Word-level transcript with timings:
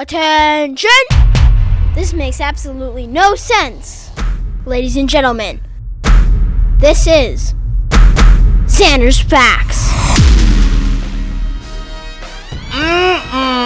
Attention! 0.00 0.88
This 1.94 2.14
makes 2.14 2.40
absolutely 2.40 3.06
no 3.06 3.34
sense. 3.34 4.10
Ladies 4.64 4.96
and 4.96 5.06
gentlemen, 5.06 5.60
this 6.78 7.06
is 7.06 7.52
Zander's 8.64 9.20
Facts. 9.20 9.92
Mm-mm-mm. 12.70 13.60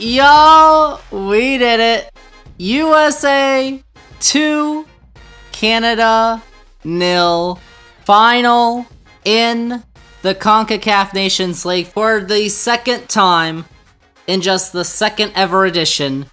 Y'all, 0.00 1.00
we 1.12 1.58
did 1.58 1.78
it. 1.78 2.10
USA 2.58 3.80
2, 4.18 4.84
Canada 5.52 6.42
nil. 6.82 7.60
Final 8.04 8.84
in 9.24 9.84
the 10.22 10.34
CONCACAF 10.34 11.14
Nations 11.14 11.64
League 11.64 11.86
for 11.86 12.20
the 12.20 12.48
second 12.48 13.08
time 13.08 13.64
in 14.26 14.40
just 14.40 14.72
the 14.72 14.84
second 14.84 15.32
ever 15.34 15.64
edition 15.64 16.26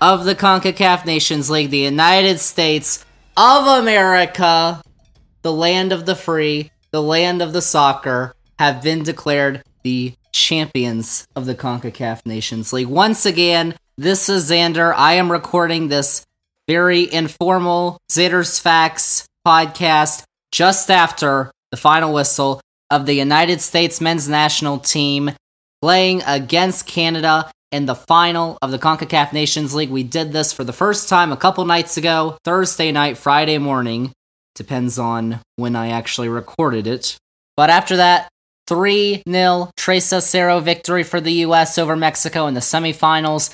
of 0.00 0.24
the 0.24 0.34
CONCACAF 0.34 1.06
Nations 1.06 1.50
League, 1.50 1.70
the 1.70 1.78
United 1.78 2.38
States 2.40 3.04
of 3.36 3.66
America, 3.82 4.82
the 5.42 5.52
land 5.52 5.92
of 5.92 6.06
the 6.06 6.14
free, 6.14 6.70
the 6.90 7.02
land 7.02 7.42
of 7.42 7.52
the 7.52 7.62
soccer, 7.62 8.34
have 8.58 8.82
been 8.82 9.02
declared 9.02 9.62
the 9.82 10.14
champions 10.32 11.26
of 11.36 11.46
the 11.46 11.54
CONCACAF 11.54 12.26
Nations 12.26 12.72
League. 12.72 12.86
Once 12.86 13.26
again, 13.26 13.74
this 13.96 14.28
is 14.28 14.50
Zander. 14.50 14.92
I 14.96 15.14
am 15.14 15.30
recording 15.30 15.88
this 15.88 16.24
very 16.66 17.12
informal 17.12 17.98
Zander's 18.10 18.58
Facts 18.58 19.26
podcast 19.46 20.24
just 20.50 20.90
after 20.90 21.50
the 21.70 21.76
final 21.76 22.12
whistle 22.12 22.60
of 22.90 23.06
the 23.06 23.14
United 23.14 23.60
States 23.60 24.00
men's 24.00 24.28
national 24.28 24.78
team 24.78 25.32
playing 25.84 26.22
against 26.26 26.86
Canada 26.86 27.50
in 27.70 27.84
the 27.84 27.94
final 27.94 28.56
of 28.62 28.70
the 28.70 28.78
CONCACAF 28.78 29.34
Nations 29.34 29.74
League. 29.74 29.90
We 29.90 30.02
did 30.02 30.32
this 30.32 30.50
for 30.50 30.64
the 30.64 30.72
first 30.72 31.10
time 31.10 31.30
a 31.30 31.36
couple 31.36 31.62
nights 31.66 31.98
ago, 31.98 32.38
Thursday 32.42 32.90
night, 32.90 33.18
Friday 33.18 33.58
morning. 33.58 34.10
Depends 34.54 34.98
on 34.98 35.40
when 35.56 35.76
I 35.76 35.90
actually 35.90 36.30
recorded 36.30 36.86
it. 36.86 37.18
But 37.54 37.68
after 37.68 37.98
that, 37.98 38.30
3 38.66 39.24
0 39.28 39.70
Tres 39.76 40.06
Cero 40.06 40.58
victory 40.62 41.02
for 41.02 41.20
the 41.20 41.44
US 41.48 41.76
over 41.76 41.96
Mexico 41.96 42.46
in 42.46 42.54
the 42.54 42.60
semifinals. 42.60 43.52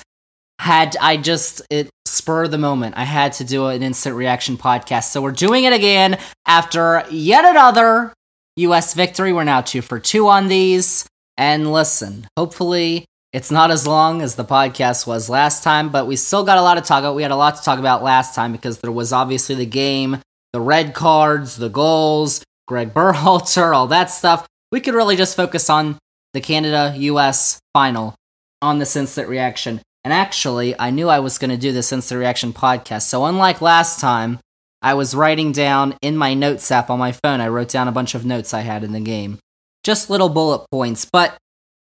Had 0.57 0.95
I 1.01 1.17
just 1.17 1.61
it 1.69 1.89
spur 2.05 2.47
the 2.47 2.57
moment, 2.57 2.95
I 2.95 3.03
had 3.03 3.33
to 3.33 3.43
do 3.43 3.65
an 3.65 3.83
instant 3.83 4.15
reaction 4.15 4.55
podcast. 4.55 5.11
So 5.11 5.21
we're 5.21 5.33
doing 5.33 5.65
it 5.65 5.73
again 5.73 6.17
after 6.45 7.03
yet 7.11 7.43
another 7.43 8.13
US 8.55 8.93
victory. 8.93 9.33
We're 9.33 9.43
now 9.43 9.59
two 9.59 9.81
for 9.81 9.99
two 9.99 10.29
on 10.29 10.47
these. 10.47 11.05
And 11.41 11.73
listen, 11.73 12.27
hopefully 12.37 13.05
it's 13.33 13.49
not 13.49 13.71
as 13.71 13.87
long 13.87 14.21
as 14.21 14.35
the 14.35 14.45
podcast 14.45 15.07
was 15.07 15.27
last 15.27 15.63
time, 15.63 15.89
but 15.89 16.05
we 16.05 16.15
still 16.15 16.45
got 16.45 16.59
a 16.59 16.61
lot 16.61 16.75
to 16.75 16.81
talk 16.81 16.99
about. 16.99 17.15
We 17.15 17.23
had 17.23 17.31
a 17.31 17.35
lot 17.35 17.55
to 17.55 17.63
talk 17.63 17.79
about 17.79 18.03
last 18.03 18.35
time 18.35 18.51
because 18.51 18.77
there 18.77 18.91
was 18.91 19.11
obviously 19.11 19.55
the 19.55 19.65
game, 19.65 20.19
the 20.53 20.61
red 20.61 20.93
cards, 20.93 21.55
the 21.55 21.67
goals, 21.67 22.43
Greg 22.67 22.93
Berhalter, 22.93 23.75
all 23.75 23.87
that 23.87 24.11
stuff. 24.11 24.47
We 24.71 24.81
could 24.81 24.93
really 24.93 25.15
just 25.15 25.35
focus 25.35 25.67
on 25.67 25.97
the 26.33 26.41
Canada 26.41 26.93
US 26.95 27.59
final 27.73 28.13
on 28.61 28.77
this 28.77 28.95
instant 28.95 29.27
reaction. 29.27 29.81
And 30.03 30.13
actually, 30.13 30.79
I 30.79 30.91
knew 30.91 31.09
I 31.09 31.21
was 31.21 31.39
going 31.39 31.49
to 31.49 31.57
do 31.57 31.71
this 31.71 31.91
instant 31.91 32.19
reaction 32.19 32.53
podcast. 32.53 33.07
So, 33.07 33.25
unlike 33.25 33.61
last 33.61 33.99
time, 33.99 34.37
I 34.83 34.93
was 34.93 35.15
writing 35.15 35.53
down 35.53 35.95
in 36.03 36.17
my 36.17 36.35
notes 36.35 36.69
app 36.69 36.91
on 36.91 36.99
my 36.99 37.11
phone, 37.11 37.41
I 37.41 37.47
wrote 37.47 37.69
down 37.69 37.87
a 37.87 37.91
bunch 37.91 38.13
of 38.13 38.25
notes 38.25 38.53
I 38.53 38.61
had 38.61 38.83
in 38.83 38.91
the 38.91 38.99
game. 38.99 39.39
Just 39.83 40.09
little 40.09 40.29
bullet 40.29 40.65
points, 40.71 41.05
but 41.11 41.35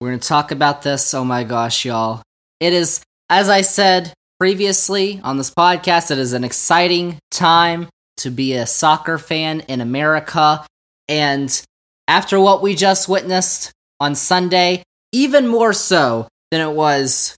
we're 0.00 0.08
going 0.08 0.20
to 0.20 0.28
talk 0.28 0.50
about 0.50 0.82
this. 0.82 1.12
Oh 1.14 1.24
my 1.24 1.44
gosh, 1.44 1.84
y'all. 1.84 2.22
It 2.58 2.72
is, 2.72 3.02
as 3.28 3.48
I 3.48 3.60
said 3.60 4.12
previously 4.40 5.20
on 5.22 5.36
this 5.36 5.50
podcast, 5.50 6.10
it 6.10 6.18
is 6.18 6.32
an 6.32 6.42
exciting 6.42 7.18
time 7.30 7.88
to 8.18 8.30
be 8.30 8.54
a 8.54 8.66
soccer 8.66 9.18
fan 9.18 9.60
in 9.68 9.80
America. 9.80 10.64
And 11.06 11.62
after 12.08 12.40
what 12.40 12.62
we 12.62 12.74
just 12.74 13.08
witnessed 13.08 13.72
on 14.00 14.14
Sunday, 14.14 14.82
even 15.12 15.46
more 15.46 15.72
so 15.72 16.28
than 16.50 16.60
it 16.60 16.74
was 16.74 17.36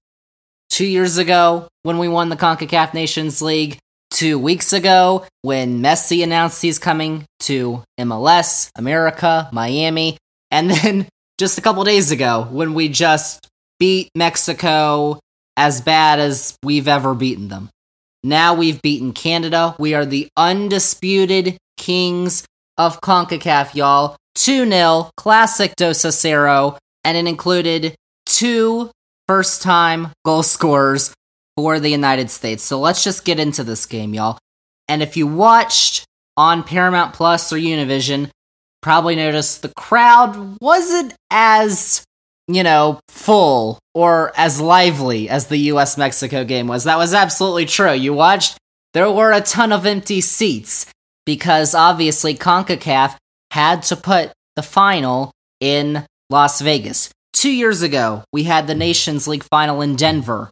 two 0.70 0.86
years 0.86 1.18
ago 1.18 1.68
when 1.82 1.98
we 1.98 2.08
won 2.08 2.28
the 2.28 2.36
CONCACAF 2.36 2.94
Nations 2.94 3.42
League, 3.42 3.78
two 4.10 4.38
weeks 4.38 4.72
ago 4.72 5.26
when 5.42 5.82
Messi 5.82 6.22
announced 6.22 6.62
he's 6.62 6.78
coming 6.78 7.24
to 7.40 7.82
MLS, 7.98 8.70
America, 8.76 9.48
Miami, 9.52 10.16
and 10.54 10.70
then 10.70 11.08
just 11.38 11.58
a 11.58 11.60
couple 11.60 11.82
days 11.84 12.10
ago 12.10 12.46
when 12.50 12.74
we 12.74 12.88
just 12.88 13.48
beat 13.78 14.08
Mexico 14.14 15.18
as 15.56 15.80
bad 15.80 16.20
as 16.20 16.56
we've 16.62 16.88
ever 16.88 17.14
beaten 17.14 17.48
them. 17.48 17.68
Now 18.22 18.54
we've 18.54 18.80
beaten 18.80 19.12
Canada. 19.12 19.74
We 19.78 19.94
are 19.94 20.06
the 20.06 20.28
undisputed 20.36 21.58
kings 21.76 22.46
of 22.78 23.00
CONCACAF, 23.00 23.74
y'all. 23.74 24.16
2 24.36 24.68
0, 24.68 25.10
classic 25.16 25.76
Dos 25.76 26.04
a 26.04 26.08
Cero, 26.08 26.76
and 27.04 27.16
it 27.16 27.28
included 27.28 27.94
two 28.26 28.90
first 29.28 29.62
time 29.62 30.08
goal 30.24 30.42
scorers 30.42 31.14
for 31.56 31.78
the 31.78 31.90
United 31.90 32.30
States. 32.30 32.64
So 32.64 32.80
let's 32.80 33.04
just 33.04 33.24
get 33.24 33.38
into 33.38 33.62
this 33.62 33.86
game, 33.86 34.14
y'all. 34.14 34.38
And 34.88 35.02
if 35.02 35.16
you 35.16 35.26
watched 35.26 36.04
on 36.36 36.64
Paramount 36.64 37.14
Plus 37.14 37.52
or 37.52 37.56
Univision, 37.56 38.30
probably 38.84 39.16
noticed 39.16 39.62
the 39.62 39.72
crowd 39.78 40.58
wasn't 40.60 41.14
as, 41.30 42.04
you 42.46 42.62
know, 42.62 43.00
full 43.08 43.78
or 43.94 44.30
as 44.36 44.60
lively 44.60 45.26
as 45.26 45.46
the 45.46 45.56
US 45.72 45.96
Mexico 45.96 46.44
game 46.44 46.68
was. 46.68 46.84
That 46.84 46.98
was 46.98 47.14
absolutely 47.14 47.64
true. 47.64 47.94
You 47.94 48.12
watched, 48.12 48.58
there 48.92 49.10
were 49.10 49.32
a 49.32 49.40
ton 49.40 49.72
of 49.72 49.86
empty 49.86 50.20
seats 50.20 50.84
because 51.24 51.74
obviously 51.74 52.34
CONCACAF 52.34 53.16
had 53.52 53.82
to 53.84 53.96
put 53.96 54.32
the 54.54 54.62
final 54.62 55.32
in 55.60 56.04
Las 56.28 56.60
Vegas. 56.60 57.10
Two 57.32 57.52
years 57.52 57.80
ago, 57.80 58.22
we 58.34 58.42
had 58.42 58.66
the 58.66 58.74
Nations 58.74 59.26
League 59.26 59.44
final 59.44 59.80
in 59.80 59.96
Denver. 59.96 60.50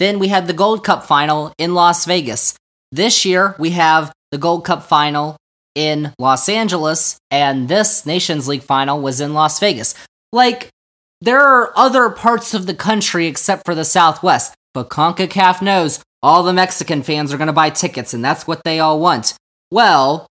Then 0.00 0.18
we 0.18 0.26
had 0.26 0.48
the 0.48 0.52
Gold 0.52 0.82
Cup 0.82 1.04
final 1.04 1.52
in 1.58 1.74
Las 1.74 2.06
Vegas. 2.06 2.56
This 2.90 3.24
year, 3.24 3.54
we 3.56 3.70
have 3.70 4.12
the 4.32 4.38
Gold 4.38 4.64
Cup 4.64 4.82
final 4.82 5.36
in 5.78 6.12
Los 6.18 6.48
Angeles, 6.48 7.18
and 7.30 7.68
this 7.68 8.04
Nations 8.04 8.48
League 8.48 8.64
final 8.64 9.00
was 9.00 9.20
in 9.20 9.32
Las 9.32 9.60
Vegas. 9.60 9.94
Like, 10.32 10.70
there 11.20 11.40
are 11.40 11.72
other 11.76 12.10
parts 12.10 12.52
of 12.52 12.66
the 12.66 12.74
country 12.74 13.28
except 13.28 13.64
for 13.64 13.76
the 13.76 13.84
Southwest, 13.84 14.54
but 14.74 14.90
CONCACAF 14.90 15.62
knows 15.62 16.00
all 16.20 16.42
the 16.42 16.52
Mexican 16.52 17.04
fans 17.04 17.32
are 17.32 17.36
going 17.36 17.46
to 17.46 17.52
buy 17.52 17.70
tickets, 17.70 18.12
and 18.12 18.24
that's 18.24 18.44
what 18.44 18.62
they 18.64 18.80
all 18.80 18.98
want. 18.98 19.34
Well, 19.70 20.26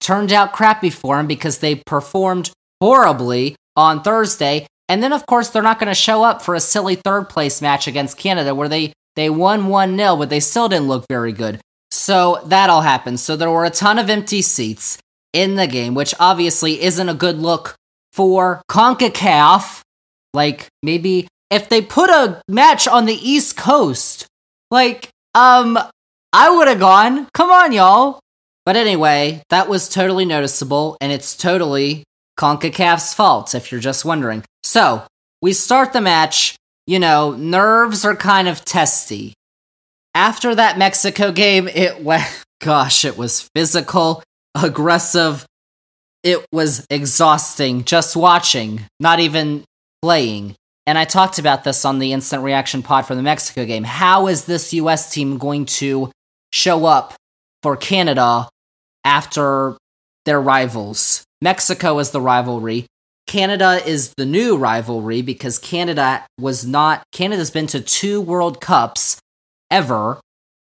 turned 0.00 0.30
out 0.30 0.52
crappy 0.52 0.90
for 0.90 1.16
them 1.16 1.26
because 1.26 1.58
they 1.58 1.82
performed 1.84 2.52
horribly 2.80 3.56
on 3.74 4.04
Thursday, 4.04 4.68
and 4.88 5.02
then, 5.02 5.12
of 5.12 5.26
course, 5.26 5.50
they're 5.50 5.62
not 5.62 5.80
going 5.80 5.88
to 5.88 5.94
show 5.94 6.22
up 6.22 6.42
for 6.42 6.54
a 6.54 6.60
silly 6.60 6.94
third 6.94 7.28
place 7.28 7.60
match 7.60 7.88
against 7.88 8.18
Canada 8.18 8.54
where 8.54 8.68
they, 8.68 8.92
they 9.16 9.30
won 9.30 9.66
1 9.66 9.96
0, 9.96 10.16
but 10.16 10.30
they 10.30 10.38
still 10.38 10.68
didn't 10.68 10.86
look 10.86 11.06
very 11.08 11.32
good. 11.32 11.60
So 12.06 12.40
that 12.44 12.70
all 12.70 12.82
happened. 12.82 13.18
So 13.18 13.34
there 13.34 13.50
were 13.50 13.64
a 13.64 13.70
ton 13.70 13.98
of 13.98 14.08
empty 14.08 14.40
seats 14.40 14.96
in 15.32 15.56
the 15.56 15.66
game, 15.66 15.92
which 15.92 16.14
obviously 16.20 16.80
isn't 16.80 17.08
a 17.08 17.14
good 17.14 17.38
look 17.38 17.74
for 18.12 18.62
CONCACAF. 18.70 19.80
Like, 20.32 20.68
maybe 20.84 21.26
if 21.50 21.68
they 21.68 21.82
put 21.82 22.08
a 22.08 22.40
match 22.46 22.86
on 22.86 23.06
the 23.06 23.28
East 23.28 23.56
Coast, 23.56 24.28
like, 24.70 25.08
um, 25.34 25.76
I 26.32 26.48
would 26.48 26.68
have 26.68 26.78
gone. 26.78 27.26
Come 27.34 27.50
on, 27.50 27.72
y'all. 27.72 28.20
But 28.64 28.76
anyway, 28.76 29.42
that 29.50 29.68
was 29.68 29.88
totally 29.88 30.24
noticeable, 30.24 30.96
and 31.00 31.10
it's 31.10 31.36
totally 31.36 32.04
CONCACAF's 32.38 33.14
fault, 33.14 33.52
if 33.52 33.72
you're 33.72 33.80
just 33.80 34.04
wondering. 34.04 34.44
So, 34.62 35.02
we 35.42 35.52
start 35.52 35.92
the 35.92 36.00
match. 36.00 36.54
You 36.86 37.00
know, 37.00 37.32
nerves 37.32 38.04
are 38.04 38.14
kind 38.14 38.46
of 38.46 38.64
testy 38.64 39.34
after 40.16 40.54
that 40.54 40.78
Mexico 40.78 41.30
game, 41.30 41.68
it 41.68 42.02
went, 42.02 42.24
gosh, 42.60 43.04
it 43.04 43.16
was 43.16 43.48
physical, 43.54 44.24
aggressive. 44.54 45.46
It 46.24 46.44
was 46.50 46.84
exhausting 46.90 47.84
just 47.84 48.16
watching, 48.16 48.80
not 48.98 49.20
even 49.20 49.62
playing. 50.02 50.56
And 50.86 50.96
I 50.96 51.04
talked 51.04 51.38
about 51.38 51.64
this 51.64 51.84
on 51.84 51.98
the 51.98 52.12
instant 52.12 52.42
reaction 52.42 52.82
pod 52.82 53.06
for 53.06 53.14
the 53.14 53.22
Mexico 53.22 53.64
game. 53.64 53.84
How 53.84 54.26
is 54.26 54.46
this 54.46 54.72
US 54.72 55.12
team 55.12 55.36
going 55.36 55.66
to 55.66 56.10
show 56.52 56.86
up 56.86 57.14
for 57.62 57.76
Canada 57.76 58.48
after 59.04 59.76
their 60.24 60.40
rivals? 60.40 61.24
Mexico 61.42 61.98
is 61.98 62.10
the 62.10 62.20
rivalry. 62.20 62.86
Canada 63.26 63.80
is 63.84 64.14
the 64.16 64.24
new 64.24 64.56
rivalry 64.56 65.20
because 65.20 65.58
Canada 65.58 66.24
was 66.38 66.64
not, 66.64 67.02
Canada's 67.12 67.50
been 67.50 67.66
to 67.66 67.80
two 67.80 68.20
World 68.20 68.60
Cups 68.60 69.18
ever, 69.70 70.20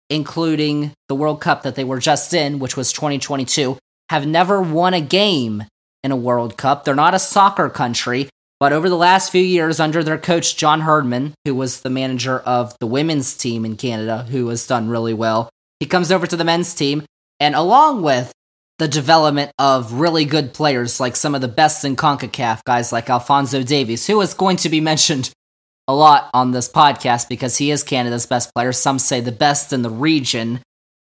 including 0.10 0.94
the 1.07 1.16
World 1.16 1.42
Cup 1.42 1.63
that 1.63 1.75
they 1.75 1.84
were 1.84 2.00
just 2.00 2.34
in, 2.34 2.60
which 2.60 2.78
was 2.78 2.92
2022, 2.92 3.78
have 4.10 4.28
never 4.28 4.62
won 4.62 4.94
a 4.94 5.02
game 5.02 5.63
in 6.04 6.12
a 6.12 6.16
World 6.16 6.57
Cup. 6.57 6.84
They're 6.84 6.96
not 6.96 7.16
a 7.16 7.19
soccer 7.19 7.69
country. 7.69 8.30
But 8.60 8.72
over 8.72 8.88
the 8.88 8.96
last 8.96 9.31
few 9.31 9.44
years, 9.44 9.80
under 9.80 10.02
their 10.02 10.18
coach 10.18 10.56
John 10.56 10.81
Herdman, 10.81 11.34
who 11.44 11.54
was 11.54 11.81
the 11.81 11.90
manager 11.90 12.40
of 12.40 12.74
the 12.80 12.88
women's 12.88 13.36
team 13.36 13.66
in 13.66 13.75
Canada, 13.75 14.24
who 14.30 14.48
has 14.48 14.66
done 14.66 14.88
really 14.88 15.13
well, 15.13 15.50
he 15.80 15.86
comes 15.86 16.12
over 16.12 16.25
to 16.25 16.38
the 16.38 16.46
men's 16.46 16.74
team, 16.74 17.04
and 17.40 17.54
along 17.54 18.01
with 18.01 18.31
the 18.78 18.88
development 18.88 19.51
of 19.60 19.94
really 19.94 20.25
good 20.25 20.54
players 20.54 21.00
like 21.00 21.16
some 21.16 21.36
of 21.36 21.42
the 21.42 21.48
best 21.48 21.84
in 21.84 21.96
CONCACAF, 21.96 22.63
guys 22.63 22.92
like 22.92 23.10
Alphonso 23.10 23.62
Davies, 23.62 24.08
who 24.08 24.19
is 24.22 24.34
going 24.34 24.58
to 24.58 24.69
be 24.69 24.81
mentioned 24.92 25.31
a 25.88 25.94
lot 25.94 26.30
on 26.34 26.52
this 26.52 26.70
podcast 26.70 27.30
because 27.30 27.58
he 27.58 27.72
is 27.72 27.84
Canada's 27.84 28.26
best 28.26 28.54
player. 28.54 28.72
Some 28.72 29.00
say 29.00 29.22
the 29.22 29.32
best 29.32 29.72
in 29.72 29.82
the 29.82 29.90
region. 29.90 30.62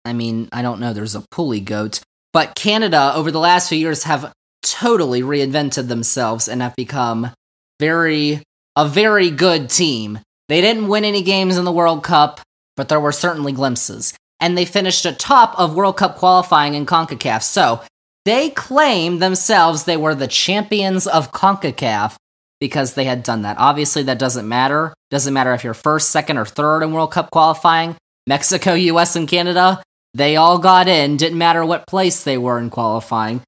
I 0.05 0.13
mean, 0.13 0.49
I 0.53 0.63
don't 0.63 0.81
know, 0.81 0.93
there's 0.93 1.15
a 1.15 1.25
pulley 1.31 1.61
goat. 1.61 2.01
But 2.33 2.55
Canada, 2.55 3.13
over 3.15 3.31
the 3.31 3.41
last 3.41 3.69
few 3.69 3.79
years, 3.79 4.05
have 4.05 4.33
totally 4.63 5.23
reinvented 5.23 5.89
themselves 5.89 6.49
and 6.49 6.61
have 6.61 6.77
become 6.77 7.33
very, 7.81 8.43
a 8.77 8.87
very 8.87 9.31
good 9.31 9.71
team. 9.71 10.21
They 10.49 10.61
didn't 10.61 10.89
win 10.89 11.05
any 11.05 11.23
games 11.23 11.57
in 11.57 11.65
the 11.65 11.73
World 11.73 12.05
Cup, 12.05 12.41
but 12.77 12.89
there 12.89 13.01
were 13.01 13.13
certainly 13.13 13.53
glimpses. 13.53 14.15
And 14.39 14.57
they 14.57 14.67
finished 14.67 15.07
atop 15.07 15.59
of 15.59 15.75
World 15.75 15.97
Cup 15.97 16.19
qualifying 16.19 16.75
in 16.75 16.85
CONCACAF. 16.85 17.43
So 17.43 17.81
they 18.27 18.51
claim 18.51 19.19
themselves 19.19 19.85
they 19.85 19.97
were 19.97 20.15
the 20.15 20.29
champions 20.29 21.07
of 21.07 21.33
CONCACAF 21.33 22.17
because 22.61 22.95
they 22.95 23.05
had 23.05 23.23
done 23.23 23.43
that. 23.43 23.59
Obviously, 23.59 24.03
that 24.05 24.19
doesn't 24.19 24.49
matter. 24.49 24.95
Doesn't 25.11 25.35
matter 25.35 25.53
if 25.53 25.65
you're 25.65 25.75
first, 25.75 26.11
second, 26.11 26.39
or 26.39 26.45
third 26.45 26.83
in 26.83 26.93
World 26.93 27.13
Cup 27.13 27.31
qualifying. 27.31 27.97
Mexico, 28.27 28.75
US, 28.75 29.17
and 29.17 29.29
Canada, 29.29 29.83
they 30.15 30.37
all 30.37 30.59
got 30.59 30.89
in. 30.89 31.17
Didn't 31.17 31.39
matter 31.39 31.65
what 31.65 31.87
place 31.87 32.25
they 32.25 32.39
were 32.39 32.59
in 32.59 32.71
qualifying. 32.71 33.43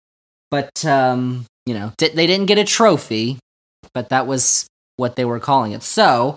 But, 0.51 0.85
um, 0.85 1.47
you 1.67 1.75
know, 1.75 1.93
they 1.99 2.27
didn't 2.27 2.47
get 2.47 2.59
a 2.59 2.65
trophy, 2.65 3.39
but 3.93 4.11
that 4.11 4.27
was 4.27 4.67
what 4.97 5.17
they 5.17 5.25
were 5.25 5.41
calling 5.41 5.73
it. 5.73 5.83
So, 5.83 6.37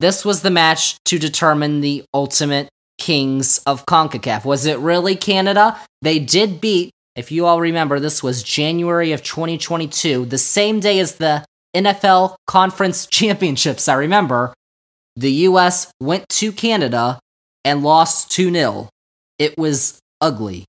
this 0.00 0.24
was 0.24 0.42
the 0.42 0.50
match 0.50 0.96
to 1.04 1.18
determine 1.18 1.80
the 1.80 2.04
ultimate 2.12 2.68
kings 2.98 3.58
of 3.66 3.86
CONCACAF. 3.86 4.44
Was 4.44 4.66
it 4.66 4.78
really 4.78 5.16
Canada? 5.16 5.78
They 6.02 6.18
did 6.18 6.60
beat, 6.60 6.90
if 7.14 7.32
you 7.32 7.46
all 7.46 7.60
remember, 7.60 7.98
this 7.98 8.22
was 8.22 8.42
January 8.42 9.12
of 9.12 9.22
2022, 9.22 10.26
the 10.26 10.38
same 10.38 10.80
day 10.80 10.98
as 10.98 11.16
the 11.16 11.44
NFL 11.76 12.36
Conference 12.46 13.06
Championships. 13.10 13.88
I 13.88 13.94
remember 13.94 14.54
the 15.14 15.32
US 15.32 15.90
went 16.00 16.28
to 16.30 16.52
Canada 16.52 17.18
and 17.64 17.82
lost 17.82 18.30
2 18.32 18.52
0. 18.52 18.88
It 19.38 19.56
was 19.58 20.00
ugly. 20.20 20.64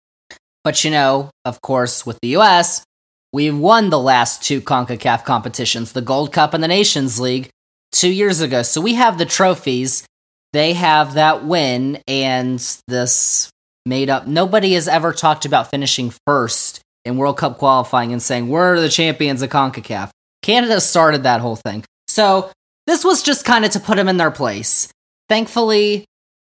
But 0.63 0.83
you 0.83 0.91
know, 0.91 1.31
of 1.45 1.61
course, 1.61 2.05
with 2.05 2.19
the 2.21 2.35
US, 2.37 2.83
we've 3.31 3.57
won 3.57 3.89
the 3.89 3.99
last 3.99 4.43
two 4.43 4.61
CONCACAF 4.61 5.23
competitions, 5.23 5.93
the 5.93 6.01
Gold 6.01 6.33
Cup 6.33 6.53
and 6.53 6.63
the 6.63 6.67
Nations 6.67 7.19
League, 7.19 7.49
two 7.91 8.11
years 8.11 8.41
ago. 8.41 8.63
So 8.63 8.81
we 8.81 8.95
have 8.95 9.17
the 9.17 9.25
trophies. 9.25 10.05
They 10.53 10.73
have 10.73 11.13
that 11.13 11.45
win 11.45 12.01
and 12.07 12.59
this 12.87 13.49
made 13.85 14.09
up. 14.09 14.27
Nobody 14.27 14.73
has 14.73 14.87
ever 14.87 15.13
talked 15.13 15.45
about 15.45 15.69
finishing 15.69 16.11
first 16.25 16.81
in 17.05 17.17
World 17.17 17.37
Cup 17.37 17.57
qualifying 17.57 18.11
and 18.11 18.21
saying, 18.21 18.49
we're 18.49 18.79
the 18.79 18.89
champions 18.89 19.41
of 19.41 19.49
CONCACAF. 19.49 20.09
Canada 20.47 20.79
started 20.79 21.23
that 21.23 21.41
whole 21.41 21.57
thing. 21.57 21.83
So 22.07 22.49
this 22.85 23.03
was 23.03 23.21
just 23.21 23.43
kind 23.43 23.65
of 23.65 23.71
to 23.71 23.81
put 23.81 23.97
them 23.97 24.07
in 24.07 24.15
their 24.15 24.31
place. 24.31 24.87
Thankfully, 25.27 26.05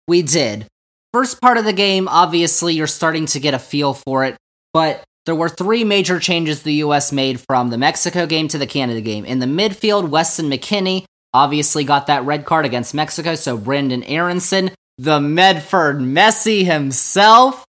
we 0.09 0.21
did. 0.21 0.67
First 1.13 1.41
part 1.41 1.59
of 1.59 1.65
the 1.65 1.73
game, 1.73 2.09
obviously, 2.09 2.75
you're 2.75 2.89
starting 2.89 3.27
to 3.27 3.39
get 3.39 3.55
a 3.55 3.59
feel 3.61 3.95
for 3.95 4.25
it, 4.25 4.37
but 4.73 5.05
there 5.27 5.37
were 5.37 5.49
three 5.49 5.85
major 5.85 6.19
changes 6.19 6.63
the 6.63 6.83
US 6.83 7.13
made 7.13 7.41
from 7.41 7.71
the 7.71 7.79
Mexico 7.79 8.27
game 8.27 8.49
to 8.49 8.59
the 8.59 8.67
Canada 8.67 9.01
game. 9.01 9.25
In 9.25 9.39
the 9.39 9.47
midfield, 9.47 10.09
Weston 10.09 10.51
McKennie 10.51 11.05
obviously 11.33 11.85
got 11.85 12.09
that 12.09 12.25
red 12.25 12.45
card 12.45 12.67
against 12.67 12.95
Mexico, 12.95 13.37
so 13.37 13.57
Brenden 13.57 14.03
Aaronson, 14.09 14.73
the 14.99 15.21
Medford 15.21 15.99
Messi 15.99 16.65
himself, 16.65 17.65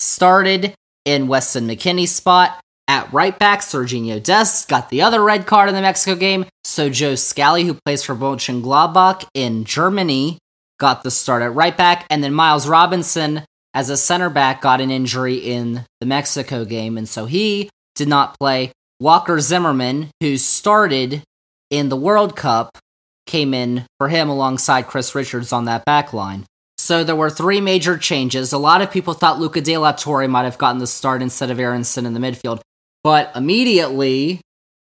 started 0.00 0.72
in 1.04 1.28
Weston 1.28 1.68
McKennie's 1.68 2.14
spot. 2.14 2.58
At 2.88 3.12
right 3.12 3.38
back, 3.38 3.60
Serginho 3.60 4.20
Dest 4.22 4.66
got 4.66 4.88
the 4.88 5.02
other 5.02 5.22
red 5.22 5.46
card 5.46 5.68
in 5.68 5.74
the 5.74 5.82
Mexico 5.82 6.18
game. 6.18 6.46
So 6.64 6.88
Joe 6.88 7.16
Scally, 7.16 7.64
who 7.64 7.78
plays 7.84 8.02
for 8.02 8.16
Mönchengladbach 8.16 9.26
in 9.34 9.64
Germany, 9.64 10.38
got 10.80 11.02
the 11.02 11.10
start 11.10 11.42
at 11.42 11.54
right 11.54 11.76
back. 11.76 12.06
And 12.08 12.24
then 12.24 12.32
Miles 12.32 12.66
Robinson, 12.66 13.42
as 13.74 13.90
a 13.90 13.96
center 13.98 14.30
back, 14.30 14.62
got 14.62 14.80
an 14.80 14.90
injury 14.90 15.34
in 15.36 15.84
the 16.00 16.06
Mexico 16.06 16.64
game. 16.64 16.96
And 16.96 17.06
so 17.06 17.26
he 17.26 17.68
did 17.94 18.08
not 18.08 18.38
play. 18.38 18.72
Walker 18.98 19.38
Zimmerman, 19.38 20.08
who 20.20 20.38
started 20.38 21.22
in 21.70 21.90
the 21.90 21.96
World 21.96 22.36
Cup, 22.36 22.78
came 23.26 23.52
in 23.52 23.84
for 23.98 24.08
him 24.08 24.30
alongside 24.30 24.86
Chris 24.86 25.14
Richards 25.14 25.52
on 25.52 25.66
that 25.66 25.84
back 25.84 26.14
line. 26.14 26.46
So 26.78 27.04
there 27.04 27.14
were 27.14 27.28
three 27.28 27.60
major 27.60 27.98
changes. 27.98 28.52
A 28.52 28.58
lot 28.58 28.80
of 28.80 28.90
people 28.90 29.12
thought 29.12 29.38
Luca 29.38 29.60
De 29.60 29.76
La 29.76 29.92
Torre 29.92 30.26
might 30.26 30.44
have 30.44 30.56
gotten 30.56 30.78
the 30.78 30.86
start 30.86 31.20
instead 31.20 31.50
of 31.50 31.60
Aaronson 31.60 32.06
in 32.06 32.14
the 32.14 32.20
midfield. 32.20 32.60
But 33.04 33.32
immediately, 33.34 34.40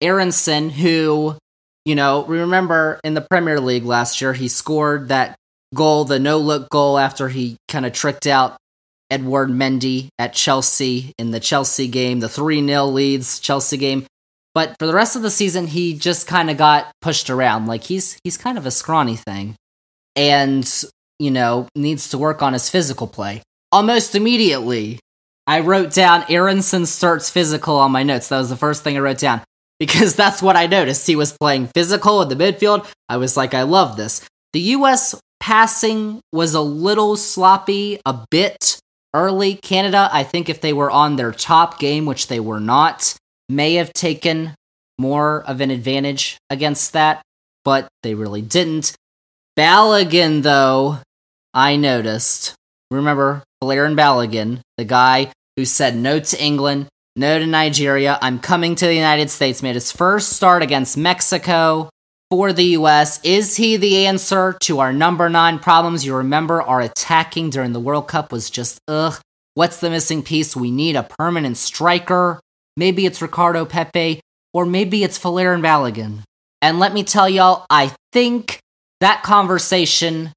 Aaronson, 0.01 0.71
who, 0.71 1.37
you 1.85 1.95
know, 1.95 2.21
we 2.21 2.39
remember 2.39 3.01
in 3.05 3.15
the 3.15 3.21
Premier 3.21 3.61
League 3.61 3.85
last 3.85 4.21
year, 4.21 4.33
he 4.33 4.49
scored 4.49 5.09
that 5.09 5.37
goal, 5.75 6.05
the 6.05 6.19
no 6.19 6.39
look 6.39 6.69
goal, 6.71 6.99
after 6.99 7.29
he 7.29 7.57
kind 7.69 7.87
of 7.87 7.93
tricked 7.93 8.27
out 8.27 8.57
Edouard 9.11 9.51
Mendy 9.51 10.09
at 10.19 10.35
Chelsea 10.35 11.13
in 11.19 11.31
the 11.31 11.41
Chelsea 11.41 11.89
game, 11.89 12.21
the 12.21 12.29
3 12.29 12.65
0 12.67 12.87
leads 12.87 13.39
Chelsea 13.39 13.77
game. 13.77 14.07
But 14.55 14.75
for 14.79 14.87
the 14.87 14.95
rest 14.95 15.17
of 15.17 15.23
the 15.23 15.31
season, 15.31 15.67
he 15.67 15.95
just 15.95 16.27
kind 16.27 16.51
of 16.51 16.57
got 16.57 16.91
pushed 17.01 17.31
around. 17.31 17.67
Like 17.67 17.85
he's 17.85 18.19
he's 18.25 18.37
kind 18.37 18.59
of 18.59 18.67
a 18.67 18.71
scrawny 18.71 19.17
thing. 19.17 19.57
And, 20.17 20.69
you 21.19 21.31
know, 21.31 21.69
needs 21.77 22.09
to 22.11 22.19
work 22.19 22.43
on 22.43 22.53
his 22.53 22.69
physical 22.69 23.07
play. 23.07 23.43
Almost 23.71 24.15
immediately, 24.15 24.99
I 25.49 25.61
wrote 25.61 25.95
down 25.95 26.27
Aaronson 26.29 26.85
starts 26.85 27.31
physical 27.31 27.77
on 27.77 27.91
my 27.91 28.03
notes. 28.03 28.29
That 28.29 28.37
was 28.37 28.51
the 28.51 28.57
first 28.57 28.85
thing 28.85 28.99
I 28.99 29.01
wrote 29.01 29.17
down 29.17 29.41
because 29.81 30.15
that's 30.15 30.43
what 30.43 30.57
I 30.57 30.67
noticed. 30.67 31.07
He 31.07 31.17
was 31.17 31.37
playing 31.37 31.69
physical 31.69 32.21
in 32.21 32.29
the 32.29 32.37
midfield. 32.37 32.87
I 33.09 33.17
was 33.17 33.35
like, 33.35 33.55
I 33.55 33.63
love 33.63 33.97
this. 33.97 34.21
The 34.53 34.61
US 34.61 35.19
passing 35.41 36.21
was 36.33 36.53
a 36.53 36.61
little 36.61 37.17
sloppy, 37.17 37.99
a 38.05 38.27
bit 38.31 38.79
early. 39.15 39.55
Canada, 39.55 40.11
I 40.13 40.23
think 40.23 40.51
if 40.51 40.61
they 40.61 40.75
were 40.75 40.91
on 40.91 41.17
their 41.17 41.33
top 41.33 41.79
game, 41.79 42.05
which 42.05 42.27
they 42.27 42.41
were 42.41 42.61
not, 42.61 43.17
may 43.49 43.75
have 43.75 43.95
taken 43.95 44.55
more 44.99 45.43
of 45.45 45.63
an 45.63 45.71
advantage 45.71 46.37
against 46.51 46.93
that, 46.93 47.23
but 47.65 47.89
they 48.03 48.15
really 48.15 48.43
didn't. 48.43 48.95
Balogun, 49.59 50.43
though, 50.43 50.99
I 51.55 51.77
noticed. 51.77 52.55
Remember 52.91 53.43
Folarin 53.63 53.97
Balogun, 53.97 54.61
the 54.77 54.85
guy 54.85 55.33
who 55.59 55.65
said 55.65 55.97
no 55.97 56.21
to 56.21 56.41
England, 56.41 56.87
no 57.17 57.37
to 57.37 57.45
Nigeria. 57.45 58.17
I'm 58.23 58.39
coming 58.39 58.77
to 58.77 58.87
the 58.87 58.95
United 58.95 59.29
States, 59.29 59.61
made 59.61 59.75
his 59.75 59.91
first 59.91 60.35
start 60.35 60.63
against 60.63 60.97
Mexico 60.97 61.91
for 62.31 62.53
the 62.53 62.77
US. 62.79 63.21
Is 63.25 63.57
he 63.57 63.77
the 63.77 64.07
answer 64.07 64.57
to 64.61 64.79
our 64.79 64.93
number 64.93 65.29
nine 65.29 65.59
problems? 65.59 66.07
You 66.07 66.15
remember 66.15 66.63
our 66.63 66.81
attacking 66.81 67.51
during 67.51 67.73
the 67.73 67.81
World 67.81 68.07
Cup 68.07 68.31
was 68.31 68.51
just 68.51 68.79
ugh. 68.87 69.21
What's 69.55 69.81
the 69.81 69.91
missing 69.91 70.23
piece? 70.23 70.55
We 70.55 70.71
need 70.71 70.95
a 70.95 71.09
permanent 71.19 71.57
striker. 71.57 72.39
Maybe 72.77 73.05
it's 73.05 73.21
Ricardo 73.21 73.65
Pepi, 73.65 74.21
or 74.53 74.65
maybe 74.65 75.03
it's 75.03 75.19
Folarin 75.19 75.61
Balogun. 75.61 76.23
And 76.63 76.79
let 76.79 76.95
me 76.95 77.03
tell 77.03 77.29
y'all, 77.29 77.67
I 77.69 77.93
think 78.13 78.61
that 79.01 79.25
conversation 79.25 80.33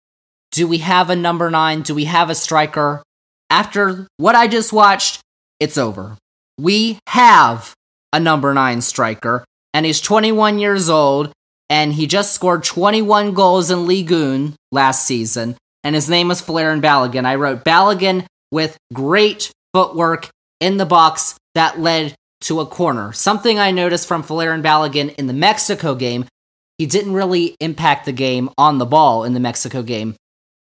do 0.52 0.68
we 0.68 0.80
have 0.80 1.12
a 1.12 1.16
number 1.16 1.52
nine? 1.52 1.84
Do 1.84 1.94
we 1.94 2.06
have 2.06 2.32
a 2.32 2.36
striker? 2.36 3.04
After 3.52 4.08
what 4.18 4.34
I 4.34 4.48
just 4.48 4.72
watched, 4.74 5.20
it's 5.60 5.78
over. 5.78 6.18
We 6.58 6.98
have 7.10 7.74
a 8.14 8.20
number 8.20 8.54
nine 8.54 8.82
striker, 8.82 9.44
and 9.74 9.86
he's 9.86 10.02
21 10.02 10.58
years 10.58 10.90
old, 10.90 11.32
and 11.70 11.94
he 11.94 12.08
just 12.08 12.34
scored 12.34 12.64
21 12.64 13.34
goals 13.34 13.70
in 13.70 13.86
Ligue 13.86 14.12
1 14.12 14.56
last 14.72 15.06
season, 15.06 15.58
and 15.84 15.94
his 15.94 16.10
name 16.10 16.32
is 16.32 16.42
Folarin 16.42 16.82
Balogun. 16.82 17.26
I 17.26 17.36
wrote 17.36 17.66
Balogun 17.66 18.26
with 18.52 18.78
great 18.94 19.52
footwork 19.74 20.30
in 20.62 20.78
the 20.78 20.86
box 20.86 21.36
that 21.54 21.80
led 21.80 22.16
to 22.42 22.62
a 22.62 22.66
corner. 22.66 23.12
Something 23.12 23.60
I 23.60 23.72
noticed 23.72 24.08
from 24.08 24.24
Folarin 24.24 24.64
Balogun 24.64 25.14
in 25.16 25.28
the 25.28 25.34
Mexico 25.34 25.94
game, 25.94 26.26
he 26.78 26.86
didn't 26.86 27.14
really 27.14 27.56
impact 27.60 28.06
the 28.06 28.14
game 28.14 28.50
on 28.58 28.78
the 28.78 28.86
ball 28.86 29.26
in 29.26 29.34
the 29.34 29.40
Mexico 29.40 29.84
game. 29.84 30.16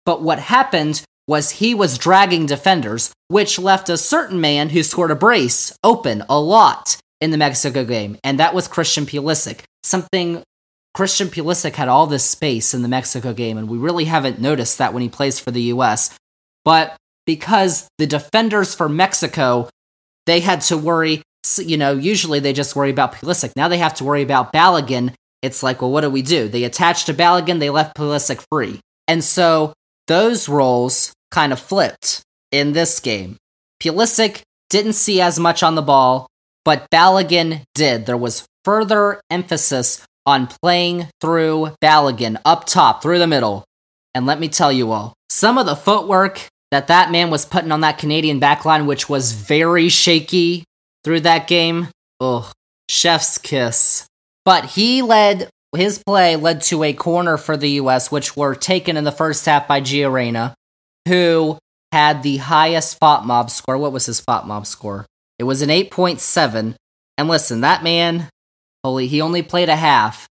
But 0.05 0.22
what 0.22 0.39
happened 0.39 1.03
was 1.29 1.51
he 1.51 1.75
was 1.75 2.00
dragging 2.00 2.48
defenders, 2.48 3.12
which 3.27 3.59
left 3.59 3.88
a 3.89 3.98
certain 3.98 4.41
man 4.41 4.69
who 4.69 4.81
scored 4.81 5.12
a 5.12 5.15
brace 5.15 5.77
open 5.83 6.24
a 6.27 6.39
lot 6.39 6.98
in 7.21 7.31
the 7.31 7.38
Mexico 7.38 7.86
game, 7.86 8.17
and 8.24 8.39
that 8.39 8.53
was 8.53 8.67
Christian 8.67 9.05
Pulisic. 9.05 9.62
Something 9.83 10.41
Christian 10.95 11.27
Pulisic 11.27 11.75
had 11.75 11.88
all 11.88 12.07
this 12.07 12.25
space 12.25 12.74
in 12.74 12.81
the 12.81 12.88
Mexico 12.88 13.31
game, 13.31 13.57
and 13.57 13.69
we 13.69 13.77
really 13.77 14.05
haven't 14.05 14.41
noticed 14.41 14.79
that 14.79 14.93
when 14.93 15.03
he 15.03 15.09
plays 15.09 15.39
for 15.39 15.51
the 15.51 15.74
US. 15.74 16.17
But 16.65 16.98
because 17.25 17.88
the 18.00 18.07
defenders 18.07 18.74
for 18.74 18.89
Mexico, 18.89 19.69
they 20.25 20.39
had 20.39 20.62
to 20.62 20.77
worry, 20.77 21.21
you 21.57 21.77
know, 21.77 21.93
usually 21.93 22.39
they 22.39 22.53
just 22.53 22.75
worry 22.75 22.89
about 22.89 23.13
Pulisic. 23.13 23.51
Now 23.55 23.67
they 23.67 23.77
have 23.77 23.93
to 23.95 24.03
worry 24.03 24.24
about 24.24 24.51
Balogun 24.51 25.13
it's 25.41 25.63
like, 25.63 25.81
well, 25.81 25.91
what 25.91 26.01
do 26.01 26.09
we 26.09 26.21
do? 26.21 26.48
They 26.48 26.63
attached 26.63 27.05
to 27.05 27.13
Balogun, 27.13 27.59
they 27.59 27.69
left 27.69 27.95
Pulisic 27.95 28.45
free. 28.51 28.79
And 29.07 29.24
so 29.24 29.74
those 30.07 30.50
roles 30.50 31.13
kind 31.31 31.53
of 31.53 31.59
flipped 31.59 32.21
in 32.51 32.74
this 32.74 33.00
game. 33.00 33.38
Pulisic 33.81 34.41
didn't 34.69 34.93
see 34.93 35.21
as 35.21 35.39
much 35.39 35.63
on 35.63 35.75
the 35.75 35.81
ball, 35.81 36.27
but 36.65 36.89
Balogun 36.91 37.63
did. 37.74 38.05
There 38.05 38.17
was 38.17 38.45
further 38.63 39.21
emphasis 39.29 40.05
on 40.25 40.48
playing 40.48 41.07
through 41.21 41.75
Balogun 41.81 42.39
up 42.45 42.65
top, 42.65 43.01
through 43.01 43.19
the 43.19 43.27
middle. 43.27 43.63
And 44.13 44.25
let 44.25 44.39
me 44.39 44.50
tell 44.50 44.71
you 44.71 44.91
all, 44.91 45.13
some 45.29 45.57
of 45.57 45.65
the 45.65 45.75
footwork 45.75 46.48
that 46.71 46.88
that 46.88 47.12
man 47.12 47.29
was 47.29 47.45
putting 47.45 47.71
on 47.71 47.81
that 47.81 47.98
Canadian 47.98 48.39
backline, 48.39 48.86
which 48.86 49.09
was 49.09 49.31
very 49.31 49.89
shaky 49.89 50.63
through 51.03 51.21
that 51.21 51.48
game, 51.48 51.88
oh, 52.19 52.51
chef's 52.89 53.38
kiss. 53.38 54.05
But 54.45 54.65
he 54.65 55.01
led, 55.01 55.50
his 55.75 56.01
play 56.05 56.36
led 56.36 56.62
to 56.63 56.83
a 56.83 56.93
corner 56.93 57.38
for 57.38 57.57
the 57.57 57.71
US, 57.71 58.12
which 58.12 58.36
were 58.36 58.55
taken 58.55 58.98
in 58.98 59.03
the 59.03 59.12
first 59.12 59.45
half 59.45 59.67
by 59.67 59.81
Gio 59.81 60.12
Reyna, 60.12 60.53
who 61.10 61.58
had 61.92 62.22
the 62.24 62.38
highest 62.38 63.00
FotMob 63.00 63.50
score. 63.50 63.78
What 63.78 63.92
was 63.92 64.06
his 64.06 64.22
FotMob 64.22 64.66
score? 64.66 65.06
It 65.39 65.44
was 65.44 65.62
an 65.62 65.70
8.7. 65.70 66.75
And 67.18 67.28
listen, 67.28 67.62
that 67.62 67.84
man, 67.84 68.30
holy, 68.84 69.08
he 69.08 69.22
only 69.22 69.42
played 69.42 69.70
a 69.70 69.75
half. 69.75 70.28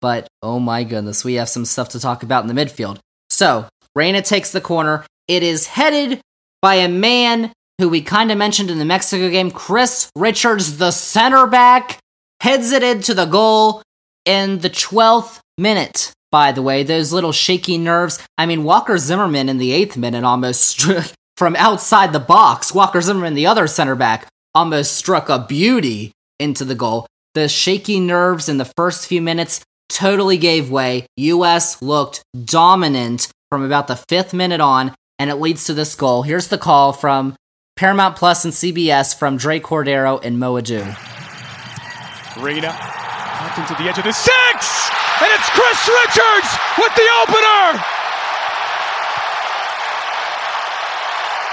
But 0.00 0.26
oh 0.42 0.58
my 0.58 0.82
goodness, 0.82 1.24
we 1.24 1.34
have 1.34 1.48
some 1.48 1.64
stuff 1.64 1.90
to 1.90 2.00
talk 2.00 2.22
about 2.22 2.48
in 2.48 2.54
the 2.54 2.60
midfield. 2.60 2.98
So, 3.30 3.66
Reyna 3.94 4.22
takes 4.22 4.50
the 4.50 4.60
corner. 4.60 5.04
It 5.28 5.42
is 5.42 5.66
headed 5.66 6.20
by 6.60 6.76
a 6.76 6.88
man 6.88 7.52
who 7.78 7.88
we 7.88 8.00
kind 8.00 8.30
of 8.30 8.38
mentioned 8.38 8.70
in 8.70 8.78
the 8.78 8.84
Mexico 8.84 9.28
game, 9.30 9.50
Chris 9.50 10.10
Richards, 10.16 10.78
the 10.78 10.90
center 10.90 11.46
back, 11.46 11.98
heads 12.40 12.72
it 12.72 12.82
into 12.82 13.14
the 13.14 13.26
goal 13.26 13.82
in 14.24 14.58
the 14.60 14.70
12th 14.70 15.40
minute. 15.58 16.12
By 16.34 16.50
the 16.50 16.62
way, 16.62 16.82
those 16.82 17.12
little 17.12 17.30
shaky 17.30 17.78
nerves. 17.78 18.18
I 18.36 18.46
mean, 18.46 18.64
Walker 18.64 18.98
Zimmerman 18.98 19.48
in 19.48 19.58
the 19.58 19.70
eighth 19.70 19.96
minute 19.96 20.24
almost 20.24 20.62
struck 20.64 21.06
from 21.36 21.54
outside 21.54 22.12
the 22.12 22.18
box. 22.18 22.74
Walker 22.74 23.00
Zimmerman, 23.00 23.34
the 23.34 23.46
other 23.46 23.68
center 23.68 23.94
back, 23.94 24.26
almost 24.52 24.94
struck 24.94 25.28
a 25.28 25.38
beauty 25.38 26.10
into 26.40 26.64
the 26.64 26.74
goal. 26.74 27.06
The 27.34 27.46
shaky 27.46 28.00
nerves 28.00 28.48
in 28.48 28.56
the 28.56 28.64
first 28.64 29.06
few 29.06 29.22
minutes 29.22 29.60
totally 29.88 30.36
gave 30.36 30.72
way. 30.72 31.06
US 31.18 31.80
looked 31.80 32.24
dominant 32.44 33.28
from 33.48 33.62
about 33.62 33.86
the 33.86 33.94
fifth 33.94 34.34
minute 34.34 34.60
on, 34.60 34.92
and 35.20 35.30
it 35.30 35.36
leads 35.36 35.66
to 35.66 35.72
this 35.72 35.94
goal. 35.94 36.22
Here's 36.22 36.48
the 36.48 36.58
call 36.58 36.92
from 36.92 37.36
Paramount 37.76 38.16
Plus 38.16 38.44
and 38.44 38.52
CBS 38.52 39.16
from 39.16 39.36
Dre 39.36 39.60
Cordero 39.60 40.20
and 40.24 40.40
Mo 40.40 40.54
Edu. 40.54 40.82
Reyna 42.42 42.76
up 42.76 43.56
into 43.56 43.80
the 43.80 43.88
edge 43.88 43.98
of 43.98 44.04
the 44.04 44.10
six, 44.10 44.90
and 45.22 45.28
it's 45.30 45.48
Chris 45.50 45.80
Richards 45.86 46.50
with 46.78 46.94
the 46.96 47.08
opener. 47.22 47.62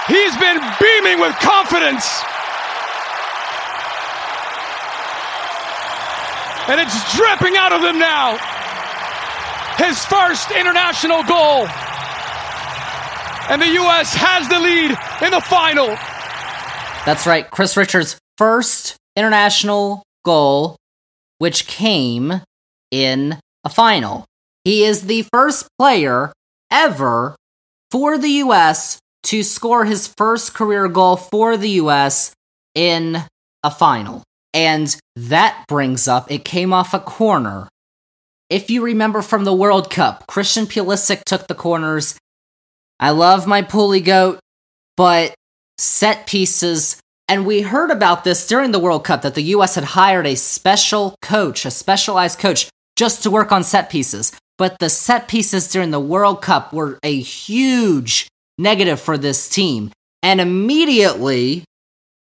He's 0.07 0.35
been 0.37 0.59
beaming 0.79 1.19
with 1.19 1.35
confidence. 1.39 2.05
And 6.67 6.79
it's 6.79 7.15
dripping 7.15 7.57
out 7.57 7.71
of 7.71 7.81
him 7.83 7.99
now. 7.99 8.37
His 9.77 10.03
first 10.05 10.51
international 10.51 11.23
goal 11.23 11.67
and 13.49 13.61
the 13.61 13.67
U.S. 13.67 14.13
has 14.13 14.47
the 14.47 14.59
lead 14.59 14.91
in 15.21 15.31
the 15.31 15.41
final. 15.41 15.87
That's 17.05 17.27
right. 17.27 17.49
Chris 17.51 17.75
Richards' 17.75 18.17
first 18.37 18.95
international 19.17 20.03
goal, 20.23 20.77
which 21.39 21.67
came 21.67 22.41
in 22.91 23.39
a 23.63 23.69
final. 23.69 24.25
He 24.63 24.83
is 24.83 25.03
the 25.03 25.25
first 25.33 25.67
player 25.77 26.31
ever 26.71 27.35
for 27.89 28.17
the 28.17 28.29
U.S. 28.45 28.99
to 29.23 29.43
score 29.43 29.85
his 29.85 30.07
first 30.07 30.53
career 30.53 30.87
goal 30.87 31.17
for 31.17 31.57
the 31.57 31.69
U.S. 31.81 32.33
in 32.75 33.23
a 33.63 33.71
final. 33.71 34.23
And 34.53 34.95
that 35.15 35.63
brings 35.67 36.07
up, 36.07 36.31
it 36.31 36.43
came 36.43 36.73
off 36.73 36.93
a 36.93 36.99
corner. 36.99 37.67
If 38.49 38.69
you 38.69 38.83
remember 38.83 39.21
from 39.21 39.45
the 39.45 39.53
World 39.53 39.89
Cup, 39.89 40.27
Christian 40.27 40.65
Pulisic 40.65 41.23
took 41.23 41.47
the 41.47 41.55
corners 41.55 42.17
I 43.01 43.09
love 43.09 43.47
my 43.47 43.63
pulley 43.63 43.99
goat, 43.99 44.39
but 44.95 45.33
set 45.79 46.27
pieces. 46.27 46.97
And 47.27 47.47
we 47.47 47.61
heard 47.61 47.89
about 47.89 48.23
this 48.23 48.45
during 48.45 48.71
the 48.71 48.79
World 48.79 49.03
Cup 49.03 49.23
that 49.23 49.33
the 49.33 49.55
US 49.55 49.73
had 49.73 49.83
hired 49.83 50.27
a 50.27 50.35
special 50.35 51.15
coach, 51.23 51.65
a 51.65 51.71
specialized 51.71 52.37
coach, 52.37 52.69
just 53.01 53.23
to 53.23 53.31
work 53.31 53.51
on 53.51 53.63
set 53.63 53.89
pieces. 53.89 54.31
But 54.59 54.77
the 54.77 54.87
set 54.87 55.27
pieces 55.27 55.67
during 55.71 55.89
the 55.89 55.99
World 55.99 56.43
Cup 56.43 56.71
were 56.71 56.99
a 57.01 57.19
huge 57.19 58.27
negative 58.59 59.01
for 59.01 59.17
this 59.17 59.49
team. 59.49 59.91
And 60.21 60.39
immediately, 60.39 61.63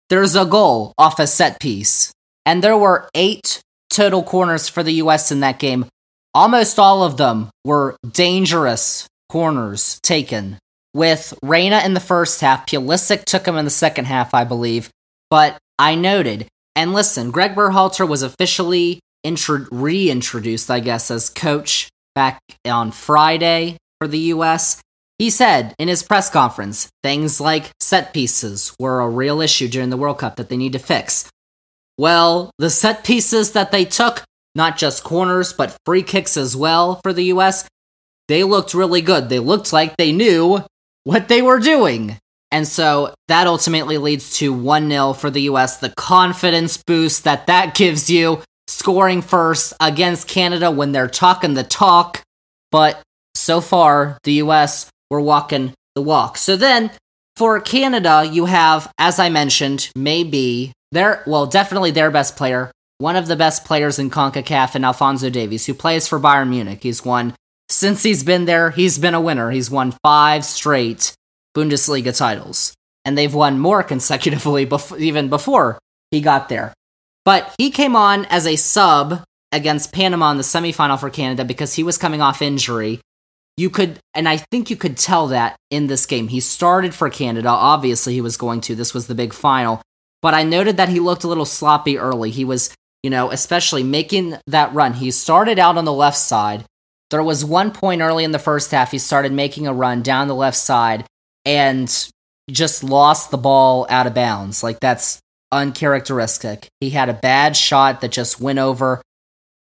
there's 0.09 0.35
a 0.35 0.43
goal 0.43 0.93
off 0.97 1.19
a 1.19 1.27
set 1.27 1.59
piece. 1.59 2.11
And 2.47 2.63
there 2.63 2.75
were 2.75 3.07
eight 3.13 3.61
total 3.91 4.23
corners 4.23 4.67
for 4.67 4.81
the 4.81 4.93
US 4.93 5.31
in 5.31 5.41
that 5.41 5.59
game. 5.59 5.85
Almost 6.33 6.79
all 6.79 7.03
of 7.03 7.17
them 7.17 7.51
were 7.63 7.95
dangerous 8.11 9.05
corners 9.29 9.99
taken 10.01 10.57
with 10.95 11.37
Reyna 11.43 11.81
in 11.85 11.93
the 11.93 11.99
first 11.99 12.41
half. 12.41 12.65
Pulisic 12.65 13.25
took 13.25 13.47
him 13.47 13.55
in 13.55 13.65
the 13.65 13.71
second 13.71 14.05
half, 14.05 14.33
I 14.33 14.45
believe. 14.45 14.89
But 15.29 15.59
I 15.77 15.93
noted, 15.93 16.47
and 16.75 16.91
listen, 16.91 17.29
Greg 17.29 17.53
Berhalter 17.53 18.07
was 18.07 18.23
officially 18.23 18.99
intro- 19.23 19.67
reintroduced, 19.71 20.69
I 20.69 20.79
guess, 20.79 21.11
as 21.11 21.29
coach 21.29 21.89
back 22.15 22.39
on 22.65 22.91
Friday 22.91 23.77
for 23.99 24.07
the 24.07 24.19
U.S. 24.19 24.81
He 25.17 25.29
said 25.29 25.75
in 25.77 25.87
his 25.87 26.03
press 26.03 26.29
conference 26.29 26.89
things 27.03 27.39
like 27.39 27.69
set 27.79 28.13
pieces 28.13 28.75
were 28.79 29.01
a 29.01 29.09
real 29.09 29.41
issue 29.41 29.67
during 29.67 29.91
the 29.91 29.97
World 29.97 30.17
Cup 30.17 30.35
that 30.37 30.49
they 30.49 30.57
need 30.57 30.73
to 30.73 30.79
fix. 30.79 31.29
Well, 31.97 32.49
the 32.57 32.71
set 32.71 33.03
pieces 33.03 33.51
that 33.51 33.71
they 33.71 33.85
took, 33.85 34.23
not 34.55 34.77
just 34.77 35.03
corners, 35.03 35.53
but 35.53 35.77
free 35.85 36.01
kicks 36.01 36.37
as 36.37 36.55
well 36.55 36.99
for 37.03 37.13
the 37.13 37.25
US, 37.25 37.67
they 38.27 38.43
looked 38.43 38.73
really 38.73 39.01
good. 39.01 39.29
They 39.29 39.37
looked 39.39 39.71
like 39.71 39.97
they 39.97 40.11
knew 40.11 40.63
what 41.03 41.27
they 41.27 41.41
were 41.41 41.59
doing. 41.59 42.17
And 42.51 42.67
so 42.67 43.13
that 43.27 43.47
ultimately 43.47 43.97
leads 43.97 44.37
to 44.37 44.51
1 44.51 44.89
0 44.89 45.13
for 45.13 45.29
the 45.29 45.43
US. 45.43 45.77
The 45.77 45.93
confidence 45.95 46.81
boost 46.81 47.23
that 47.23 47.47
that 47.47 47.75
gives 47.75 48.09
you, 48.09 48.41
scoring 48.71 49.21
first 49.21 49.73
against 49.79 50.27
Canada 50.27 50.71
when 50.71 50.91
they're 50.91 51.07
talking 51.07 51.53
the 51.53 51.63
talk. 51.63 52.23
But 52.71 53.01
so 53.35 53.59
far, 53.61 54.17
the 54.23 54.33
US 54.33 54.89
were 55.09 55.21
walking 55.21 55.73
the 55.95 56.01
walk. 56.01 56.37
So 56.37 56.55
then 56.55 56.91
for 57.35 57.59
Canada, 57.59 58.27
you 58.31 58.45
have, 58.45 58.91
as 58.97 59.19
I 59.19 59.29
mentioned, 59.29 59.91
maybe 59.95 60.71
their, 60.91 61.21
well, 61.27 61.45
definitely 61.45 61.91
their 61.91 62.11
best 62.11 62.37
player, 62.37 62.71
one 62.97 63.15
of 63.15 63.27
the 63.27 63.35
best 63.35 63.65
players 63.65 63.99
in 63.99 64.09
CONCACAF, 64.09 64.75
and 64.75 64.85
Alphonso 64.85 65.29
Davies, 65.29 65.65
who 65.65 65.73
plays 65.73 66.07
for 66.07 66.19
Bayern 66.19 66.49
Munich. 66.49 66.81
He's 66.81 67.03
won 67.03 67.33
since 67.71 68.03
he's 68.03 68.23
been 68.23 68.45
there, 68.45 68.71
he's 68.71 68.99
been 68.99 69.13
a 69.13 69.21
winner. 69.21 69.49
He's 69.49 69.71
won 69.71 69.93
five 70.03 70.43
straight 70.43 71.13
Bundesliga 71.55 72.15
titles, 72.15 72.73
and 73.05 73.17
they've 73.17 73.33
won 73.33 73.59
more 73.59 73.81
consecutively 73.93 74.65
bef- 74.65 74.99
even 74.99 75.29
before 75.29 75.79
he 76.11 76.21
got 76.21 76.49
there. 76.49 76.73
But 77.25 77.53
he 77.57 77.71
came 77.71 77.95
on 77.95 78.25
as 78.25 78.47
a 78.47 78.55
sub 78.55 79.23
against 79.51 79.93
Panama 79.93 80.31
in 80.31 80.37
the 80.37 80.43
semifinal 80.43 80.99
for 80.99 81.09
Canada 81.09 81.45
because 81.45 81.73
he 81.73 81.83
was 81.83 81.97
coming 81.97 82.21
off 82.21 82.41
injury. 82.41 82.99
You 83.57 83.69
could, 83.69 83.99
and 84.13 84.27
I 84.27 84.37
think 84.37 84.69
you 84.69 84.75
could 84.75 84.97
tell 84.97 85.27
that 85.27 85.55
in 85.69 85.87
this 85.87 86.05
game. 86.05 86.29
He 86.29 86.39
started 86.39 86.95
for 86.95 87.09
Canada. 87.09 87.49
Obviously, 87.49 88.13
he 88.13 88.21
was 88.21 88.37
going 88.37 88.61
to. 88.61 88.75
This 88.75 88.93
was 88.93 89.07
the 89.07 89.15
big 89.15 89.33
final. 89.33 89.81
But 90.21 90.33
I 90.33 90.43
noted 90.43 90.77
that 90.77 90.89
he 90.89 90.99
looked 90.99 91.23
a 91.23 91.27
little 91.27 91.45
sloppy 91.45 91.97
early. 91.97 92.31
He 92.31 92.45
was, 92.45 92.73
you 93.03 93.09
know, 93.09 93.29
especially 93.29 93.83
making 93.83 94.37
that 94.47 94.73
run. 94.73 94.93
He 94.93 95.11
started 95.11 95.59
out 95.59 95.77
on 95.77 95.85
the 95.85 95.93
left 95.93 96.17
side 96.17 96.65
there 97.11 97.21
was 97.21 97.45
one 97.45 97.71
point 97.71 98.01
early 98.01 98.23
in 98.23 98.31
the 98.31 98.39
first 98.39 98.71
half, 98.71 98.91
he 98.91 98.97
started 98.97 99.33
making 99.33 99.67
a 99.67 99.73
run 99.73 100.01
down 100.01 100.27
the 100.27 100.35
left 100.35 100.57
side 100.57 101.05
and 101.45 102.09
just 102.49 102.83
lost 102.83 103.29
the 103.29 103.37
ball 103.37 103.85
out 103.89 104.07
of 104.07 104.13
bounds. 104.15 104.63
Like, 104.63 104.79
that's 104.79 105.19
uncharacteristic. 105.51 106.67
He 106.79 106.91
had 106.91 107.09
a 107.09 107.13
bad 107.13 107.55
shot 107.55 108.01
that 108.01 108.11
just 108.11 108.39
went 108.39 108.59
over. 108.59 109.01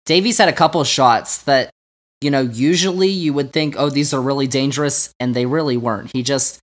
Davies 0.06 0.38
had 0.38 0.50
a 0.50 0.54
couple 0.54 0.84
shots 0.84 1.44
that, 1.44 1.70
you 2.22 2.32
know, 2.32 2.42
usually 2.42 3.10
you 3.10 3.34
would 3.34 3.54
think, 3.54 3.76
oh, 3.78 3.90
these 3.90 4.14
are 4.14 4.22
really 4.22 4.48
dangerous, 4.48 5.14
and 5.20 5.36
they 5.36 5.46
really 5.46 5.78
weren't. 5.78 6.12
He 6.14 6.24
just, 6.24 6.60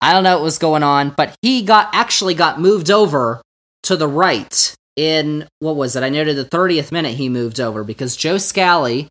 I 0.00 0.12
don't 0.12 0.24
know 0.24 0.36
what 0.36 0.44
was 0.44 0.58
going 0.58 0.82
on, 0.82 1.10
but 1.16 1.36
he 1.42 1.62
got 1.62 1.90
actually 1.92 2.34
got 2.34 2.60
moved 2.60 2.90
over 2.90 3.42
to 3.84 3.96
the 3.96 4.08
right 4.08 4.74
in 4.96 5.48
what 5.60 5.76
was 5.76 5.96
it? 5.96 6.02
I 6.02 6.08
noted 6.08 6.36
the 6.36 6.44
30th 6.44 6.92
minute 6.92 7.14
he 7.14 7.28
moved 7.28 7.60
over 7.60 7.84
because 7.84 8.16
Joe 8.16 8.38
Scally 8.38 9.08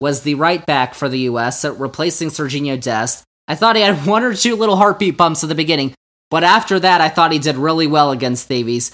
was 0.00 0.22
the 0.22 0.34
right 0.34 0.64
back 0.66 0.94
for 0.94 1.08
the 1.08 1.20
US, 1.20 1.64
replacing 1.64 2.28
Serginho 2.28 2.80
Dest. 2.80 3.24
I 3.48 3.54
thought 3.54 3.76
he 3.76 3.82
had 3.82 4.06
one 4.06 4.22
or 4.22 4.34
two 4.34 4.56
little 4.56 4.76
heartbeat 4.76 5.16
bumps 5.16 5.42
at 5.42 5.48
the 5.48 5.54
beginning, 5.54 5.94
but 6.32 6.44
after 6.44 6.80
that, 6.80 7.02
I 7.02 7.10
thought 7.10 7.30
he 7.30 7.38
did 7.38 7.56
really 7.56 7.86
well 7.86 8.10
against 8.10 8.48
Davies. 8.48 8.90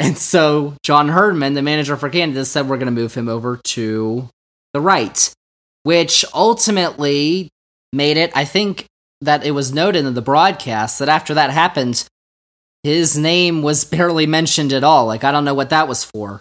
And 0.00 0.18
so 0.18 0.74
John 0.82 1.08
Herdman, 1.10 1.54
the 1.54 1.62
manager 1.62 1.96
for 1.96 2.10
Canada, 2.10 2.44
said 2.44 2.68
we're 2.68 2.78
going 2.78 2.92
to 2.92 3.00
move 3.00 3.14
him 3.14 3.28
over 3.28 3.60
to 3.62 4.28
the 4.74 4.80
right, 4.80 5.32
which 5.84 6.24
ultimately 6.34 7.48
made 7.92 8.16
it, 8.16 8.32
I 8.34 8.44
think 8.44 8.86
that 9.20 9.46
it 9.46 9.52
was 9.52 9.72
noted 9.72 10.04
in 10.04 10.14
the 10.14 10.20
broadcast 10.20 10.98
that 10.98 11.08
after 11.08 11.32
that 11.34 11.50
happened, 11.50 12.04
his 12.82 13.16
name 13.16 13.62
was 13.62 13.84
barely 13.96 14.26
mentioned 14.26 14.72
at 14.72 14.82
all. 14.82 15.06
Like, 15.06 15.22
I 15.22 15.30
don't 15.30 15.44
know 15.44 15.54
what 15.54 15.70
that 15.70 15.86
was 15.86 16.02
for. 16.02 16.40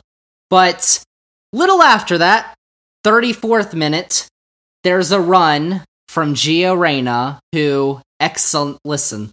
But 0.49 1.03
little 1.53 1.83
after 1.83 2.17
that, 2.17 2.55
34th 3.05 3.75
minute, 3.75 4.27
there's 4.83 5.11
a 5.11 5.21
run 5.21 5.83
from 6.07 6.33
Gio 6.33 6.75
Reyna, 6.75 7.39
who, 7.53 8.01
excellent, 8.19 8.79
listen, 8.83 9.29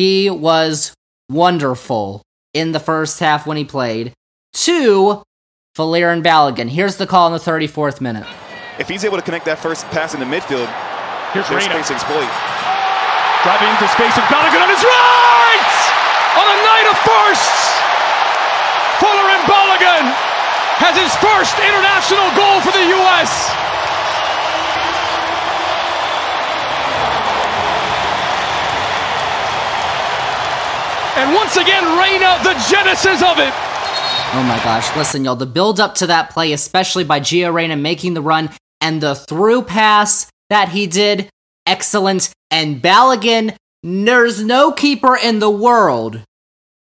he 0.00 0.30
was 0.32 0.96
wonderful 1.28 2.22
in 2.56 2.72
the 2.72 2.80
first 2.80 3.20
half 3.20 3.46
when 3.46 3.58
he 3.60 3.64
played, 3.68 4.14
to 4.54 5.20
Folarin 5.76 6.24
Balogun. 6.24 6.72
Here's 6.72 6.96
the 6.96 7.06
call 7.06 7.28
in 7.28 7.34
the 7.36 7.44
34th 7.44 8.00
minute. 8.00 8.24
If 8.78 8.88
he's 8.88 9.04
able 9.04 9.20
to 9.20 9.22
connect 9.22 9.44
that 9.44 9.60
first 9.60 9.84
pass 9.92 10.16
in 10.16 10.20
the 10.24 10.24
midfield, 10.24 10.64
Here's 11.36 11.44
there's 11.52 11.68
Reyna. 11.68 11.84
space 11.84 11.92
to 11.92 12.00
exploit. 12.00 12.32
Driving 13.44 13.68
into 13.68 13.84
space 13.92 14.16
with 14.16 14.24
Balogun 14.32 14.64
on 14.64 14.72
his 14.72 14.80
right! 14.80 15.68
On 16.40 16.46
a 16.48 16.58
night 16.64 16.86
of 16.88 16.96
firsts! 17.04 17.60
Folarin 19.04 19.44
Balogun 19.44 20.08
has 20.80 20.96
his 20.96 21.12
first 21.20 21.60
international 21.60 22.24
goal 22.40 22.64
for 22.64 22.72
the 22.72 22.88
U.S. 23.04 23.52
And 31.20 31.34
once 31.34 31.56
again, 31.56 31.84
Reyna, 31.98 32.38
the 32.42 32.54
genesis 32.70 33.22
of 33.22 33.38
it. 33.38 33.52
Oh 34.32 34.42
my 34.48 34.58
gosh, 34.64 34.96
listen, 34.96 35.22
y'all, 35.22 35.36
the 35.36 35.44
build 35.44 35.78
up 35.78 35.94
to 35.96 36.06
that 36.06 36.30
play, 36.30 36.54
especially 36.54 37.04
by 37.04 37.20
Gio 37.20 37.52
Reyna 37.52 37.76
making 37.76 38.14
the 38.14 38.22
run 38.22 38.48
and 38.80 39.02
the 39.02 39.14
through 39.14 39.64
pass 39.64 40.30
that 40.48 40.70
he 40.70 40.86
did, 40.86 41.28
excellent. 41.66 42.30
And 42.50 42.80
Balogun, 42.80 43.54
there's 43.82 44.42
no 44.42 44.72
keeper 44.72 45.14
in 45.14 45.40
the 45.40 45.50
world 45.50 46.22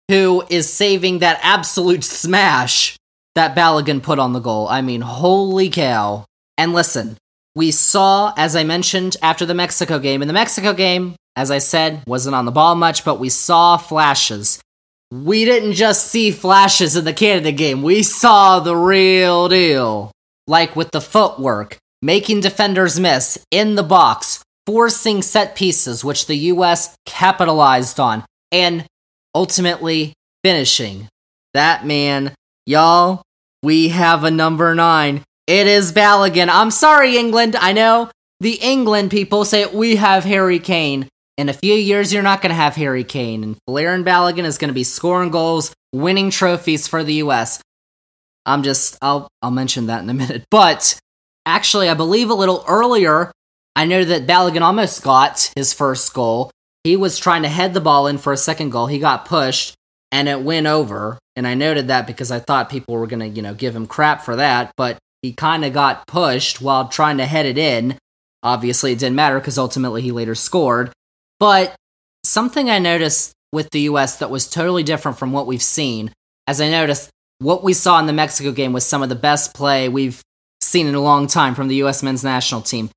who 0.09 0.45
is 0.49 0.73
saving 0.73 1.19
that 1.19 1.41
absolute 1.43 2.05
smash 2.05 2.97
that 3.35 3.57
Balogun 3.57 4.01
put 4.01 4.21
on 4.21 4.35
the 4.35 4.39
goal. 4.39 4.69
I 4.69 4.83
mean, 4.83 5.01
holy 5.01 5.69
cow. 5.69 6.27
And 6.57 6.73
listen, 6.73 7.17
we 7.57 7.73
saw, 7.73 8.33
as 8.37 8.55
I 8.55 8.63
mentioned 8.63 9.17
after 9.21 9.45
the 9.45 9.55
Mexico 9.55 9.99
game, 9.99 10.23
in 10.23 10.29
the 10.29 10.35
Mexico 10.35 10.73
game, 10.73 11.17
as 11.37 11.51
I 11.51 11.59
said, 11.59 12.03
wasn't 12.07 12.35
on 12.35 12.45
the 12.45 12.51
ball 12.53 12.75
much, 12.75 13.05
but 13.05 13.19
we 13.19 13.29
saw 13.29 13.77
flashes. 13.77 14.61
We 15.11 15.45
didn't 15.45 15.75
just 15.75 16.09
see 16.09 16.31
flashes 16.31 16.97
in 16.97 17.05
the 17.05 17.13
Canada 17.13 17.53
game, 17.53 17.83
we 17.83 18.03
saw 18.03 18.61
the 18.61 18.77
real 18.77 19.49
deal. 19.49 20.13
Like 20.47 20.75
with 20.75 20.91
the 20.91 21.01
footwork, 21.01 21.79
making 22.01 22.41
defenders 22.41 22.99
miss 22.99 23.39
in 23.51 23.77
the 23.77 23.83
box, 23.83 24.43
forcing 24.67 25.23
set 25.23 25.55
pieces, 25.55 26.05
which 26.05 26.27
the 26.27 26.37
US 26.37 26.97
capitalized 27.07 28.01
on, 28.01 28.25
and 28.51 28.85
ultimately 29.35 30.15
finishing. 30.43 31.09
That 31.55 31.87
man, 31.87 32.35
y'all, 32.67 33.23
we 33.63 33.89
have 33.89 34.25
a 34.25 34.31
number 34.31 34.75
nine. 34.75 35.23
It 35.47 35.67
is 35.67 35.93
Balogun. 35.93 36.49
I'm 36.51 36.71
sorry, 36.71 37.17
England. 37.17 37.57
I 37.57 37.73
know 37.73 38.11
the 38.41 38.55
England 38.55 39.11
people 39.11 39.45
say 39.45 39.67
we 39.67 39.97
have 39.97 40.25
Harry 40.25 40.59
Kane. 40.59 41.09
In 41.39 41.49
a 41.49 41.55
few 41.55 41.75
years, 41.75 42.13
you're 42.13 42.23
not 42.23 42.43
going 42.43 42.51
to 42.51 42.57
have 42.57 42.77
Harry 42.77 43.05
Kane, 43.05 43.43
and 43.43 43.57
Folarin 43.69 44.05
Balogun 44.05 44.45
is 44.45 44.59
going 44.59 44.69
to 44.69 44.75
be 44.75 44.85
scoring 44.85 45.31
goals, 45.31 45.75
winning 45.93 46.31
trophies 46.31 46.87
for 46.87 47.03
the 47.03 47.15
U.S. 47.15 47.63
I'm 48.45 48.63
just, 48.63 48.99
I'll, 49.01 49.29
I'll 49.41 49.51
mention 49.51 49.87
that 49.87 50.03
in 50.03 50.11
a 50.11 50.15
minute. 50.15 50.45
But 50.51 50.99
actually, 51.47 51.89
I 51.89 51.95
believe 51.95 52.29
a 52.29 52.35
little 52.35 52.65
earlier, 52.69 53.33
I 53.75 53.87
know 53.87 54.05
that 54.05 54.27
Balogun 54.27 54.61
almost 54.61 55.03
got 55.03 55.51
his 55.57 55.73
first 55.73 56.13
goal. 56.13 56.51
He 56.85 56.97
was 56.97 57.19
trying 57.19 57.43
to 57.43 57.49
head 57.49 57.73
the 57.73 57.81
ball 57.81 58.07
in 58.07 58.19
for 58.19 58.35
a 58.35 58.37
second 58.37 58.71
goal. 58.71 58.87
He 58.87 58.99
got 58.99 59.25
pushed, 59.25 59.75
and 60.11 60.29
it 60.29 60.43
went 60.43 60.67
over. 60.67 61.19
And 61.35 61.47
I 61.47 61.55
noted 61.55 61.89
that 61.89 62.07
because 62.07 62.31
I 62.31 62.41
thought 62.41 62.69
people 62.69 62.95
were 62.95 63.07
going 63.07 63.21
to, 63.21 63.29
you 63.29 63.41
know, 63.41 63.55
give 63.55 63.75
him 63.75 63.87
crap 63.87 64.23
for 64.23 64.37
that. 64.37 64.73
But 64.77 64.99
he 65.23 65.33
kind 65.33 65.65
of 65.65 65.73
got 65.73 66.07
pushed 66.07 66.61
while 66.61 66.89
trying 66.89 67.17
to 67.17 67.25
head 67.25 67.47
it 67.47 67.57
in. 67.57 67.97
Obviously, 68.43 68.93
it 68.93 68.99
didn't 68.99 69.17
matter 69.17 69.39
because 69.39 69.57
ultimately 69.57 70.03
he 70.03 70.13
later 70.13 70.35
scored. 70.35 70.93
But 71.43 71.75
something 72.23 72.71
I 72.71 72.79
noticed 72.79 73.33
with 73.51 73.69
the 73.71 73.81
US 73.81 74.19
that 74.19 74.31
was 74.31 74.49
totally 74.49 74.85
different 74.85 75.19
from 75.19 75.33
what 75.33 75.49
we've 75.49 75.61
seen, 75.61 76.13
as 76.47 76.61
I 76.61 76.71
noticed, 76.71 77.11
what 77.41 77.65
we 77.65 77.73
saw 77.73 77.99
in 77.99 78.07
the 78.07 78.13
Mexico 78.13 78.53
game 78.53 78.73
was 78.73 78.87
some 78.87 79.03
of 79.03 79.09
the 79.09 79.17
best 79.17 79.53
play 79.53 79.89
we've 79.89 80.23
seen 80.61 80.87
in 80.87 80.95
a 80.95 81.01
long 81.01 81.27
time 81.27 81.57
from 81.57 81.67
the 81.67 81.83
US 81.83 82.01
men's 82.01 82.23
national 82.23 82.61
team. 82.61 82.91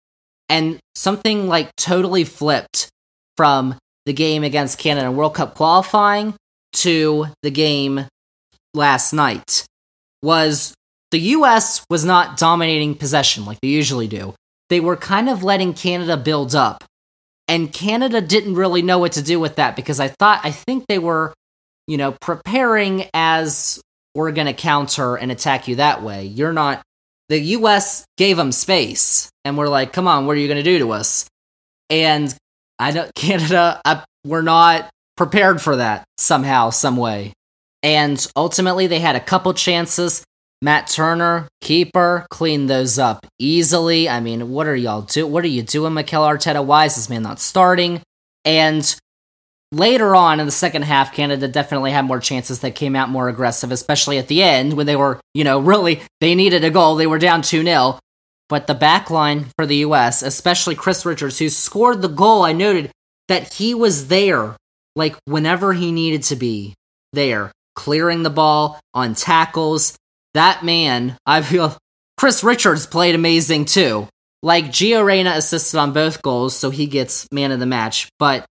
And 0.47 0.77
something 0.93 1.47
like 1.47 1.75
totally 1.75 2.23
flipped 2.23 2.88
from 3.36 3.79
the 4.05 4.13
game 4.13 4.43
against 4.43 4.77
Canada 4.77 5.08
in 5.08 5.15
World 5.15 5.34
Cup 5.34 5.55
qualifying 5.55 6.36
to 6.73 7.25
the 7.41 7.49
game 7.49 8.05
last 8.75 9.12
night 9.12 9.65
was 10.21 10.75
the 11.10 11.19
US 11.19 11.84
was 11.89 12.05
not 12.05 12.38
dominating 12.38 12.93
possession 12.93 13.43
like 13.43 13.58
they 13.62 13.69
usually 13.69 14.08
do. 14.08 14.36
They 14.69 14.81
were 14.81 14.97
kind 14.97 15.29
of 15.29 15.41
letting 15.41 15.73
Canada 15.73 16.15
build 16.15 16.53
up. 16.53 16.84
And 17.47 17.71
Canada 17.71 18.21
didn't 18.21 18.55
really 18.55 18.81
know 18.81 18.99
what 18.99 19.13
to 19.13 19.21
do 19.21 19.39
with 19.39 19.55
that 19.58 19.75
because 19.75 19.99
I 19.99 20.08
thought, 20.08 20.41
I 20.43 20.51
think 20.51 20.86
they 20.88 20.99
were, 20.99 21.34
you 21.88 21.97
know, 21.97 22.15
preparing 22.21 23.05
as 23.13 23.81
we're 24.15 24.31
going 24.31 24.47
to 24.47 24.53
counter 24.53 25.15
and 25.15 25.31
attack 25.31 25.67
you 25.67 25.75
that 25.75 26.01
way. 26.01 26.25
You're 26.25 26.53
not, 26.53 26.81
the 27.29 27.39
US 27.39 28.05
gave 28.17 28.38
them 28.38 28.51
space 28.51 29.29
and 29.43 29.58
we're 29.58 29.69
like, 29.69 29.93
come 29.93 30.08
on, 30.08 30.25
what 30.25 30.38
are 30.38 30.39
you 30.39 30.47
going 30.47 30.63
to 30.63 30.63
do 30.63 30.79
to 30.79 30.91
us? 30.91 31.27
And 31.89 32.36
I 32.79 32.91
don't, 32.91 33.13
Canada, 33.15 33.81
I, 33.86 34.03
we're 34.25 34.41
not 34.41 34.89
prepared 35.15 35.62
for 35.62 35.75
that 35.75 36.05
somehow, 36.17 36.71
some 36.71 36.97
way. 36.97 37.34
And 37.84 38.25
ultimately, 38.36 38.88
they 38.88 38.99
had 38.99 39.15
a 39.15 39.19
couple 39.19 39.53
chances. 39.53 40.23
Matt 40.65 40.88
Turner, 40.88 41.47
keeper, 41.62 42.25
clean 42.32 42.65
those 42.65 42.97
up 42.97 43.28
easily. 43.38 44.10
I 44.10 44.19
mean, 44.19 44.49
what 44.49 44.65
are 44.65 44.75
y'all 44.75 45.04
do? 45.04 45.28
What 45.28 45.43
are 45.43 45.47
you 45.47 45.62
doing, 45.62 45.93
Mikel 45.93 46.23
Arteta? 46.23 46.65
Why 46.65 46.86
is 46.86 46.95
this 46.95 47.08
man 47.08 47.21
not 47.21 47.39
starting? 47.39 48.01
And 48.45 48.95
later 49.71 50.15
on 50.15 50.39
in 50.39 50.47
the 50.47 50.51
second 50.51 50.82
half, 50.82 51.13
Canada 51.13 51.47
definitely 51.47 51.91
had 51.91 52.06
more 52.06 52.19
chances 52.19 52.62
that 52.62 52.73
came 52.73 52.95
out 52.95 53.12
more 53.12 53.30
aggressive, 53.30 53.71
especially 53.71 54.17
at 54.17 54.28
the 54.28 54.41
end 54.41 54.73
when 54.73 54.88
they 54.88 54.95
were, 54.95 55.21
you 55.36 55.43
know, 55.43 55.60
really 55.60 56.01
they 56.19 56.34
needed 56.34 56.63
a 56.63 56.71
goal. 56.71 56.95
They 56.95 57.06
were 57.06 57.19
down 57.19 57.43
2 57.43 57.63
0. 57.63 57.99
But 58.49 58.65
the 58.65 58.73
back 58.73 59.12
line 59.12 59.45
for 59.56 59.67
the 59.67 59.78
US, 59.78 60.23
especially 60.23 60.73
Chris 60.73 61.06
Richards, 61.06 61.38
who 61.38 61.49
scored 61.49 62.01
the 62.01 62.10
goal, 62.10 62.41
I 62.41 62.54
noted 62.54 62.89
that 63.28 63.54
he 63.54 63.75
was 63.75 64.08
there, 64.08 64.58
like 64.95 65.15
whenever 65.25 65.73
he 65.73 65.91
needed 65.91 66.23
to 66.23 66.36
be 66.36 66.73
there, 67.13 67.51
clearing 67.75 68.23
the 68.23 68.32
ball 68.32 68.80
on 68.95 69.13
tackles. 69.13 69.95
That 70.36 70.63
man, 70.63 71.17
I 71.26 71.41
feel 71.41 71.78
Chris 72.17 72.43
Richards 72.43 72.86
played 72.86 73.15
amazing 73.15 73.65
too. 73.65 74.08
Like 74.43 74.65
Gio 74.65 75.04
Reyna 75.04 75.32
assisted 75.32 75.80
on 75.80 75.93
both 75.93 76.21
goals, 76.21 76.56
so 76.56 76.69
he 76.69 76.88
gets 76.88 77.26
man 77.32 77.52
of 77.52 77.60
the 77.60 77.65
match. 77.65 78.10
But 78.19 78.45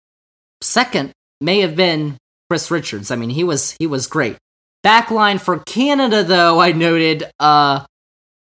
second 0.62 1.12
may 1.40 1.60
have 1.60 1.74
been 1.74 2.18
Chris 2.50 2.70
Richards. 2.70 3.10
I 3.10 3.16
mean, 3.16 3.30
he 3.30 3.44
was 3.44 3.74
he 3.78 3.86
was 3.86 4.06
great. 4.06 4.36
Backline 4.84 5.40
for 5.40 5.60
Canada, 5.60 6.22
though, 6.22 6.60
I 6.60 6.72
noted 6.72 7.24
uh 7.40 7.84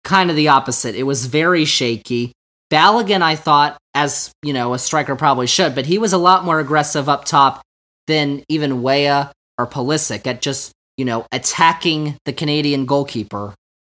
kind 0.03 0.29
of 0.29 0.35
the 0.35 0.49
opposite. 0.49 0.93
It 0.93 1.03
was 1.03 1.25
very 1.25 1.63
shaky. 1.63 2.33
Balogun, 2.69 3.21
I 3.21 3.37
thought, 3.37 3.77
as 3.93 4.33
you 4.43 4.51
know, 4.51 4.73
a 4.73 4.79
striker 4.79 5.15
probably 5.15 5.47
should, 5.47 5.75
but 5.75 5.85
he 5.85 5.97
was 5.97 6.11
a 6.11 6.17
lot 6.17 6.43
more 6.43 6.59
aggressive 6.59 7.07
up 7.07 7.23
top 7.23 7.61
than 8.07 8.43
even 8.49 8.81
Weah 8.81 9.31
or 9.57 9.65
Pulisic 9.65 10.27
at 10.27 10.41
just 10.41 10.73
you 10.97 11.05
know 11.05 11.25
attacking 11.31 12.17
the 12.25 12.33
Canadian 12.33 12.85
goalkeeper, 12.85 13.53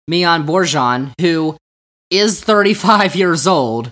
Milan 0.08 0.46
Borjan, 0.46 1.14
who 1.20 1.58
is 2.10 2.42
35 2.42 3.16
years 3.16 3.48
old, 3.48 3.92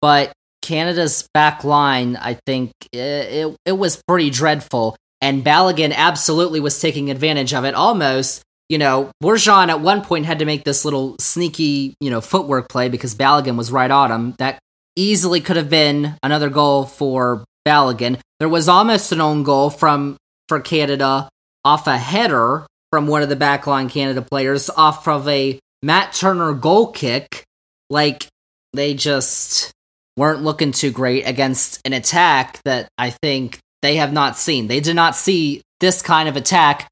but 0.00 0.32
Canada's 0.62 1.28
back 1.32 1.62
line, 1.62 2.16
I 2.16 2.38
think 2.46 2.72
it, 2.92 2.98
it, 2.98 3.56
it 3.64 3.72
was 3.72 4.02
pretty 4.08 4.30
dreadful. 4.30 4.96
And 5.20 5.44
Balogun 5.44 5.94
absolutely 5.94 6.60
was 6.60 6.80
taking 6.80 7.10
advantage 7.10 7.54
of 7.54 7.64
it. 7.64 7.74
Almost, 7.74 8.42
you 8.68 8.76
know, 8.76 9.10
Borjan 9.22 9.68
at 9.68 9.80
one 9.80 10.02
point 10.02 10.26
had 10.26 10.40
to 10.40 10.44
make 10.44 10.64
this 10.64 10.84
little 10.84 11.16
sneaky, 11.20 11.94
you 12.00 12.10
know, 12.10 12.20
footwork 12.20 12.68
play 12.68 12.88
because 12.88 13.14
Balogun 13.14 13.56
was 13.56 13.70
right 13.70 13.90
on 13.90 14.10
him. 14.10 14.34
That 14.38 14.58
easily 14.96 15.40
could 15.40 15.56
have 15.56 15.70
been 15.70 16.16
another 16.22 16.50
goal 16.50 16.84
for 16.84 17.44
Balogun. 17.66 18.18
There 18.40 18.48
was 18.48 18.68
almost 18.68 19.12
an 19.12 19.20
own 19.20 19.44
goal 19.44 19.70
from 19.70 20.16
for 20.48 20.60
Canada 20.60 21.28
off 21.66 21.88
a 21.88 21.98
header 21.98 22.64
from 22.92 23.08
one 23.08 23.22
of 23.22 23.28
the 23.28 23.34
backline 23.34 23.90
Canada 23.90 24.22
players 24.22 24.70
off 24.70 25.08
of 25.08 25.26
a 25.26 25.58
Matt 25.82 26.12
Turner 26.12 26.52
goal 26.52 26.92
kick. 26.92 27.42
Like 27.90 28.28
they 28.72 28.94
just 28.94 29.72
weren't 30.16 30.44
looking 30.44 30.70
too 30.70 30.92
great 30.92 31.26
against 31.26 31.80
an 31.84 31.92
attack 31.92 32.60
that 32.64 32.88
I 32.96 33.10
think 33.10 33.58
they 33.82 33.96
have 33.96 34.12
not 34.12 34.36
seen. 34.36 34.68
They 34.68 34.78
did 34.78 34.94
not 34.94 35.16
see 35.16 35.60
this 35.80 36.02
kind 36.02 36.28
of 36.28 36.36
attack 36.36 36.86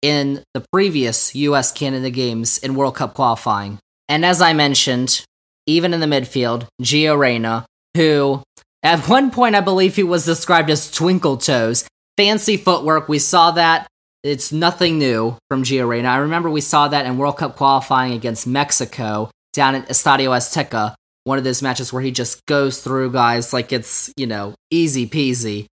in 0.00 0.44
the 0.54 0.64
previous 0.72 1.34
US 1.34 1.72
Canada 1.72 2.08
games 2.08 2.58
in 2.58 2.76
World 2.76 2.94
Cup 2.94 3.14
qualifying. 3.14 3.80
And 4.08 4.24
as 4.24 4.40
I 4.40 4.52
mentioned, 4.52 5.24
even 5.66 5.92
in 5.92 5.98
the 5.98 6.06
midfield, 6.06 6.68
Gio 6.80 7.18
Reyna, 7.18 7.66
who 7.96 8.44
at 8.84 9.08
one 9.08 9.32
point 9.32 9.56
I 9.56 9.60
believe 9.60 9.96
he 9.96 10.04
was 10.04 10.24
described 10.24 10.70
as 10.70 10.88
twinkle 10.88 11.36
toes. 11.36 11.84
Fancy 12.16 12.56
footwork, 12.56 13.08
we 13.08 13.18
saw 13.18 13.50
that. 13.52 13.86
It's 14.22 14.52
nothing 14.52 14.98
new 14.98 15.38
from 15.48 15.62
Gio 15.62 15.88
Reyna. 15.88 16.08
I 16.08 16.18
remember 16.18 16.50
we 16.50 16.60
saw 16.60 16.88
that 16.88 17.06
in 17.06 17.16
World 17.16 17.38
Cup 17.38 17.56
qualifying 17.56 18.12
against 18.12 18.46
Mexico 18.46 19.30
down 19.54 19.74
at 19.74 19.88
Estadio 19.88 20.28
Azteca, 20.28 20.94
one 21.24 21.38
of 21.38 21.44
those 21.44 21.62
matches 21.62 21.90
where 21.90 22.02
he 22.02 22.10
just 22.10 22.44
goes 22.44 22.82
through 22.82 23.12
guys 23.12 23.54
like 23.54 23.72
it's, 23.72 24.12
you 24.16 24.26
know, 24.26 24.54
easy 24.70 25.08
peasy. 25.08 25.66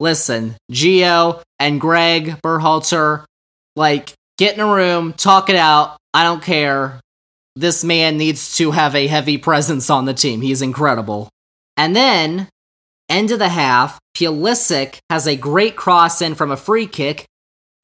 Listen, 0.00 0.56
Gio 0.72 1.42
and 1.58 1.80
Greg 1.80 2.40
Berhalter, 2.42 3.24
like, 3.76 4.14
get 4.38 4.54
in 4.54 4.60
a 4.60 4.74
room, 4.74 5.12
talk 5.12 5.50
it 5.50 5.56
out. 5.56 5.98
I 6.14 6.24
don't 6.24 6.42
care. 6.42 7.00
This 7.56 7.84
man 7.84 8.16
needs 8.16 8.56
to 8.56 8.70
have 8.70 8.94
a 8.94 9.06
heavy 9.06 9.36
presence 9.36 9.90
on 9.90 10.06
the 10.06 10.14
team. 10.14 10.40
He's 10.40 10.62
incredible. 10.62 11.28
And 11.76 11.94
then, 11.94 12.48
end 13.10 13.30
of 13.30 13.38
the 13.38 13.50
half, 13.50 13.98
Pulisic 14.16 14.96
has 15.10 15.26
a 15.26 15.36
great 15.36 15.76
cross 15.76 16.22
in 16.22 16.34
from 16.34 16.50
a 16.50 16.56
free 16.56 16.86
kick. 16.86 17.26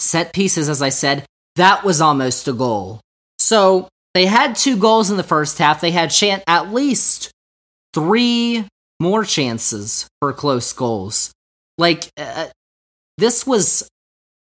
Set 0.03 0.33
pieces, 0.33 0.69
as 0.69 0.83
I 0.83 0.89
said, 0.89 1.25
that 1.55 1.85
was 1.85 2.01
almost 2.01 2.49
a 2.49 2.53
goal. 2.53 3.01
So 3.39 3.89
they 4.15 4.27
had 4.27 4.57
two 4.57 4.77
goals 4.77 5.11
in 5.11 5.17
the 5.17 5.23
first 5.23 5.59
half. 5.59 5.81
They 5.81 5.93
had 5.93 6.11
chan- 6.11 6.43
at 6.47 6.73
least 6.73 7.31
three 7.95 8.67
more 8.99 9.25
chances 9.25 10.09
for 10.21 10.33
close 10.33 10.73
goals. 10.73 11.31
Like, 11.79 12.09
uh, 12.17 12.49
this 13.17 13.47
was, 13.47 13.89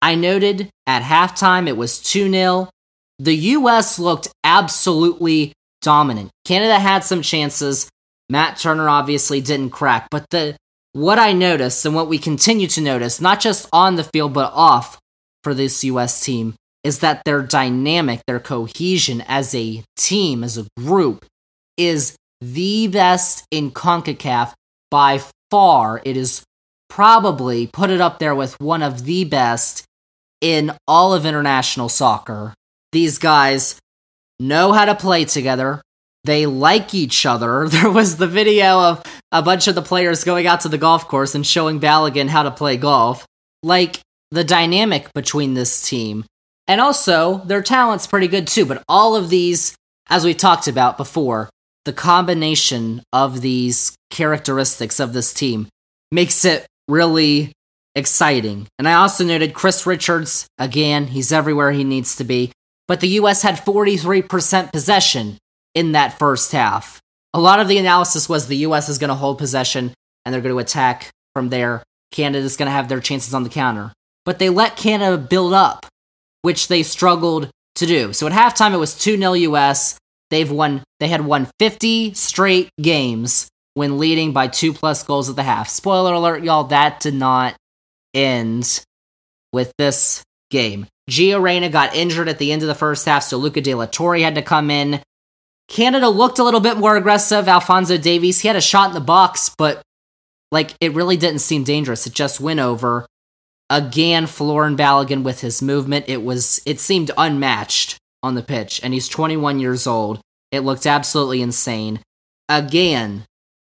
I 0.02 0.16
noted 0.16 0.70
at 0.88 1.04
halftime, 1.04 1.68
it 1.68 1.78
was 1.78 2.00
2 2.00 2.32
0. 2.32 2.70
The 3.20 3.36
U.S. 3.36 4.00
looked 4.00 4.30
absolutely 4.46 5.52
dominant. 5.82 6.30
Canada 6.46 6.80
had 6.80 7.04
some 7.04 7.22
chances. 7.22 7.90
Matt 8.30 8.58
Turner 8.58 8.88
obviously 8.88 9.42
didn't 9.42 9.72
crack, 9.72 10.08
but 10.10 10.30
the 10.30 10.56
what 10.94 11.20
I 11.20 11.34
noticed 11.34 11.86
and 11.86 11.94
what 11.94 12.08
we 12.08 12.18
continue 12.18 12.68
to 12.68 12.82
notice, 12.82 13.20
not 13.20 13.42
just 13.42 13.68
on 13.74 13.96
the 13.96 14.04
field 14.06 14.34
but 14.34 14.54
off 14.54 14.98
for 15.44 15.54
this 15.54 15.84
US 15.84 16.24
team, 16.24 16.56
is 16.84 17.00
that 17.00 17.24
their 17.26 17.42
dynamic, 17.42 18.22
their 18.26 18.40
cohesion 18.40 19.24
as 19.28 19.54
a 19.54 19.84
team, 19.98 20.44
as 20.44 20.58
a 20.58 20.68
group, 20.78 21.26
is 21.78 22.16
the 22.42 22.88
best 22.88 23.46
in 23.52 23.72
CONCACAF 23.72 24.54
by 24.90 25.22
far. 25.52 26.02
It 26.06 26.18
is 26.18 26.44
probably 26.90 27.68
put 27.68 27.90
it 27.90 28.02
up 28.02 28.20
there 28.20 28.36
with 28.36 28.60
one 28.60 28.82
of 28.82 29.06
the 29.06 29.24
best 29.24 29.86
in 30.42 30.72
all 30.88 31.14
of 31.14 31.26
international 31.26 31.90
soccer. 31.90 32.54
These 32.92 33.18
guys 33.18 33.80
know 34.40 34.72
how 34.72 34.86
to 34.86 34.96
play 34.96 35.26
together. 35.26 35.82
They 36.24 36.46
like 36.46 36.94
each 36.94 37.26
other. 37.26 37.68
There 37.70 37.92
was 37.92 38.18
the 38.18 38.28
video 38.28 38.80
of 38.80 39.04
a 39.32 39.42
bunch 39.42 39.68
of 39.68 39.76
the 39.76 39.82
players 39.82 40.24
going 40.24 40.48
out 40.48 40.62
to 40.62 40.70
the 40.70 40.78
golf 40.78 41.08
course 41.08 41.36
and 41.36 41.46
showing 41.46 41.80
Balogun 41.80 42.30
how 42.30 42.44
to 42.44 42.52
play 42.52 42.78
golf. 42.78 43.26
Like 43.64 44.00
the 44.32 44.44
dynamic 44.44 45.12
between 45.14 45.54
this 45.54 45.88
team. 45.88 46.26
And 46.68 46.80
also, 46.80 47.40
their 47.46 47.64
talent's 47.64 48.08
pretty 48.08 48.28
good 48.28 48.48
too, 48.48 48.66
but 48.66 48.84
all 48.88 49.16
of 49.16 49.30
these, 49.30 49.76
as 50.10 50.24
we 50.24 50.34
talked 50.34 50.68
about 50.68 50.98
before, 50.98 51.50
the 51.86 51.94
combination 51.94 53.02
of 53.12 53.42
these 53.42 53.96
characteristics 54.12 55.00
of 55.00 55.14
this 55.14 55.34
team 55.34 55.68
makes 56.12 56.46
it 56.46 56.68
really 56.88 57.52
exciting. 57.96 58.68
And 58.78 58.88
I 58.88 58.94
also 58.94 59.24
noted 59.24 59.54
Chris 59.54 59.86
Richards, 59.86 60.48
again, 60.58 61.08
he's 61.08 61.32
everywhere 61.32 61.72
he 61.72 61.84
needs 61.84 62.16
to 62.18 62.24
be. 62.24 62.52
But 62.88 63.02
the 63.02 63.20
US 63.20 63.42
had 63.42 63.56
43% 63.56 64.72
possession 64.72 65.38
in 65.76 65.92
that 65.94 66.18
first 66.18 66.52
half. 66.52 67.00
A 67.34 67.40
lot 67.40 67.60
of 67.60 67.68
the 67.68 67.78
analysis 67.78 68.28
was 68.28 68.48
the 68.48 68.58
US 68.68 68.90
is 68.90 68.98
going 68.98 69.10
to 69.10 69.16
hold 69.16 69.38
possession 69.38 69.94
and 70.26 70.34
they're 70.34 70.42
going 70.42 70.54
to 70.54 70.60
attack 70.60 71.10
from 71.34 71.50
there. 71.50 71.84
Canada's 72.12 72.58
going 72.58 72.68
to 72.68 72.72
have 72.72 72.90
their 72.90 73.00
chances 73.00 73.34
on 73.34 73.44
the 73.44 73.50
counter. 73.50 73.94
But 74.30 74.38
they 74.38 74.50
let 74.50 74.78
Canada 74.78 75.18
build 75.18 75.54
up, 75.54 75.88
which 76.44 76.68
they 76.68 76.84
struggled 76.84 77.50
to 77.74 77.88
do. 77.88 78.14
So 78.14 78.28
at 78.28 78.32
halftime, 78.32 78.76
it 78.76 78.78
was 78.78 78.96
2 78.96 79.18
0 79.18 79.34
US. 79.34 79.98
They've 80.30 80.52
won, 80.52 80.84
they 81.00 81.08
had 81.08 81.26
won 81.26 81.50
50 81.58 82.14
straight 82.14 82.70
games 82.80 83.48
when 83.74 83.98
leading 83.98 84.32
by 84.32 84.46
two 84.46 84.72
plus 84.72 85.02
goals 85.02 85.32
at 85.32 85.36
the 85.36 85.42
half. 85.42 85.68
Spoiler 85.68 86.14
alert, 86.14 86.44
y'all, 86.44 86.66
that 86.66 87.00
did 87.00 87.16
not 87.16 87.56
end 88.14 88.84
with 89.52 89.74
this 89.80 90.22
game. 90.52 90.86
Gio 91.10 91.42
Reyna 91.42 91.70
got 91.70 91.96
injured 91.96 92.30
at 92.30 92.38
the 92.38 92.52
end 92.52 92.62
of 92.62 92.68
the 92.68 92.76
first 92.76 93.08
half, 93.08 93.24
so 93.24 93.38
Luca 93.38 93.62
De 93.62 93.74
La 93.74 93.88
Torre 93.88 94.20
had 94.20 94.36
to 94.36 94.44
come 94.44 94.70
in. 94.70 95.02
Canada 95.68 96.08
looked 96.08 96.38
a 96.38 96.44
little 96.44 96.60
bit 96.60 96.78
more 96.78 96.96
aggressive. 96.96 97.48
Alphonso 97.48 97.98
Davies, 97.98 98.42
he 98.42 98.48
had 98.48 98.56
a 98.56 98.62
shot 98.62 98.90
in 98.90 98.94
the 98.94 99.02
box, 99.02 99.50
but 99.58 99.82
like 100.52 100.76
it 100.80 100.94
really 100.94 101.18
didn't 101.18 101.40
seem 101.40 101.64
dangerous. 101.64 102.06
It 102.06 102.14
just 102.14 102.40
went 102.40 102.60
over. 102.60 103.08
Again, 103.70 104.26
Folarin 104.26 104.76
Balogun 104.76 105.24
with 105.24 105.42
his 105.42 105.62
movement, 105.62 106.06
it 106.08 106.24
was 106.24 106.62
it 106.66 106.80
seemed 106.80 107.12
unmatched 107.18 107.98
on 108.24 108.36
the 108.36 108.42
pitch, 108.42 108.80
and 108.84 108.94
he's 108.94 109.08
21 109.08 109.60
years 109.60 109.86
old. 109.86 110.20
It 110.52 110.62
looked 110.62 110.88
absolutely 110.88 111.42
insane. 111.42 112.00
Again, 112.48 113.26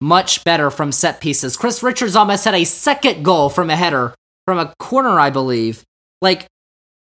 much 0.00 0.42
better 0.44 0.70
from 0.70 0.90
set 0.92 1.20
pieces. 1.20 1.56
Chris 1.56 1.82
Richards 1.82 2.16
almost 2.16 2.44
had 2.44 2.54
a 2.54 2.64
second 2.64 3.22
goal 3.22 3.50
from 3.50 3.70
a 3.70 3.76
header 3.76 4.14
from 4.46 4.58
a 4.58 4.72
corner, 4.78 5.20
I 5.20 5.30
believe. 5.30 5.84
Like 6.20 6.46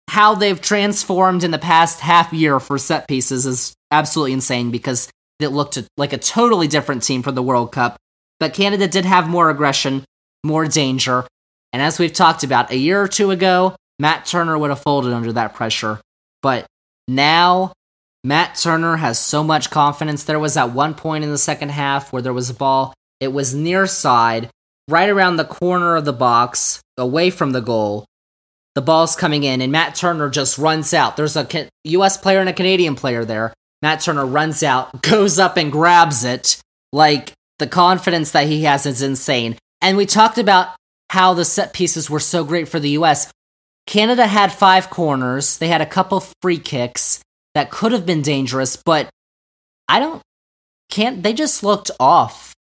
how 0.09 0.35
they've 0.35 0.61
transformed 0.61 1.43
in 1.43 1.51
the 1.51 1.57
past 1.57 1.99
half 1.99 2.31
year 2.31 2.59
for 2.59 2.77
set 2.77 3.07
pieces 3.07 3.45
is 3.45 3.73
absolutely 3.91 4.33
insane 4.33 4.71
because 4.71 5.09
it 5.39 5.49
looked 5.49 5.81
like 5.97 6.13
a 6.13 6.17
totally 6.17 6.67
different 6.67 7.03
team 7.03 7.23
for 7.23 7.31
the 7.31 7.43
World 7.43 7.71
Cup. 7.71 7.97
But 8.39 8.53
Canada 8.53 8.87
did 8.87 9.05
have 9.05 9.27
more 9.27 9.49
aggression, 9.49 10.03
more 10.43 10.65
danger. 10.65 11.25
And 11.75 11.81
as 11.81 11.99
we've 11.99 12.13
talked 12.13 12.45
about, 12.45 12.71
a 12.71 12.77
year 12.77 13.01
or 13.01 13.07
two 13.09 13.31
ago, 13.31 13.75
Matt 13.99 14.25
Turner 14.25 14.57
would 14.57 14.69
have 14.69 14.79
folded 14.79 15.11
under 15.11 15.33
that 15.33 15.55
pressure. 15.55 15.99
But 16.41 16.65
now, 17.09 17.73
Matt 18.23 18.55
Turner 18.55 18.95
has 18.95 19.19
so 19.19 19.43
much 19.43 19.71
confidence. 19.71 20.23
There 20.23 20.39
was 20.39 20.55
at 20.55 20.71
one 20.71 20.93
point 20.93 21.25
in 21.25 21.31
the 21.31 21.37
second 21.37 21.71
half 21.71 22.13
where 22.13 22.21
there 22.21 22.31
was 22.31 22.49
a 22.49 22.53
ball, 22.53 22.93
it 23.19 23.33
was 23.33 23.53
near 23.53 23.87
side, 23.87 24.49
right 24.87 25.09
around 25.09 25.35
the 25.35 25.43
corner 25.43 25.97
of 25.97 26.05
the 26.05 26.13
box, 26.13 26.81
away 26.95 27.29
from 27.29 27.51
the 27.51 27.59
goal. 27.59 28.05
The 28.75 28.81
ball's 28.81 29.17
coming 29.17 29.43
in, 29.43 29.59
and 29.59 29.69
Matt 29.69 29.95
Turner 29.95 30.29
just 30.29 30.57
runs 30.57 30.93
out. 30.93 31.17
There's 31.17 31.35
a 31.35 31.67
US 31.83 32.15
player 32.15 32.39
and 32.39 32.47
a 32.47 32.53
Canadian 32.53 32.95
player 32.95 33.25
there. 33.25 33.53
Matt 33.81 33.99
Turner 33.99 34.25
runs 34.25 34.63
out, 34.63 35.01
goes 35.01 35.39
up 35.39 35.57
and 35.57 35.73
grabs 35.73 36.23
it. 36.23 36.57
Like, 36.93 37.33
the 37.59 37.67
confidence 37.67 38.31
that 38.31 38.47
he 38.47 38.63
has 38.63 38.85
is 38.85 39.01
insane. 39.01 39.57
And 39.81 39.97
we 39.97 40.05
talked 40.05 40.37
about 40.37 40.69
how 41.15 41.33
the 41.33 41.45
set 41.45 41.71
pieces 41.71 42.09
were 42.09 42.19
so 42.19 42.43
great 42.43 42.67
for 42.67 42.77
the 42.77 42.89
US. 42.99 43.31
Canada 43.87 44.27
had 44.27 44.51
five 44.51 44.89
corners, 44.89 45.57
they 45.57 45.69
had 45.69 45.79
a 45.79 45.85
couple 45.85 46.19
free 46.41 46.59
kicks 46.59 47.21
that 47.53 47.71
could 47.71 47.93
have 47.93 48.05
been 48.05 48.21
dangerous, 48.21 48.75
but 48.75 49.09
I 49.87 50.01
don't 50.01 50.21
can't 50.91 51.23
they 51.23 51.33
just 51.33 51.63
looked 51.63 51.89
off. 52.01 52.53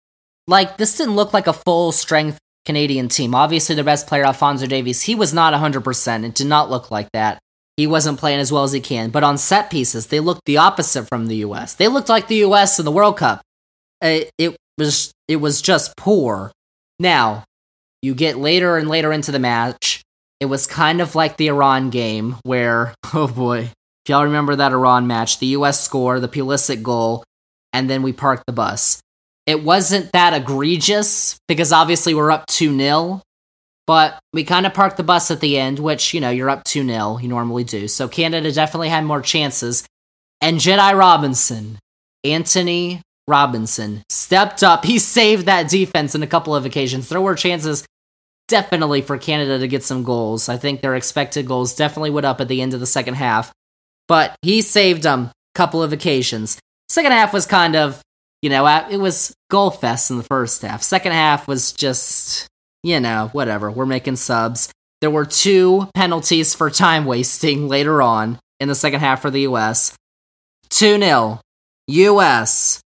Like 0.47 0.77
this 0.77 0.97
didn't 0.97 1.17
look 1.17 1.35
like 1.35 1.49
a 1.49 1.53
full 1.53 1.91
strength 1.91 2.39
Canadian 2.65 3.09
team. 3.09 3.35
Obviously 3.35 3.75
the 3.75 3.83
best 3.83 4.07
player 4.07 4.25
Alphonso 4.25 4.67
Davies, 4.69 5.03
he 5.03 5.17
was 5.17 5.35
not 5.35 5.53
100%. 5.53 6.25
It 6.25 6.35
did 6.37 6.47
not 6.47 6.71
look 6.71 6.93
like 6.93 7.09
that. 7.13 7.41
He 7.77 7.89
wasn't 7.89 8.21
playing 8.21 8.39
as 8.39 8.53
well 8.53 8.63
as 8.63 8.71
he 8.71 8.79
can, 8.79 9.11
but 9.11 9.25
on 9.25 9.37
set 9.37 9.69
pieces, 9.69 10.07
they 10.07 10.21
looked 10.21 10.45
the 10.47 10.59
opposite 10.59 11.09
from 11.09 11.27
the 11.27 11.39
US. 11.47 11.75
They 11.75 11.89
looked 11.89 12.09
like 12.09 12.29
the 12.29 12.45
US 12.47 12.79
in 12.79 12.85
the 12.85 12.93
World 12.93 13.17
Cup. 13.17 13.43
It, 14.01 14.31
it 14.39 14.57
was 14.79 15.11
it 15.27 15.37
was 15.37 15.61
just 15.61 15.97
poor. 15.97 16.53
Now, 17.01 17.43
you 18.05 18.15
get 18.15 18.37
later 18.37 18.77
and 18.77 18.89
later 18.89 19.13
into 19.13 19.33
the 19.33 19.39
match, 19.39 20.03
it 20.39 20.47
was 20.47 20.67
kind 20.67 21.01
of 21.01 21.15
like 21.15 21.39
the 21.39 21.49
Iran 21.49 21.89
game 21.89 22.37
where, 22.43 22.95
oh 23.15 23.29
boy, 23.29 23.61
if 23.61 24.11
y'all 24.11 24.25
remember 24.25 24.55
that 24.55 24.73
Iran 24.73 25.07
match, 25.07 25.39
the 25.39 25.47
US 25.59 25.81
score, 25.81 26.21
the 26.21 26.29
Pulisic 26.29 26.83
goal, 26.83 27.25
and 27.73 27.89
then 27.89 28.03
we 28.03 28.13
parked 28.13 28.45
the 28.47 28.53
bus. 28.53 29.01
It 29.47 29.65
wasn't 29.65 30.13
that 30.13 30.35
egregious 30.35 31.39
because 31.49 31.73
obviously 31.73 32.15
we're 32.15 32.31
up 32.31 32.47
2 32.47 32.77
0, 32.77 33.23
but 33.87 34.19
we 34.35 34.45
kind 34.45 34.67
of 34.67 34.75
parked 34.75 34.99
the 34.99 35.03
bus 35.03 35.31
at 35.31 35.41
the 35.41 35.59
end, 35.59 35.79
which, 35.79 36.13
you 36.13 36.21
know, 36.21 36.31
you're 36.31 36.51
up 36.51 36.65
2 36.65 36.87
0, 36.87 37.19
you 37.19 37.29
normally 37.29 37.65
do. 37.65 37.89
So 37.89 38.07
Canada 38.07 38.53
definitely 38.53 38.91
had 38.91 39.05
more 39.05 39.23
chances. 39.23 39.87
And 40.43 40.59
Jedi 40.59 40.97
Robinson, 40.97 41.79
Antonee 42.23 43.01
Robinson, 43.27 44.03
stepped 44.11 44.63
up. 44.63 44.85
He 44.85 44.99
saved 44.99 45.47
that 45.47 45.71
defense 45.71 46.15
in 46.15 46.23
a 46.23 46.27
couple 46.27 46.55
of 46.55 46.67
occasions. 46.67 47.09
There 47.09 47.21
were 47.21 47.35
chances 47.35 47.87
definitely 48.49 49.03
for 49.03 49.19
Canada 49.19 49.59
to 49.59 49.69
get 49.69 49.83
some 49.83 50.05
goals. 50.05 50.49
I 50.49 50.57
think 50.57 50.81
their 50.81 50.97
expected 50.97 51.47
goals 51.47 51.75
definitely 51.75 52.11
went 52.11 52.27
up 52.27 52.41
at 52.41 52.49
the 52.49 52.61
end 52.61 52.75
of 52.75 52.81
the 52.81 52.87
second 52.87 53.15
half. 53.15 53.53
But 54.07 54.37
he 54.43 54.63
saved 54.63 55.03
them 55.03 55.25
a 55.25 55.33
couple 55.55 55.83
of 55.83 55.93
occasions. 55.93 56.59
Second 56.89 57.13
half 57.13 57.33
was 57.33 57.47
kind 57.47 57.75
of, 57.77 58.03
you 58.43 58.51
know, 58.51 58.67
it 58.91 58.99
was 58.99 59.35
goal 59.51 59.71
fest 59.71 60.11
in 60.11 60.19
the 60.19 60.25
first 60.25 60.63
half. 60.63 60.83
Second 60.83 61.13
half 61.13 61.49
was 61.49 61.73
just, 61.73 62.47
you 62.83 63.01
know, 63.01 63.31
whatever. 63.33 63.71
We're 63.71 63.87
making 63.87 64.17
subs. 64.17 64.71
There 65.01 65.11
were 65.11 65.25
two 65.25 65.89
penalties 65.95 66.55
for 66.55 66.71
time 66.71 67.05
wasting 67.05 67.69
later 67.77 68.03
on 68.03 68.39
in 68.61 68.69
the 68.69 68.75
second 68.75 69.01
half 69.01 69.23
for 69.23 69.31
the 69.31 69.43
US. 69.43 69.97
2 70.71 70.99
0. 70.99 71.41
US. 71.89 72.81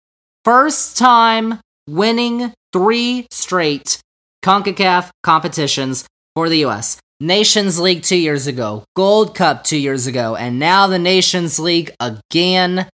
First 0.44 0.98
time 0.98 1.60
winning 1.88 2.54
three 2.74 3.28
straight 3.32 4.00
CONCACAF 4.46 5.10
competitions 5.24 6.06
for 6.36 6.50
the 6.50 6.64
US. 6.66 7.00
Nations 7.20 7.80
League 7.80 8.04
two 8.04 8.16
years 8.16 8.46
ago, 8.46 8.84
Gold 8.96 9.34
Cup 9.34 9.64
two 9.64 9.78
years 9.78 10.06
ago, 10.06 10.36
and 10.36 10.60
now 10.60 10.86
the 10.86 11.00
Nations 11.00 11.58
League 11.58 11.92
again. 12.00 12.88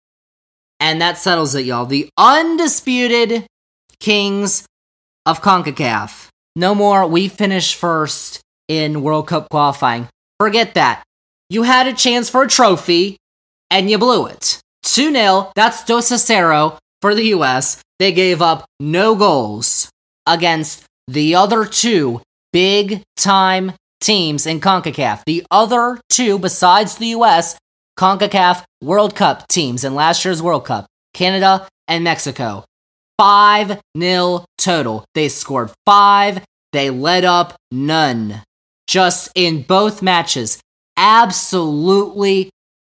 And 0.80 1.02
that 1.02 1.18
settles 1.18 1.56
it, 1.56 1.66
y'all. 1.66 1.88
The 1.88 2.08
undisputed 2.20 3.48
kings 4.00 4.68
of 5.26 5.42
CONCACAF. 5.42 6.28
No 6.56 6.76
more, 6.76 7.08
we 7.08 7.28
finished 7.28 7.76
first 7.76 8.42
in 8.68 9.02
World 9.02 9.28
Cup 9.28 9.50
qualifying. 9.50 10.08
Forget 10.40 10.76
that. 10.76 11.04
You 11.50 11.64
had 11.64 11.88
a 11.88 11.94
chance 11.94 12.30
for 12.30 12.44
a 12.44 12.48
trophy, 12.48 13.18
and 13.72 13.90
you 13.90 13.98
blew 13.98 14.28
it. 14.28 14.62
2 14.84 15.12
0, 15.12 15.52
that's 15.56 15.84
Dos 15.84 16.12
a 16.12 16.20
Cero 16.20 16.78
for 17.02 17.16
the 17.16 17.30
US. 17.36 17.82
They 17.98 18.12
gave 18.12 18.40
up 18.40 18.66
no 18.80 19.16
goals 19.16 19.90
against 20.28 20.86
the 21.14 21.36
other 21.36 21.66
two 21.66 22.22
big 22.54 23.02
time 23.18 23.74
teams 24.00 24.46
in 24.46 24.62
CONCACAF. 24.62 25.24
The 25.26 25.46
other 25.50 26.00
two, 26.10 26.40
besides 26.40 26.96
the 26.96 27.08
US, 27.08 27.58
CONCACAF 27.98 28.64
World 28.82 29.16
Cup 29.16 29.48
teams 29.48 29.84
in 29.84 29.96
last 29.96 30.24
year's 30.24 30.42
World 30.42 30.66
Cup 30.66 30.86
Canada 31.14 31.68
and 31.88 32.04
Mexico. 32.04 32.64
5 33.18 33.82
0 33.98 34.46
total. 34.58 35.04
They 35.14 35.28
scored 35.28 35.72
five, 35.86 36.46
they 36.72 36.90
let 36.90 37.26
up 37.26 37.56
none. 37.72 38.44
Just 38.88 39.32
in 39.36 39.64
both 39.64 40.02
matches, 40.02 40.62
absolutely 40.96 42.50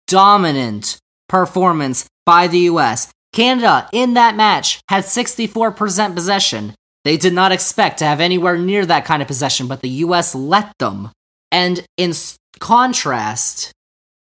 dominant 0.07 0.99
performance 1.29 2.07
by 2.25 2.47
the 2.47 2.61
US. 2.71 3.13
Canada 3.33 3.89
in 3.93 4.15
that 4.15 4.37
match 4.37 4.81
had 4.89 5.05
64% 5.05 6.15
possession. 6.15 6.75
They 7.05 7.17
did 7.17 7.35
not 7.35 7.53
expect 7.53 7.99
to 7.99 8.07
have 8.07 8.21
anywhere 8.21 8.57
near 8.57 8.87
that 8.87 9.05
kind 9.05 9.21
of 9.21 9.29
possession, 9.29 9.67
but 9.67 9.83
the 9.83 9.89
US 9.89 10.35
let 10.35 10.73
them. 10.79 11.11
And 11.53 11.85
in 11.97 12.13
contrast, 12.59 13.73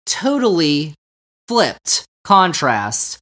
totally 0.06 0.96
flipped 1.48 2.06
contrast 2.24 3.20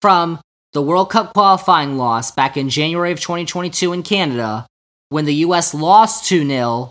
from 0.00 0.40
the 0.72 0.82
World 0.82 1.10
Cup 1.10 1.34
qualifying 1.34 1.96
loss 1.96 2.30
back 2.30 2.56
in 2.56 2.68
January 2.68 3.12
of 3.12 3.20
2022 3.20 3.92
in 3.92 4.02
Canada, 4.02 4.66
when 5.10 5.24
the 5.24 5.34
US 5.46 5.72
lost 5.72 6.26
2 6.26 6.46
0, 6.46 6.90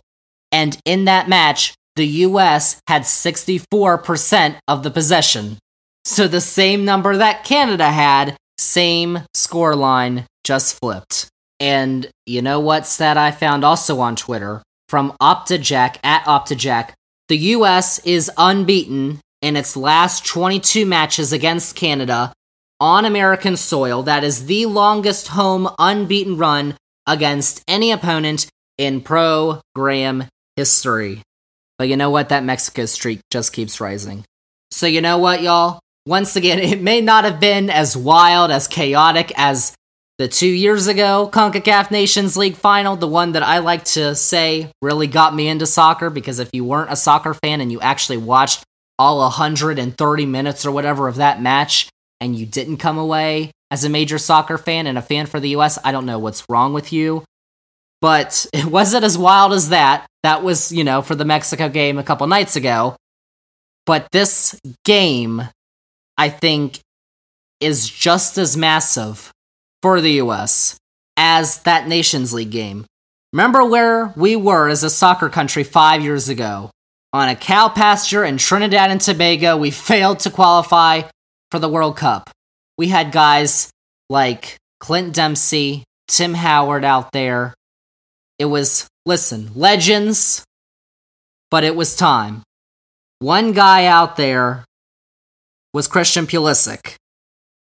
and 0.52 0.78
in 0.86 1.06
that 1.06 1.28
match, 1.28 1.74
the 1.96 2.08
US 2.08 2.80
had 2.88 3.04
64% 3.04 4.56
of 4.68 4.84
the 4.84 4.92
possession. 4.92 5.58
So 6.06 6.28
the 6.28 6.42
same 6.42 6.86
number 6.86 7.18
that 7.18 7.44
Canada 7.44 7.92
had, 7.92 8.38
same 8.58 9.20
scoreline, 9.36 10.26
just 10.44 10.80
flipped. 10.80 11.30
And 11.64 12.10
you 12.26 12.42
know 12.42 12.60
what 12.60 12.94
that 13.00 13.18
I 13.18 13.32
found 13.32 13.64
also 13.64 14.02
on 14.02 14.18
Twitter 14.18 14.62
from 14.90 15.16
OptaJack 15.22 15.96
at 16.04 16.26
OptaJack? 16.26 16.90
The 17.30 17.38
US 17.38 18.00
is 18.00 18.30
unbeaten 18.38 19.22
in 19.42 19.56
its 19.56 19.78
last 19.78 20.26
22 20.26 20.86
matches 20.86 21.32
against 21.32 21.78
Canada 21.78 22.34
on 22.82 23.06
American 23.06 23.56
soil. 23.56 24.04
That 24.04 24.26
is 24.26 24.48
the 24.48 24.66
longest 24.66 25.30
home 25.30 25.70
unbeaten 25.80 26.38
run 26.38 26.76
against 27.08 27.64
any 27.66 27.94
opponent 27.94 28.48
in 28.78 29.00
program 29.00 30.26
history. 30.58 31.22
But 31.78 31.88
you 31.88 31.96
know 31.96 32.10
what? 32.10 32.28
That 32.28 32.44
Mexico 32.44 32.86
streak 32.88 33.22
just 33.32 33.54
keeps 33.54 33.80
rising. 33.80 34.26
So 34.72 34.86
you 34.86 35.00
know 35.00 35.18
what, 35.18 35.42
y'all? 35.42 35.80
Once 36.06 36.36
again, 36.36 36.60
it 36.74 36.82
may 36.82 37.00
not 37.00 37.24
have 37.24 37.40
been 37.40 37.70
as 37.70 37.96
wild, 37.96 38.52
as 38.52 38.68
chaotic 38.68 39.32
as 39.38 39.74
the 40.20 40.28
two 40.28 40.48
years 40.48 40.88
ago 40.88 41.30
CONCACAF 41.32 41.92
Nations 41.92 42.38
League 42.38 42.56
final, 42.56 42.96
the 42.96 43.08
one 43.08 43.32
that 43.32 43.44
I 43.44 43.60
like 43.60 43.84
to 43.86 44.16
say 44.16 44.72
really 44.82 45.08
got 45.08 45.36
me 45.36 45.48
into 45.48 45.66
soccer 45.66 46.10
because 46.10 46.40
if 46.40 46.50
you 46.54 46.64
weren't 46.64 46.92
a 46.92 46.96
soccer 46.96 47.34
fan 47.34 47.62
and 47.62 47.72
you 47.72 47.82
actually 47.82 48.18
watched 48.18 48.64
all 49.00 49.20
130 49.20 50.26
minutes 50.26 50.66
or 50.66 50.72
whatever 50.72 51.08
of 51.08 51.16
that 51.16 51.42
match 51.42 51.90
and 52.22 52.36
you 52.36 52.46
didn't 52.46 52.78
come 52.78 52.98
away 52.98 53.52
as 53.72 53.84
a 53.84 53.90
major 53.90 54.20
soccer 54.20 54.58
fan 54.58 54.86
and 54.86 54.98
a 54.98 55.02
fan 55.02 55.26
for 55.26 55.40
the 55.40 55.50
US, 55.56 55.80
I 55.84 55.92
don't 55.92 56.06
know 56.06 56.20
what's 56.20 56.46
wrong 56.48 56.74
with 56.74 56.94
you. 56.94 57.24
But 58.02 58.46
it 58.54 58.66
wasn't 58.66 59.04
as 59.04 59.18
wild 59.18 59.52
as 59.52 59.70
that. 59.70 60.06
That 60.22 60.44
was, 60.44 60.72
you 60.72 60.84
know, 60.84 61.02
for 61.02 61.16
the 61.16 61.26
Mexico 61.26 61.70
game 61.70 61.98
a 61.98 62.04
couple 62.04 62.28
nights 62.28 62.56
ago. 62.56 62.96
But 63.86 64.08
this 64.12 64.58
game, 64.86 65.42
I 66.18 66.30
think, 66.30 66.80
is 67.60 67.90
just 67.90 68.38
as 68.38 68.56
massive 68.56 69.33
for 69.84 70.00
the 70.00 70.14
US 70.14 70.78
as 71.18 71.60
that 71.64 71.90
Nations 71.90 72.34
League 72.34 72.52
game. 72.52 72.86
Remember 73.34 73.66
where 73.66 74.14
we 74.16 74.38
were 74.38 74.70
as 74.70 74.82
a 74.82 74.90
soccer 74.90 75.28
country 75.28 75.66
five 75.66 76.02
years 76.02 76.30
ago? 76.30 76.72
On 77.12 77.28
a 77.28 77.36
cow 77.36 77.68
pasture 77.68 78.24
in 78.24 78.38
Trinidad 78.38 78.92
and 78.92 79.02
Tobago, 79.02 79.58
we 79.58 79.72
failed 79.90 80.20
to 80.20 80.32
qualify 80.32 81.02
for 81.52 81.60
the 81.60 81.68
World 81.68 81.98
Cup. 81.98 82.30
We 82.78 82.88
had 82.88 83.12
guys 83.12 83.70
like 84.10 84.56
Clint 84.80 85.14
Dempsey, 85.14 85.84
Tim 86.08 86.34
Howard 86.34 86.86
out 86.86 87.12
there. 87.12 87.54
It 88.40 88.46
was, 88.46 88.88
listen, 89.06 89.52
legends, 89.54 90.46
but 91.52 91.66
it 91.66 91.76
was 91.76 91.96
time. 91.96 92.42
One 93.20 93.52
guy 93.52 93.86
out 93.86 94.16
there 94.16 94.64
was 95.74 95.90
Christian 95.90 96.26
Pulisic 96.26 96.96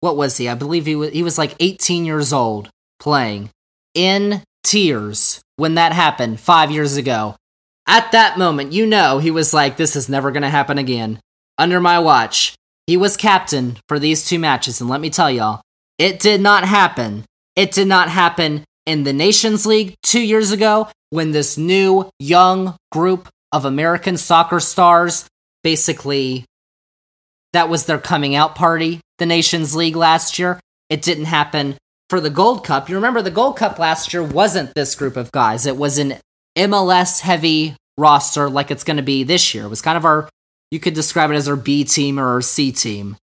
what 0.05 0.19
was 0.19 0.37
he? 0.37 0.51
I 0.51 0.55
believe 0.55 0.85
he 0.85 0.95
was 0.95 1.13
he 1.13 1.23
was 1.23 1.39
like 1.39 1.57
18 1.61 2.05
years 2.05 2.31
old 2.31 2.69
playing 3.01 3.49
in 3.95 4.43
tears 4.63 5.41
when 5.57 5.77
that 5.77 5.93
happened 5.93 6.41
5 6.41 6.71
years 6.71 6.99
ago. 6.99 7.37
At 7.87 8.13
that 8.13 8.37
moment, 8.37 8.75
you 8.75 8.85
know 8.85 9.19
he 9.19 9.31
was 9.31 9.55
like 9.55 9.79
this 9.79 9.97
is 9.97 10.11
never 10.11 10.31
going 10.31 10.43
to 10.43 10.51
happen 10.51 10.77
again. 10.77 11.21
Under 11.57 11.81
my 11.81 11.99
watch, 11.99 12.55
he 12.87 12.99
was 12.99 13.17
captain 13.17 13.79
for 13.89 13.99
these 13.99 14.27
two 14.27 14.39
matches 14.39 14.79
and 14.79 14.91
let 14.91 15.01
me 15.01 15.09
tell 15.09 15.31
y'all, 15.31 15.63
it 15.97 16.21
did 16.21 16.43
not 16.43 16.65
happen. 16.65 17.25
It 17.57 17.73
did 17.73 17.89
not 17.89 18.11
happen 18.11 18.65
in 18.85 19.05
the 19.05 19.15
Nations 19.15 19.65
League 19.65 19.95
2 20.03 20.21
years 20.21 20.53
ago 20.53 20.89
when 21.09 21.33
this 21.33 21.57
new 21.57 22.11
young 22.19 22.77
group 22.93 23.31
of 23.53 23.65
American 23.65 24.19
soccer 24.19 24.61
stars 24.61 25.27
basically 25.63 26.45
that 27.55 27.69
was 27.69 27.87
their 27.87 27.99
coming 27.99 28.35
out 28.35 28.57
party, 28.57 29.01
the 29.19 29.27
Nations 29.27 29.77
League 29.77 29.95
last 29.95 30.39
year. 30.41 30.59
It 30.91 31.03
didn't 31.03 31.27
happen 31.27 31.77
for 32.11 32.21
the 32.21 32.29
Gold 32.29 32.65
Cup. 32.65 32.89
You 32.89 32.97
remember 32.97 33.23
the 33.23 33.31
Gold 33.31 33.57
Cup 33.57 33.79
last 33.79 34.13
year 34.13 34.25
wasn't 34.25 34.75
this 34.75 34.97
group 34.97 35.17
of 35.17 35.31
guys. 35.31 35.65
It 35.65 35.77
was 35.77 35.97
an 35.97 36.17
MLS 36.59 37.21
heavy 37.21 37.77
roster 37.97 38.51
like 38.51 38.73
it's 38.73 38.83
going 38.83 38.97
to 38.97 39.05
be 39.05 39.23
this 39.23 39.55
year. 39.55 39.65
It 39.65 39.69
was 39.69 39.83
kind 39.83 39.97
of 39.97 40.05
our, 40.05 40.29
you 40.73 40.81
could 40.81 40.95
describe 40.95 41.31
it 41.31 41.37
as 41.37 41.49
our 41.49 41.55
B 41.55 41.85
team 41.85 42.19
or 42.19 42.27
our 42.27 42.43
C 42.43 42.73
team. 42.73 43.17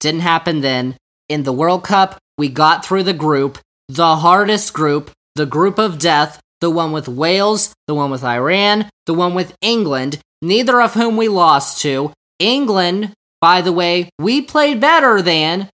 Didn't 0.00 0.20
happen 0.20 0.60
then. 0.60 0.96
In 1.28 1.44
the 1.44 1.52
World 1.52 1.84
Cup, 1.84 2.18
we 2.36 2.48
got 2.48 2.84
through 2.84 3.04
the 3.04 3.12
group, 3.12 3.58
the 3.88 4.16
hardest 4.16 4.72
group, 4.72 5.12
the 5.36 5.46
group 5.46 5.78
of 5.78 6.00
death, 6.00 6.40
the 6.60 6.70
one 6.70 6.90
with 6.90 7.06
Wales, 7.06 7.72
the 7.86 7.94
one 7.94 8.10
with 8.10 8.24
Iran, 8.24 8.90
the 9.06 9.14
one 9.14 9.34
with 9.34 9.54
England, 9.60 10.18
neither 10.42 10.82
of 10.82 10.94
whom 10.94 11.16
we 11.16 11.28
lost 11.28 11.80
to. 11.82 12.12
England 12.40 13.12
by 13.40 13.60
the 13.60 13.72
way, 13.72 14.08
we 14.18 14.42
played 14.42 14.80
better 14.80 15.22
than 15.22 15.68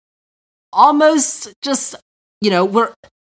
almost 0.71 1.54
just, 1.62 1.95
you 2.41 2.49
know, 2.49 2.65
we're 2.65 2.93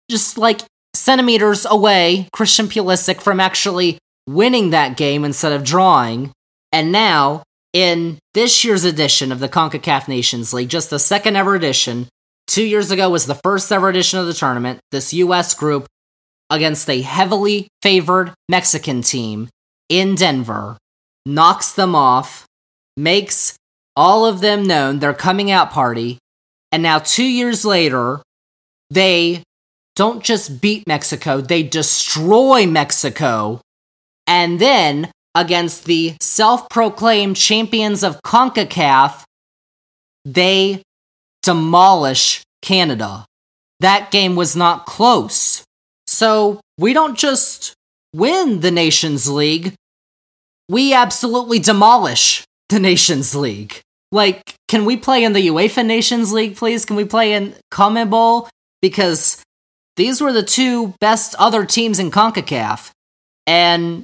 just 0.10 0.38
like 0.38 0.62
centimeters 0.94 1.66
away, 1.66 2.28
Christian 2.34 2.68
Pulisic, 2.68 3.22
from 3.22 3.40
actually 3.40 3.98
winning 4.28 4.70
that 4.70 4.96
game 4.98 5.26
instead 5.26 5.52
of 5.52 5.64
drawing. 5.64 6.32
And 6.72 6.92
now, 6.92 7.44
in 7.74 8.20
this 8.34 8.64
year's 8.64 8.84
edition 8.84 9.32
of 9.32 9.40
the 9.40 9.50
CONCACAF 9.50 10.08
Nations 10.08 10.54
League, 10.54 10.70
just 10.70 10.90
the 10.90 11.00
second 11.00 11.36
ever 11.36 11.56
edition, 11.56 12.08
two 12.48 12.64
years 12.64 12.92
ago 12.92 13.10
was 13.10 13.26
the 13.26 13.36
first 13.36 13.72
ever 13.72 13.90
edition 13.90 14.20
of 14.20 14.28
the 14.28 14.34
tournament, 14.34 14.80
this 14.92 15.14
US 15.14 15.54
group 15.54 15.88
against 16.50 16.90
a 16.90 17.02
heavily 17.02 17.68
favored 17.82 18.34
Mexican 18.48 19.02
team 19.02 19.50
in 19.90 20.16
Denver 20.16 20.78
knocks 21.26 21.72
them 21.74 21.96
off, 21.96 22.46
makes 22.96 23.56
all 23.96 24.26
of 24.26 24.42
them 24.42 24.64
known 24.64 25.00
their 25.00 25.14
coming 25.14 25.52
out 25.52 25.72
party, 25.72 26.18
and 26.72 26.82
now 26.82 27.00
two 27.00 27.26
years 27.26 27.64
later, 27.64 28.22
they 28.90 29.44
don't 29.96 30.24
just 30.24 30.62
beat 30.62 30.88
Mexico, 30.88 31.42
they 31.42 31.64
destroy 31.64 32.66
Mexico. 32.66 33.62
And 34.26 34.60
then, 34.60 35.12
against 35.36 35.86
the 35.86 36.16
self 36.22 36.70
proclaimed 36.70 37.38
champions 37.38 38.04
of 38.04 38.22
CONCACAF, 38.24 39.24
they 40.26 40.82
demolish 41.42 42.42
Canada. 42.62 43.26
That 43.80 44.12
game 44.12 44.36
was 44.36 44.56
not 44.56 44.86
close. 44.86 45.64
So, 46.08 46.62
we 46.78 46.94
don't 46.94 47.18
just 47.18 47.76
win 48.14 48.62
the 48.62 48.72
Nations 48.72 49.30
League, 49.30 49.74
we 50.70 50.94
absolutely 50.94 51.60
demolish 51.60 52.44
the 52.74 52.80
Nations 52.80 53.36
League. 53.36 53.80
Like, 54.12 54.56
can 54.68 54.86
we 54.86 54.98
play 54.98 55.24
in 55.24 55.34
the 55.34 55.48
UEFA 55.48 55.86
Nations 55.86 56.32
League, 56.34 56.56
please? 56.56 56.86
Can 56.86 56.96
we 56.96 57.06
play 57.06 57.34
in 57.34 57.56
CONMEBOL? 57.72 58.50
because 58.84 59.42
these 59.96 60.20
were 60.20 60.34
the 60.34 60.44
two 60.44 60.94
best 61.00 61.34
other 61.40 61.66
teams 61.66 62.00
in 62.00 62.12
CONCACAF. 62.12 62.92
And 63.48 64.04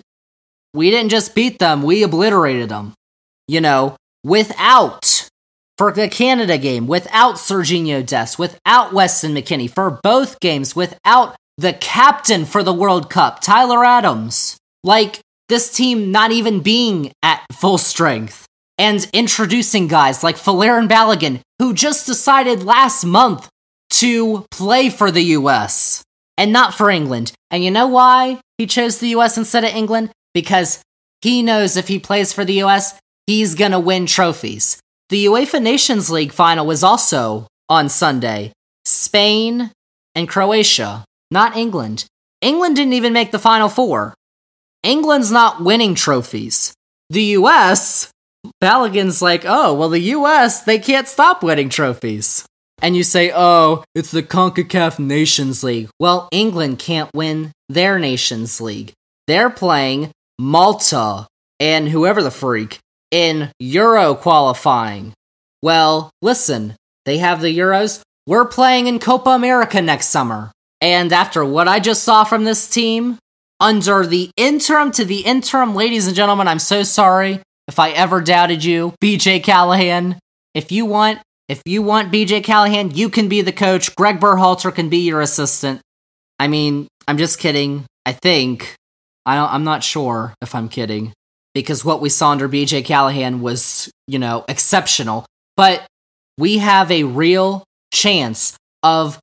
we 0.73 0.89
didn't 0.89 1.10
just 1.10 1.36
beat 1.36 1.60
them, 1.60 1.84
we 1.84 2.01
obliterated 2.01 2.69
them. 2.69 2.93
You 3.47 3.60
know, 3.60 3.97
without, 4.23 5.27
for 5.77 5.91
the 5.91 6.08
Canada 6.08 6.58
game, 6.58 6.88
without 6.88 7.36
Serginho 7.36 8.05
Dest, 8.05 8.39
without 8.39 8.93
Weston 8.93 9.36
McKennie, 9.36 9.69
for 9.69 9.99
both 10.01 10.39
games, 10.39 10.75
without 10.75 11.36
the 11.58 11.73
captain 11.73 12.45
for 12.45 12.63
the 12.63 12.73
World 12.73 13.10
Cup, 13.10 13.41
Tyler 13.41 13.84
Adams. 13.84 14.58
Like, 14.84 15.19
this 15.49 15.73
team 15.73 16.10
not 16.12 16.32
even 16.32 16.62
being 16.62 17.12
at 17.21 17.43
full 17.51 17.77
strength. 17.77 18.45
And 18.79 19.09
introducing 19.11 19.89
guys 19.89 20.23
like 20.23 20.37
Folarin 20.37 20.87
Balogun, 20.87 21.41
who 21.59 21.73
just 21.73 22.07
decided 22.07 22.63
last 22.63 23.03
month 23.03 23.49
to 23.89 24.45
play 24.51 24.89
for 24.89 25.11
the 25.11 25.35
US 25.37 26.01
and 26.37 26.53
not 26.53 26.73
for 26.73 26.89
England. 26.89 27.33
And 27.51 27.61
you 27.61 27.71
know 27.71 27.87
why 27.87 28.39
he 28.57 28.65
chose 28.65 28.99
the 28.99 29.09
US 29.09 29.37
instead 29.37 29.65
of 29.65 29.75
England? 29.75 30.11
Because 30.33 30.81
he 31.21 31.43
knows 31.43 31.75
if 31.75 31.89
he 31.89 31.99
plays 31.99 32.31
for 32.31 32.45
the 32.45 32.61
US, 32.63 32.97
he's 33.27 33.53
gonna 33.53 33.81
win 33.81 34.05
trophies. 34.05 34.79
The 35.09 35.25
UEFA 35.25 35.61
Nations 35.61 36.09
League 36.09 36.31
final 36.31 36.65
was 36.65 36.81
also 36.81 37.47
on 37.67 37.89
Sunday. 37.89 38.53
Spain 38.85 39.71
and 40.15 40.29
Croatia, 40.29 41.03
not 41.29 41.57
England. 41.57 42.05
England 42.41 42.77
didn't 42.77 42.93
even 42.93 43.11
make 43.11 43.31
the 43.31 43.39
final 43.39 43.67
four. 43.67 44.13
England's 44.83 45.31
not 45.31 45.61
winning 45.61 45.95
trophies. 45.95 46.73
The 47.09 47.23
US, 47.39 48.09
Balogun's 48.62 49.21
like, 49.21 49.43
oh, 49.45 49.73
well, 49.73 49.89
the 49.89 49.99
US, 49.99 50.63
they 50.63 50.80
can't 50.80 51.08
stop 51.08 51.43
winning 51.43 51.69
trophies. 51.69 52.45
And 52.82 52.95
you 52.95 53.04
say, 53.04 53.32
oh, 53.36 53.84
it's 53.93 54.12
the 54.12 54.23
CONCACAF 54.23 54.99
Nations 54.99 55.63
League. 55.63 55.89
Well, 55.99 56.30
England 56.32 56.80
can't 56.80 57.10
win 57.13 57.52
their 57.67 57.99
Nations 57.99 58.62
League. 58.62 58.93
They're 59.28 59.49
playing 59.49 60.12
Malta 60.39 61.28
and 61.60 61.89
whoever 61.89 62.23
the 62.23 62.32
freak 62.32 62.80
in 63.12 63.52
Euro 63.60 64.15
qualifying. 64.15 65.13
Well, 65.62 66.10
listen, 66.21 66.75
they 67.06 67.17
have 67.17 67.41
the 67.41 67.58
Euros. 67.58 68.02
We're 68.25 68.45
playing 68.45 68.88
in 68.88 68.99
Copa 68.99 69.32
America 69.32 69.82
next 69.82 70.08
summer. 70.08 70.52
And 70.80 71.12
after 71.12 71.43
what 71.43 71.67
I 71.67 71.80
just 71.80 72.04
saw 72.04 72.23
from 72.23 72.45
this 72.45 72.69
team, 72.69 73.17
under 73.60 74.06
the 74.06 74.32
interim 74.38 74.91
to 74.91 75.04
the 75.04 75.19
interim, 75.19 75.75
ladies 75.75 76.08
and 76.08 76.15
gentlemen, 76.15 76.47
I'm 76.47 76.60
so 76.60 76.84
sorry 76.84 77.41
if 77.69 77.77
I 77.77 77.91
ever 77.91 78.19
doubted 78.19 78.63
you, 78.63 78.93
BJ 78.99 79.43
Callaghan, 79.43 80.17
If 80.55 80.71
you 80.71 80.88
want, 80.88 81.19
if 81.47 81.62
you 81.65 81.84
want 81.84 82.12
BJ 82.12 82.43
Callaghan, 82.43 82.95
you 82.95 83.10
can 83.10 83.29
be 83.29 83.41
the 83.41 83.51
coach. 83.51 83.95
Greg 83.95 84.19
Berhalter 84.19 84.73
can 84.73 84.89
be 84.89 85.05
your 85.05 85.21
assistant. 85.21 85.79
I 86.39 86.47
mean, 86.47 86.88
I'm 87.08 87.19
just 87.19 87.38
kidding. 87.39 87.86
I 88.08 88.13
think. 88.13 88.73
I 89.23 89.36
don't, 89.36 89.53
I'm 89.53 89.63
not 89.63 89.84
sure 89.84 90.34
if 90.41 90.55
I'm 90.55 90.67
kidding 90.67 91.13
because 91.53 91.86
what 91.86 92.01
we 92.01 92.10
saw 92.10 92.32
under 92.32 92.49
BJ 92.49 92.84
Callaghan 92.84 93.39
was, 93.41 93.91
you 94.08 94.17
know, 94.17 94.45
exceptional. 94.47 95.27
But 95.55 95.86
we 96.39 96.58
have 96.58 96.89
a 96.89 97.03
real 97.03 97.63
chance 97.93 98.58
of 98.82 99.19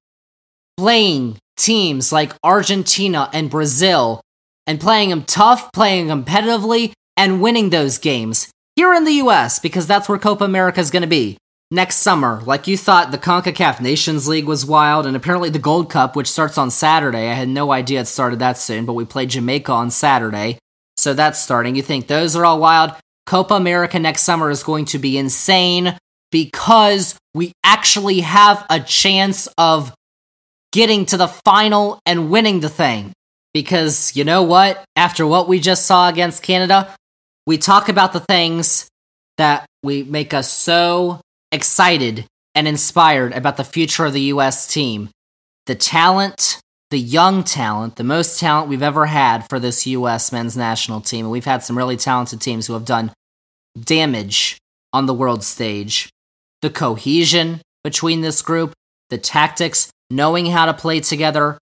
playing 0.76 1.38
teams 1.56 2.12
like 2.12 2.32
Argentina 2.44 3.28
and 3.32 3.50
Brazil 3.50 4.20
and 4.68 4.78
playing 4.78 5.10
them 5.10 5.24
tough, 5.24 5.72
playing 5.72 6.06
competitively, 6.06 6.92
and 7.16 7.40
winning 7.40 7.70
those 7.70 7.98
games 7.98 8.48
here 8.74 8.92
in 8.94 9.04
the 9.04 9.14
US 9.14 9.58
because 9.58 9.86
that's 9.86 10.08
where 10.08 10.18
Copa 10.18 10.44
America 10.44 10.80
is 10.80 10.90
going 10.90 11.02
to 11.02 11.08
be 11.08 11.38
next 11.70 11.96
summer. 11.96 12.40
Like 12.44 12.66
you 12.66 12.76
thought 12.76 13.10
the 13.10 13.18
CONCACAF 13.18 13.80
Nations 13.80 14.28
League 14.28 14.46
was 14.46 14.66
wild, 14.66 15.06
and 15.06 15.16
apparently 15.16 15.50
the 15.50 15.58
Gold 15.58 15.90
Cup, 15.90 16.16
which 16.16 16.30
starts 16.30 16.58
on 16.58 16.70
Saturday. 16.70 17.28
I 17.30 17.34
had 17.34 17.48
no 17.48 17.72
idea 17.72 18.00
it 18.00 18.06
started 18.06 18.38
that 18.38 18.58
soon, 18.58 18.84
but 18.86 18.94
we 18.94 19.04
played 19.04 19.30
Jamaica 19.30 19.72
on 19.72 19.90
Saturday. 19.90 20.58
So 20.96 21.14
that's 21.14 21.40
starting. 21.40 21.76
You 21.76 21.82
think 21.82 22.06
those 22.06 22.36
are 22.36 22.44
all 22.44 22.60
wild? 22.60 22.92
Copa 23.26 23.54
America 23.54 23.98
next 23.98 24.22
summer 24.22 24.50
is 24.50 24.62
going 24.62 24.84
to 24.86 24.98
be 24.98 25.18
insane 25.18 25.98
because 26.30 27.16
we 27.34 27.52
actually 27.64 28.20
have 28.20 28.64
a 28.70 28.80
chance 28.80 29.48
of 29.58 29.92
getting 30.72 31.04
to 31.06 31.16
the 31.16 31.28
final 31.28 31.98
and 32.06 32.30
winning 32.30 32.60
the 32.60 32.68
thing. 32.68 33.12
Because 33.52 34.14
you 34.14 34.24
know 34.24 34.42
what? 34.42 34.84
After 34.96 35.26
what 35.26 35.48
we 35.48 35.60
just 35.60 35.86
saw 35.86 36.08
against 36.08 36.42
Canada, 36.42 36.94
we 37.46 37.58
talk 37.58 37.88
about 37.88 38.12
the 38.12 38.20
things 38.20 38.88
that 39.38 39.66
we 39.82 40.02
make 40.02 40.34
us 40.34 40.50
so 40.50 41.20
excited 41.52 42.26
and 42.54 42.66
inspired 42.66 43.32
about 43.32 43.56
the 43.56 43.64
future 43.64 44.04
of 44.04 44.12
the 44.12 44.32
US 44.32 44.66
team. 44.66 45.10
The 45.66 45.74
talent, 45.74 46.60
the 46.90 46.98
young 46.98 47.44
talent, 47.44 47.96
the 47.96 48.04
most 48.04 48.40
talent 48.40 48.68
we've 48.68 48.82
ever 48.82 49.06
had 49.06 49.48
for 49.48 49.58
this 49.58 49.86
US 49.86 50.32
men's 50.32 50.56
national 50.56 51.00
team. 51.00 51.26
And 51.26 51.32
we've 51.32 51.44
had 51.44 51.62
some 51.62 51.78
really 51.78 51.96
talented 51.96 52.40
teams 52.40 52.66
who 52.66 52.72
have 52.72 52.84
done 52.84 53.12
damage 53.78 54.58
on 54.92 55.06
the 55.06 55.14
world 55.14 55.44
stage. 55.44 56.08
The 56.62 56.70
cohesion 56.70 57.60
between 57.84 58.22
this 58.22 58.42
group, 58.42 58.72
the 59.10 59.18
tactics, 59.18 59.90
knowing 60.10 60.46
how 60.46 60.66
to 60.66 60.74
play 60.74 61.00
together 61.00 61.58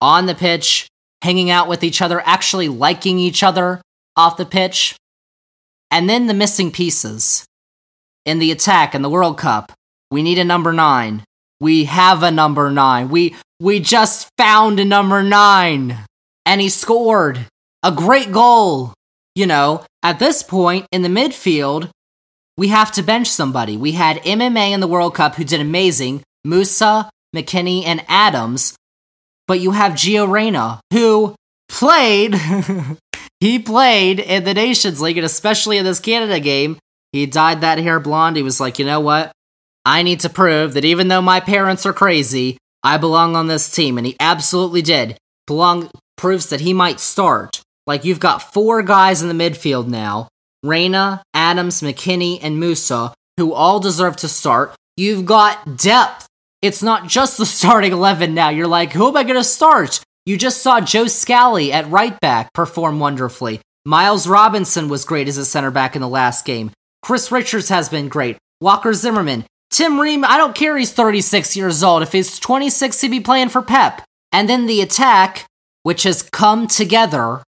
on 0.00 0.26
the 0.26 0.34
pitch, 0.34 0.88
hanging 1.20 1.50
out 1.50 1.68
with 1.68 1.84
each 1.84 2.00
other, 2.00 2.22
actually 2.24 2.68
liking 2.68 3.18
each 3.18 3.42
other 3.42 3.82
off 4.16 4.36
the 4.36 4.46
pitch. 4.46 4.96
And 5.92 6.10
then 6.10 6.26
the 6.26 6.34
missing 6.34 6.72
pieces. 6.72 7.44
In 8.24 8.40
the 8.40 8.50
attack 8.50 8.94
in 8.94 9.02
the 9.02 9.10
World 9.10 9.38
Cup, 9.38 9.72
we 10.10 10.22
need 10.22 10.38
a 10.38 10.44
number 10.44 10.72
nine. 10.72 11.22
We 11.60 11.84
have 11.84 12.24
a 12.24 12.32
number 12.32 12.70
nine. 12.72 13.08
We 13.08 13.36
we 13.60 13.78
just 13.78 14.28
found 14.36 14.80
a 14.80 14.84
number 14.84 15.22
nine. 15.22 15.98
And 16.44 16.60
he 16.60 16.68
scored 16.68 17.46
a 17.84 17.92
great 17.92 18.32
goal. 18.32 18.94
You 19.36 19.46
know, 19.46 19.84
at 20.02 20.18
this 20.18 20.42
point 20.42 20.86
in 20.90 21.02
the 21.02 21.08
midfield, 21.08 21.90
we 22.56 22.68
have 22.68 22.90
to 22.92 23.02
bench 23.02 23.28
somebody. 23.28 23.76
We 23.76 23.92
had 23.92 24.22
MMA 24.24 24.72
in 24.72 24.80
the 24.80 24.88
World 24.88 25.14
Cup 25.14 25.36
who 25.36 25.44
did 25.44 25.60
amazing. 25.60 26.22
Musah, 26.44 27.08
McKennie, 27.34 27.84
and 27.84 28.04
Adams 28.08 28.74
but 29.52 29.60
you 29.60 29.72
have 29.72 29.92
Gio 29.92 30.26
Reyna, 30.30 30.80
who 30.92 31.34
played. 31.68 32.34
he 33.42 33.58
played 33.58 34.20
in 34.20 34.44
the 34.44 34.54
Nations 34.54 35.00
League, 35.00 35.18
and 35.18 35.26
especially 35.26 35.76
in 35.76 35.84
this 35.84 35.98
Canada 35.98 36.38
game. 36.38 36.78
He 37.10 37.26
dyed 37.26 37.62
that 37.62 37.78
hair 37.78 37.98
blonde. 37.98 38.36
He 38.36 38.42
was 38.44 38.60
like, 38.60 38.78
you 38.78 38.84
know 38.84 39.00
what? 39.00 39.32
I 39.84 40.04
need 40.04 40.20
to 40.20 40.30
prove 40.30 40.74
that 40.74 40.84
even 40.84 41.08
though 41.08 41.20
my 41.20 41.40
parents 41.40 41.84
are 41.84 41.92
crazy, 41.92 42.56
I 42.84 42.98
belong 42.98 43.34
on 43.34 43.48
this 43.48 43.68
team. 43.74 43.98
And 43.98 44.06
he 44.06 44.14
absolutely 44.20 44.80
did. 44.80 45.18
Belong 45.48 45.90
proves 46.16 46.50
that 46.50 46.60
he 46.60 46.72
might 46.72 47.00
start. 47.00 47.60
Like, 47.84 48.04
you've 48.04 48.20
got 48.20 48.54
four 48.54 48.80
guys 48.80 49.22
in 49.22 49.28
the 49.28 49.34
midfield 49.50 49.88
now 49.88 50.28
Reyna, 50.62 51.24
Adams, 51.34 51.80
McKennie, 51.80 52.38
and 52.40 52.62
Musah, 52.62 53.12
who 53.38 53.52
all 53.52 53.80
deserve 53.80 54.14
to 54.18 54.28
start. 54.28 54.72
You've 54.96 55.26
got 55.26 55.76
depth 55.78 56.28
it's 56.62 56.82
not 56.82 57.08
just 57.08 57.36
the 57.38 57.44
starting 57.44 57.92
11 57.92 58.32
now. 58.34 58.48
You're 58.48 58.68
like, 58.68 58.92
who 58.92 59.08
am 59.08 59.16
I 59.16 59.24
going 59.24 59.34
to 59.34 59.44
start? 59.44 60.00
You 60.24 60.38
just 60.38 60.62
saw 60.62 60.80
Joe 60.80 61.08
Scally 61.08 61.72
at 61.72 61.90
right 61.90 62.18
back 62.20 62.52
perform 62.52 63.00
wonderfully. 63.00 63.60
Miles 63.84 64.28
Robinson 64.28 64.88
was 64.88 65.04
great 65.04 65.26
as 65.26 65.36
a 65.36 65.44
center 65.44 65.72
back 65.72 65.96
in 65.96 66.02
the 66.02 66.08
last 66.08 66.44
game. 66.44 66.70
Chris 67.02 67.32
Richards 67.32 67.68
has 67.70 67.88
been 67.88 68.08
great. 68.08 68.36
Walker 68.60 68.94
Zimmerman. 68.94 69.44
Tim 69.70 69.98
Ream, 69.98 70.24
I 70.24 70.36
don't 70.36 70.54
care 70.54 70.76
he's 70.76 70.92
36 70.92 71.56
years 71.56 71.82
old. 71.82 72.04
If 72.04 72.12
he's 72.12 72.38
26, 72.38 73.00
he'd 73.00 73.10
be 73.10 73.18
playing 73.18 73.48
for 73.48 73.62
Pep. 73.62 74.02
And 74.30 74.48
then 74.48 74.66
the 74.66 74.80
attack, 74.80 75.46
which 75.82 76.04
has 76.04 76.22
come 76.22 76.68
together. 76.68 77.42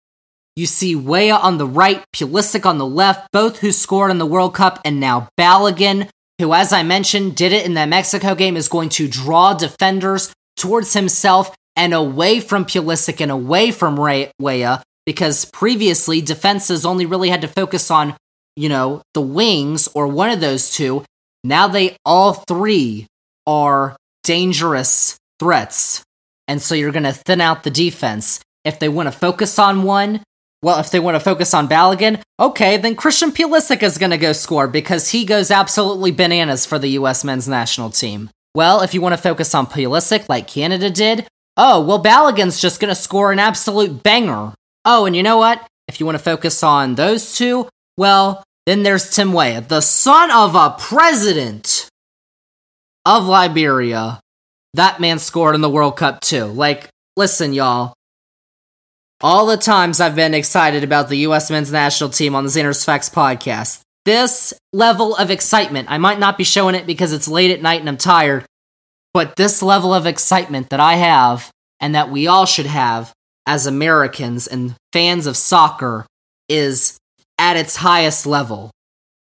You 0.56 0.66
see 0.66 0.96
Weah 0.96 1.36
on 1.36 1.58
the 1.58 1.68
right, 1.68 2.02
Pulisic 2.12 2.66
on 2.66 2.78
the 2.78 2.86
left, 2.86 3.28
both 3.30 3.60
who 3.60 3.70
scored 3.70 4.10
in 4.10 4.18
the 4.18 4.26
World 4.26 4.54
Cup, 4.54 4.80
and 4.84 4.98
now 4.98 5.28
Balogun, 5.38 6.08
who, 6.40 6.52
as 6.52 6.72
I 6.72 6.82
mentioned, 6.82 7.36
did 7.36 7.52
it 7.52 7.66
in 7.66 7.74
the 7.74 7.86
Mexico 7.86 8.34
game, 8.34 8.56
is 8.56 8.66
going 8.66 8.88
to 8.90 9.06
draw 9.06 9.54
defenders 9.54 10.32
towards 10.56 10.94
himself 10.94 11.54
and 11.76 11.92
away 11.92 12.40
from 12.40 12.64
Pulisic 12.64 13.20
and 13.20 13.30
away 13.30 13.70
from 13.70 13.96
Weah, 13.96 14.82
because 15.06 15.44
previously 15.44 16.20
defenses 16.20 16.86
only 16.86 17.06
really 17.06 17.28
had 17.28 17.42
to 17.42 17.48
focus 17.48 17.90
on, 17.90 18.14
you 18.56 18.68
know, 18.68 19.02
the 19.12 19.20
wings 19.20 19.88
or 19.94 20.06
one 20.06 20.30
of 20.30 20.40
those 20.40 20.70
two. 20.70 21.04
Now 21.42 21.68
they 21.68 21.96
all 22.04 22.32
three 22.32 23.06
are 23.46 23.96
dangerous 24.22 25.18
threats. 25.38 26.02
And 26.48 26.60
so 26.60 26.74
you're 26.74 26.92
going 26.92 27.04
to 27.04 27.12
thin 27.12 27.40
out 27.40 27.62
the 27.62 27.70
defense. 27.70 28.40
If 28.64 28.78
they 28.78 28.88
want 28.88 29.06
to 29.06 29.18
focus 29.18 29.58
on 29.58 29.82
one, 29.82 30.22
well, 30.62 30.80
if 30.80 30.90
they 30.90 31.00
want 31.00 31.16
to 31.16 31.20
focus 31.20 31.52
on 31.52 31.68
Balogun, 31.68 32.22
okay, 32.40 32.78
then 32.78 32.96
Christian 32.96 33.30
Pulisic 33.30 33.82
is 33.82 33.98
going 33.98 34.12
to 34.12 34.18
go 34.18 34.32
score 34.32 34.66
because 34.66 35.10
he 35.10 35.26
goes 35.26 35.50
absolutely 35.50 36.10
bananas 36.10 36.64
for 36.64 36.78
the 36.78 36.88
U.S. 36.88 37.24
men's 37.24 37.46
national 37.46 37.90
team. 37.90 38.30
Well, 38.54 38.80
if 38.80 38.94
you 38.94 39.02
want 39.02 39.14
to 39.14 39.20
focus 39.20 39.54
on 39.54 39.66
Pulisic 39.66 40.28
like 40.28 40.46
Canada 40.46 40.88
did, 40.88 41.26
oh, 41.56 41.80
well, 41.82 42.02
Balogun's 42.02 42.60
just 42.60 42.80
going 42.80 42.90
to 42.90 43.00
score 43.00 43.32
an 43.32 43.38
absolute 43.38 44.02
banger. 44.02 44.52
Oh, 44.84 45.06
and 45.06 45.16
you 45.16 45.22
know 45.22 45.38
what? 45.38 45.66
If 45.88 46.00
you 46.00 46.06
want 46.06 46.16
to 46.18 46.24
focus 46.24 46.62
on 46.62 46.94
those 46.94 47.36
two, 47.36 47.68
well, 47.96 48.42
then 48.66 48.82
there's 48.82 49.10
Tim 49.10 49.32
Weah, 49.32 49.60
the 49.60 49.80
son 49.80 50.30
of 50.30 50.54
a 50.54 50.74
president 50.78 51.88
of 53.04 53.26
Liberia, 53.26 54.20
that 54.72 55.00
man 55.00 55.18
scored 55.18 55.54
in 55.54 55.60
the 55.60 55.70
World 55.70 55.96
Cup 55.96 56.20
too. 56.20 56.44
Like, 56.46 56.88
listen, 57.16 57.52
y'all. 57.52 57.94
All 59.20 59.46
the 59.46 59.56
times 59.56 60.00
I've 60.00 60.16
been 60.16 60.34
excited 60.34 60.84
about 60.84 61.08
the 61.08 61.18
U.S. 61.18 61.50
men's 61.50 61.72
national 61.72 62.10
team 62.10 62.34
on 62.34 62.44
the 62.44 62.50
Zander's 62.50 62.84
Facts 62.84 63.08
podcast, 63.08 63.80
this 64.04 64.52
level 64.72 65.14
of 65.16 65.30
excitement, 65.30 65.90
I 65.90 65.98
might 65.98 66.18
not 66.18 66.36
be 66.36 66.44
showing 66.44 66.74
it 66.74 66.86
because 66.86 67.12
it's 67.12 67.28
late 67.28 67.50
at 67.50 67.62
night 67.62 67.80
and 67.80 67.88
I'm 67.88 67.96
tired, 67.96 68.44
but 69.14 69.36
this 69.36 69.62
level 69.62 69.94
of 69.94 70.06
excitement 70.06 70.68
that 70.70 70.80
I 70.80 70.96
have 70.96 71.50
and 71.80 71.94
that 71.94 72.10
we 72.10 72.26
all 72.26 72.44
should 72.44 72.66
have 72.66 73.12
as 73.46 73.66
Americans 73.66 74.46
and 74.46 74.74
fans 74.92 75.26
of 75.26 75.36
soccer 75.36 76.04
is 76.48 76.98
at 77.38 77.56
its 77.56 77.76
highest 77.76 78.26
level. 78.26 78.70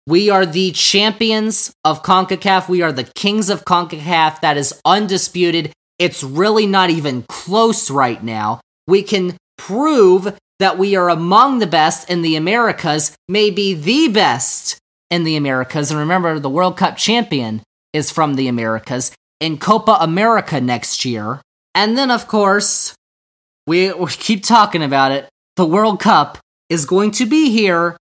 We 0.06 0.30
are 0.30 0.46
the 0.46 0.72
champions 0.72 1.72
of 1.84 2.02
CONCACAF. 2.02 2.68
We 2.68 2.82
are 2.82 2.92
the 2.92 3.04
kings 3.04 3.50
of 3.50 3.64
CONCACAF. 3.64 4.40
That 4.40 4.56
is 4.56 4.80
undisputed. 4.84 5.72
It's 5.98 6.22
really 6.22 6.66
not 6.66 6.90
even 6.90 7.24
close 7.28 7.90
right 7.90 8.22
now. 8.22 8.60
We 8.86 9.02
can 9.02 9.36
prove 9.58 10.38
that 10.58 10.78
we 10.78 10.96
are 10.96 11.10
among 11.10 11.58
the 11.58 11.66
best 11.66 12.10
in 12.10 12.22
the 12.22 12.36
Americas, 12.36 13.14
maybe 13.28 13.74
the 13.74 14.08
best 14.08 14.78
in 15.10 15.24
the 15.24 15.36
Americas. 15.36 15.90
And 15.90 16.00
remember, 16.00 16.38
the 16.40 16.50
World 16.50 16.76
Cup 16.76 16.96
champion 16.96 17.62
is 17.92 18.10
from 18.10 18.34
the 18.34 18.48
Americas 18.48 19.12
in 19.40 19.58
Copa 19.58 19.98
America 20.00 20.60
next 20.60 21.04
year. 21.04 21.40
And 21.74 21.96
then, 21.96 22.10
of 22.10 22.26
course, 22.26 22.94
we, 23.66 23.92
we 23.92 24.06
keep 24.10 24.42
talking 24.42 24.82
about 24.82 25.12
it. 25.12 25.28
The 25.56 25.66
World 25.66 26.00
Cup 26.00 26.38
is 26.68 26.84
going 26.84 27.12
to 27.12 27.26
be 27.26 27.50
here 27.50 27.96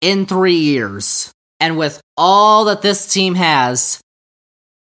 in 0.00 0.26
three 0.26 0.56
years. 0.56 1.32
And 1.60 1.78
with 1.78 2.00
all 2.16 2.64
that 2.66 2.82
this 2.82 3.10
team 3.12 3.36
has, 3.36 4.00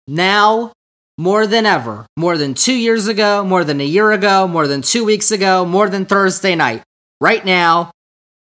now 0.08 0.74
more 1.18 1.46
than 1.46 1.66
ever, 1.66 2.06
more 2.18 2.38
than 2.38 2.54
two 2.54 2.74
years 2.74 3.08
ago, 3.08 3.44
more 3.44 3.64
than 3.64 3.80
a 3.80 3.86
year 3.86 4.12
ago, 4.12 4.48
more 4.48 4.68
than 4.68 4.82
two 4.82 5.06
weeks 5.06 5.32
ago, 5.32 5.66
more 5.66 5.90
than 5.90 6.06
Thursday 6.06 6.56
night, 6.56 6.84
right 7.22 7.46
now, 7.46 7.92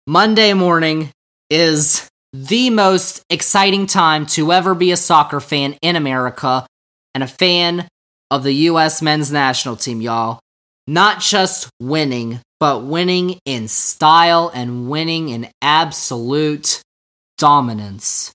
Monday 0.05 0.53
morning 0.53 1.09
is 1.49 2.07
the 2.31 2.69
most 2.69 3.23
exciting 3.29 3.87
time 3.87 4.25
to 4.27 4.53
ever 4.53 4.75
be 4.75 4.91
a 4.91 4.97
soccer 4.97 5.39
fan 5.39 5.75
in 5.81 5.95
America 5.95 6.65
and 7.13 7.23
a 7.23 7.27
fan 7.27 7.87
of 8.31 8.43
the 8.43 8.53
U.S. 8.53 9.01
men's 9.01 9.31
national 9.31 9.75
team, 9.75 10.01
y'all. 10.01 10.39
Not 10.87 11.21
just 11.21 11.69
winning, 11.79 12.39
but 12.59 12.83
winning 12.83 13.39
in 13.45 13.67
style 13.67 14.51
and 14.53 14.89
winning 14.89 15.29
in 15.29 15.49
absolute 15.61 16.81
dominance. 17.37 18.31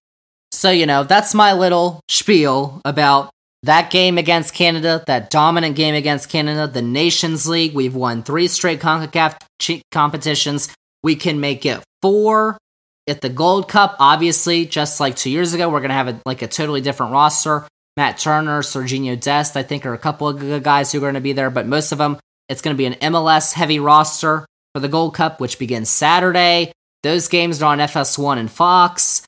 So, 0.52 0.70
you 0.70 0.86
know, 0.86 1.04
that's 1.04 1.34
my 1.34 1.52
little 1.52 2.00
spiel 2.08 2.80
about 2.84 3.30
that 3.64 3.90
game 3.90 4.18
against 4.18 4.54
Canada, 4.54 5.02
that 5.06 5.30
dominant 5.30 5.74
game 5.74 5.94
against 5.94 6.28
Canada, 6.28 6.66
the 6.66 6.82
Nations 6.82 7.46
League. 7.46 7.74
We've 7.74 7.94
won 7.94 8.22
three 8.22 8.46
straight 8.46 8.80
CONCACAF 8.80 9.80
competitions. 9.90 10.72
We 11.02 11.16
can 11.16 11.40
make 11.40 11.66
it 11.66 11.82
four 12.02 12.58
at 13.06 13.20
the 13.20 13.28
Gold 13.28 13.68
Cup. 13.68 13.96
Obviously, 13.98 14.64
just 14.66 15.00
like 15.00 15.16
two 15.16 15.30
years 15.30 15.54
ago, 15.54 15.68
we're 15.68 15.80
going 15.80 15.90
to 15.90 15.94
have 15.94 16.08
a, 16.08 16.20
like 16.24 16.42
a 16.42 16.48
totally 16.48 16.80
different 16.80 17.12
roster. 17.12 17.66
Matt 17.96 18.18
Turner, 18.18 18.60
Sergiño 18.60 19.20
Dest, 19.20 19.56
I 19.56 19.62
think, 19.62 19.86
are 19.86 19.94
a 19.94 19.98
couple 19.98 20.28
of 20.28 20.40
good 20.40 20.62
guys 20.62 20.90
who 20.90 20.98
are 20.98 21.02
going 21.02 21.14
to 21.14 21.20
be 21.20 21.32
there, 21.32 21.50
but 21.50 21.66
most 21.66 21.92
of 21.92 21.98
them, 21.98 22.18
it's 22.48 22.60
going 22.60 22.74
to 22.74 22.78
be 22.78 22.86
an 22.86 22.94
MLS 23.12 23.52
heavy 23.52 23.78
roster 23.78 24.46
for 24.74 24.80
the 24.80 24.88
Gold 24.88 25.14
Cup, 25.14 25.40
which 25.40 25.58
begins 25.58 25.88
Saturday. 25.88 26.72
Those 27.04 27.28
games 27.28 27.62
are 27.62 27.70
on 27.72 27.78
FS1 27.78 28.38
and 28.38 28.50
Fox. 28.50 29.24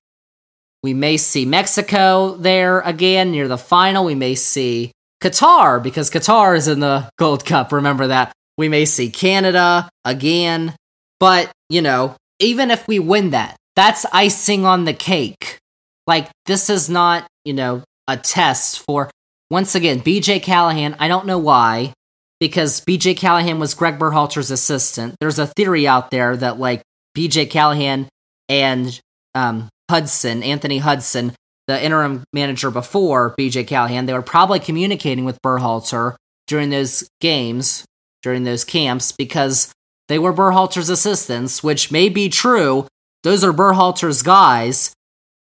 We 0.83 0.95
may 0.95 1.17
see 1.17 1.45
Mexico 1.45 2.37
there 2.37 2.81
again 2.81 3.31
near 3.31 3.49
the 3.49 3.59
final. 3.59 4.05
We 4.05 4.15
may 4.15 4.35
see 4.35 4.93
Qatar 5.23 5.83
because 5.83 6.11
Qatar 6.11 6.57
is 6.57 6.69
in 6.69 6.81
the 6.81 7.09
Gold 7.19 7.45
Cup. 7.45 7.73
Remember 7.73 8.09
that. 8.09 8.33
We 8.59 8.69
may 8.69 8.85
see 8.85 9.11
Canada 9.11 9.89
again. 10.05 10.75
But, 11.21 11.53
you 11.69 11.83
know, 11.83 12.17
even 12.41 12.71
if 12.71 12.87
we 12.89 12.99
win 12.99 13.31
that, 13.31 13.57
that's 13.77 14.05
icing 14.13 14.65
on 14.65 14.85
the 14.85 14.95
cake. 14.95 15.59
Like, 16.07 16.31
this 16.47 16.71
is 16.71 16.91
not, 16.91 17.27
you 17.45 17.53
know, 17.53 17.83
a 18.09 18.17
test 18.17 18.81
for, 18.81 19.11
once 19.51 19.75
again, 19.75 20.01
BJ 20.01 20.43
Callaghan. 20.43 20.97
I 20.99 21.09
don't 21.09 21.27
know 21.27 21.39
why, 21.39 21.93
because 22.41 22.81
BJ 22.81 23.17
Callaghan 23.17 23.59
was 23.59 23.75
Greg 23.75 23.99
Berhalter's 23.99 24.51
assistant. 24.51 25.17
There's 25.21 25.39
a 25.39 25.47
theory 25.47 25.87
out 25.87 26.11
there 26.11 26.37
that, 26.37 26.59
like, 26.59 26.83
BJ 27.17 27.49
Callaghan 27.49 28.09
and 28.49 29.01
um, 29.35 29.69
Hudson, 29.91 30.43
Anthony 30.43 30.79
Hudson, 30.79 31.33
the 31.67 31.83
interim 31.83 32.25
manager 32.33 32.71
before 32.71 33.35
BJ 33.39 33.67
Callaghan, 33.67 34.07
they 34.07 34.13
were 34.13 34.23
probably 34.23 34.61
communicating 34.61 35.25
with 35.25 35.41
Berhalter 35.43 36.15
during 36.47 36.71
those 36.71 37.09
games, 37.21 37.85
during 38.23 38.45
those 38.45 38.65
camps, 38.65 39.13
because 39.13 39.73
they 40.09 40.19
were 40.19 40.33
Berhalter's 40.33 40.89
assistants, 40.89 41.63
which 41.63 41.91
may 41.91 42.09
be 42.09 42.29
true. 42.29 42.87
Those 43.25 43.43
are 43.43 43.53
Berhalter's 43.53 44.23
guys. 44.23 44.93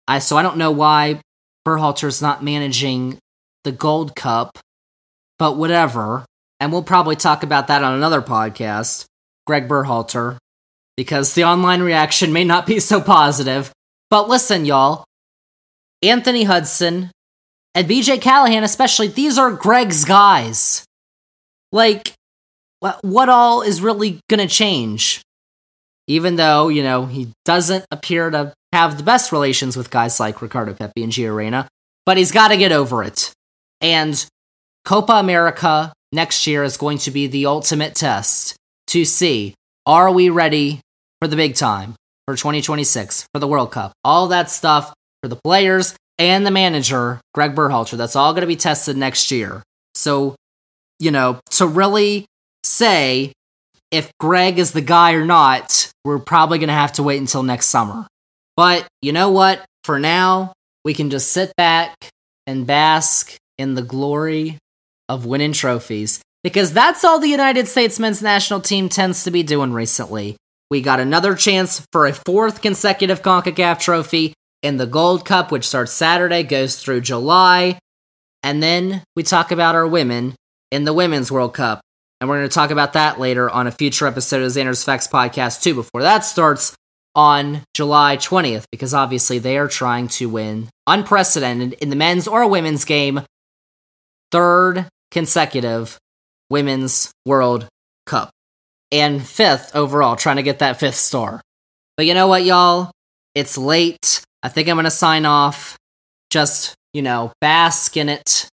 I 0.09 0.21
so 0.21 0.37
I 0.37 0.43
don't 0.43 0.57
know 0.57 0.71
why 0.71 1.21
Berhalter's 1.67 2.23
not 2.23 2.45
managing 2.45 3.19
the 3.65 3.73
Gold 3.73 4.15
Cup, 4.15 4.59
but 5.39 5.57
whatever. 5.57 6.25
And 6.61 6.73
we'll 6.73 6.85
probably 6.85 7.17
talk 7.17 7.43
about 7.43 7.67
that 7.67 7.83
on 7.83 7.95
another 7.95 8.23
podcast. 8.23 9.05
Greg 9.47 9.69
Berhalter, 9.69 10.39
because 10.97 11.35
the 11.35 11.45
online 11.45 11.83
reaction 11.83 12.33
may 12.33 12.45
not 12.45 12.67
be 12.67 12.79
so 12.91 13.01
positive. 13.01 13.73
But 14.11 14.29
listen, 14.29 14.65
y'all. 14.65 15.05
Anthony 16.03 16.45
Hudson 16.45 17.11
and 17.75 17.89
BJ 17.89 18.21
Callaghan, 18.21 18.65
especially, 18.65 19.09
these 19.09 19.39
are 19.39 19.51
Greg's 19.51 20.05
guys. 20.05 20.85
Like, 21.73 22.13
what 22.81 23.29
all 23.29 23.63
is 23.63 23.81
really 23.81 24.21
gonna 24.29 24.47
change? 24.47 25.23
Even 26.07 26.37
though, 26.37 26.69
you 26.69 26.83
know, 26.83 27.07
he 27.07 27.33
doesn't 27.45 27.85
appear 27.91 28.31
to 28.31 28.55
have 28.77 28.99
the 28.99 29.03
best 29.03 29.33
relations 29.33 29.75
with 29.75 29.91
guys 29.91 30.21
like 30.21 30.43
Ricardo 30.43 30.75
Pepi 30.75 31.03
and 31.03 31.11
Gio 31.11 31.35
Reyna, 31.35 31.67
but 32.05 32.19
he's 32.19 32.31
gotta 32.31 32.59
get 32.59 32.73
over 32.73 33.03
it. 33.03 33.33
And 33.81 34.25
Copa 34.85 35.15
America 35.15 35.93
next 36.13 36.47
year 36.47 36.63
is 36.63 36.77
going 36.77 36.99
to 36.99 37.11
be 37.11 37.27
the 37.27 37.47
ultimate 37.47 37.95
test 37.95 38.55
to 38.89 39.05
see 39.05 39.55
are 39.87 40.11
we 40.11 40.29
ready 40.29 40.81
for 41.21 41.29
the 41.29 41.37
big 41.37 41.55
time 41.55 41.95
for 42.27 42.37
2026 42.37 43.27
for 43.33 43.39
the 43.39 43.49
World 43.49 43.73
Cup. 43.73 43.93
All 44.05 44.29
that 44.29 44.51
stuff 44.51 44.93
for 45.23 45.29
the 45.29 45.39
players 45.43 45.97
and 46.19 46.47
the 46.47 46.51
manager, 46.51 47.21
Greg 47.35 47.55
Berhalter. 47.55 47.97
That's 47.97 48.17
all 48.17 48.33
going 48.33 48.43
to 48.43 48.47
be 48.47 48.57
tested 48.57 48.97
next 48.97 49.31
year. 49.31 49.63
So, 49.95 50.35
you 50.99 51.11
know, 51.11 51.41
to 51.53 51.67
really 51.67 52.27
say 52.63 53.33
if 53.91 54.11
Greg 54.21 54.59
is 54.59 54.73
the 54.73 54.81
guy 54.81 55.13
or 55.13 55.25
not, 55.25 55.91
we're 56.05 56.19
probably 56.19 56.59
going 56.59 56.69
to 56.69 56.75
have 56.75 56.93
to 56.95 57.03
wait 57.03 57.21
until 57.21 57.43
next 57.43 57.67
summer. 57.67 58.07
But 58.57 58.87
you 59.03 59.13
know 59.13 59.31
what? 59.31 59.65
For 59.85 59.99
now, 59.99 60.53
we 60.85 60.95
can 60.95 61.11
just 61.11 61.31
sit 61.33 61.55
back 61.57 61.95
and 62.47 62.67
bask 62.67 63.37
in 63.59 63.75
the 63.75 63.83
glory 63.83 64.59
of 65.09 65.27
winning 65.27 65.53
trophies 65.53 66.21
because 66.43 66.73
that's 66.73 67.05
all 67.05 67.19
the 67.19 67.29
United 67.29 67.69
States 67.69 67.99
men's 67.99 68.23
national 68.23 68.61
team 68.61 68.89
tends 68.89 69.25
to 69.25 69.31
be 69.31 69.43
doing 69.43 69.73
recently. 69.73 70.37
We 70.71 70.81
got 70.81 71.01
another 71.01 71.35
chance 71.35 71.85
for 71.93 72.07
a 72.07 72.13
fourth 72.13 72.63
consecutive 72.63 73.23
CONCACAF 73.23 73.79
trophy 73.79 74.33
in 74.63 74.79
the 74.79 74.87
Gold 74.87 75.25
Cup, 75.25 75.53
which 75.53 75.69
starts 75.69 75.93
Saturday, 75.93 76.43
goes 76.43 76.83
through 76.83 77.03
July. 77.03 77.79
And 78.43 78.63
then 78.63 79.03
we 79.15 79.23
talk 79.23 79.53
about 79.53 79.75
our 79.75 79.87
women 79.87 80.35
in 80.71 80.85
the 80.85 80.93
Women's 80.93 81.31
World 81.31 81.55
Cup. 81.55 81.81
And 82.21 82.29
we're 82.31 82.39
going 82.39 82.49
to 82.49 82.55
talk 82.55 82.71
about 82.71 82.95
that 82.95 83.21
later 83.21 83.51
on 83.51 83.67
a 83.67 83.73
future 83.73 84.07
episode 84.07 84.43
of 84.43 84.51
Zander's 84.51 84.83
Facts 84.83 85.07
podcast, 85.07 85.63
too, 85.63 85.75
before 85.75 86.03
that 86.03 86.25
starts 86.25 86.75
on 87.17 87.63
July 87.75 88.19
20th, 88.19 88.67
because 88.71 88.95
obviously 88.95 89.41
they 89.41 89.57
are 89.59 89.67
trying 89.67 90.07
to 90.07 90.29
win 90.29 90.69
unprecedented 90.87 91.73
in 91.75 91.91
the 91.91 91.97
men's 91.97 92.29
or 92.29 92.47
women's 92.47 92.85
game, 92.85 93.23
third 94.31 94.87
consecutive 95.11 95.99
Women's 96.51 97.11
World 97.25 97.67
Cup 98.07 98.31
and 98.93 99.27
fifth 99.27 99.75
overall, 99.75 100.15
trying 100.15 100.37
to 100.37 100.43
get 100.43 100.61
that 100.61 100.79
fifth 100.79 100.95
star. 100.95 101.41
But 101.97 102.07
you 102.07 102.15
know 102.15 102.29
what, 102.29 102.45
y'all? 102.45 102.93
It's 103.35 103.59
late. 103.59 104.23
I 104.43 104.49
think 104.49 104.69
I'm 104.69 104.77
going 104.77 104.85
to 104.85 104.91
sign 104.91 105.27
off. 105.27 105.77
Just, 106.31 106.75
you 106.93 107.03
know, 107.03 107.33
bask 107.41 107.97
in 107.97 108.09
it. 108.09 108.49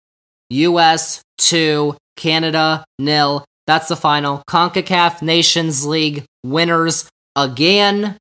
US 0.50 1.22
2, 1.38 1.96
Canada 2.16 2.84
nil. 3.00 3.46
That's 3.68 3.88
the 3.88 3.96
final. 3.96 4.44
CONCACAF 4.50 5.22
Nations 5.22 5.86
League 5.86 6.26
winners 6.44 7.10
again. 7.36 8.18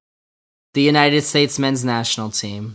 The 0.79 0.85
United 0.85 1.23
States 1.23 1.59
men's 1.59 1.85
national 1.85 2.31
team. 2.31 2.73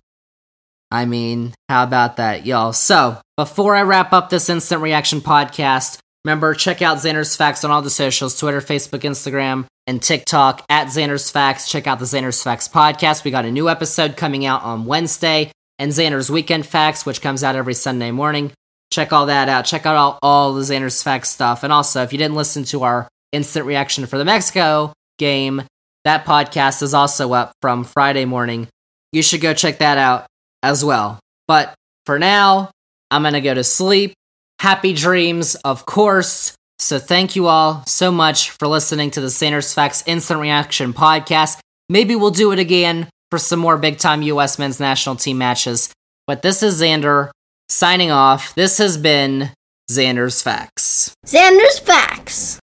I 0.92 1.06
mean, 1.06 1.54
how 1.70 1.86
about 1.86 2.18
that, 2.18 2.46
y'all? 2.46 2.74
So, 2.74 3.22
before 3.38 3.78
I 3.78 3.84
wrap 3.84 4.12
up 4.12 4.30
this 4.30 4.50
instant 4.50 4.82
reaction 4.82 5.22
podcast, 5.22 6.00
Remember, 6.26 6.54
check 6.54 6.82
out 6.82 6.98
Zander's 6.98 7.38
Facts 7.38 7.64
on 7.64 7.72
all 7.72 7.82
the 7.82 7.90
socials 7.90 8.38
Twitter, 8.38 8.60
Facebook, 8.60 9.04
Instagram, 9.04 9.68
and 9.88 10.02
TikTok 10.02 10.66
at 10.68 10.88
Zander's 10.88 11.30
Facts. 11.30 11.72
Check 11.72 11.88
out 11.88 12.00
the 12.00 12.06
Zander's 12.06 12.44
Facts 12.44 12.68
podcast. 12.68 13.24
We 13.24 13.32
got 13.32 13.46
a 13.46 13.52
new 13.52 13.70
episode 13.70 14.18
coming 14.18 14.46
out 14.46 14.64
on 14.64 14.84
Wednesday, 14.84 15.54
and 15.80 15.94
Zander's 15.94 16.30
Weekend 16.30 16.66
Facts, 16.66 17.06
which 17.06 17.22
comes 17.22 17.42
out 17.42 17.56
every 17.56 17.74
Sunday 17.74 18.12
morning. 18.12 18.52
check 18.92 19.14
all 19.14 19.28
that 19.28 19.48
out. 19.48 19.64
Check 19.64 19.86
out 19.86 19.96
all, 19.96 20.20
all 20.22 20.54
the 20.54 20.64
Zander's 20.64 21.02
Facts 21.02 21.30
stuff. 21.30 21.64
And 21.64 21.72
also, 21.72 22.04
if 22.04 22.12
you 22.12 22.18
didn't 22.18 22.36
listen 22.36 22.66
to 22.66 22.84
our 22.84 23.08
instant 23.32 23.66
reaction 23.66 24.06
for 24.08 24.18
the 24.18 24.26
Mexico 24.26 24.92
game, 25.18 25.64
that 26.06 26.26
podcast 26.26 26.82
is 26.82 26.94
also 26.94 27.34
up 27.34 27.54
from 27.62 27.84
Friday 27.84 28.26
morning. 28.26 28.68
You 29.12 29.22
should 29.22 29.42
go 29.42 29.54
check 29.54 29.80
that 29.80 29.98
out 29.98 30.26
as 30.62 30.84
well. 30.84 31.20
But 31.48 31.74
for 32.06 32.20
now, 32.20 32.72
I'm 33.12 33.22
going 33.22 33.34
to 33.34 33.42
go 33.42 33.54
to 33.54 33.64
sleep. 33.64 34.14
Happy 34.60 34.94
dreams, 34.94 35.56
of 35.56 35.86
course. 35.86 36.56
So 36.80 37.00
thank 37.00 37.36
you 37.36 37.48
all 37.48 37.84
so 37.86 38.12
much 38.12 38.50
for 38.52 38.68
listening 38.68 39.12
to 39.12 39.22
the 39.22 39.28
Zander's 39.28 39.74
Facts 39.74 40.04
Instant 40.06 40.40
Reaction 40.40 40.94
podcast. 40.94 41.60
Maybe 41.90 42.16
we'll 42.16 42.32
do 42.32 42.52
it 42.52 42.60
again 42.60 43.08
for 43.30 43.38
some 43.38 43.60
more 43.60 43.78
big 43.78 43.98
time 43.98 44.22
US 44.24 44.60
men's 44.60 44.80
national 44.80 45.16
team 45.16 45.38
matches. 45.38 45.94
But 46.28 46.42
this 46.42 46.64
is 46.64 46.82
Zander 46.82 47.30
signing 47.70 48.12
off. 48.12 48.56
This 48.56 48.78
has 48.78 48.98
been 48.98 49.52
Zander's 49.92 50.42
Facts. 50.42 51.14
Zander's 51.26 51.80
Facts. 51.80 52.60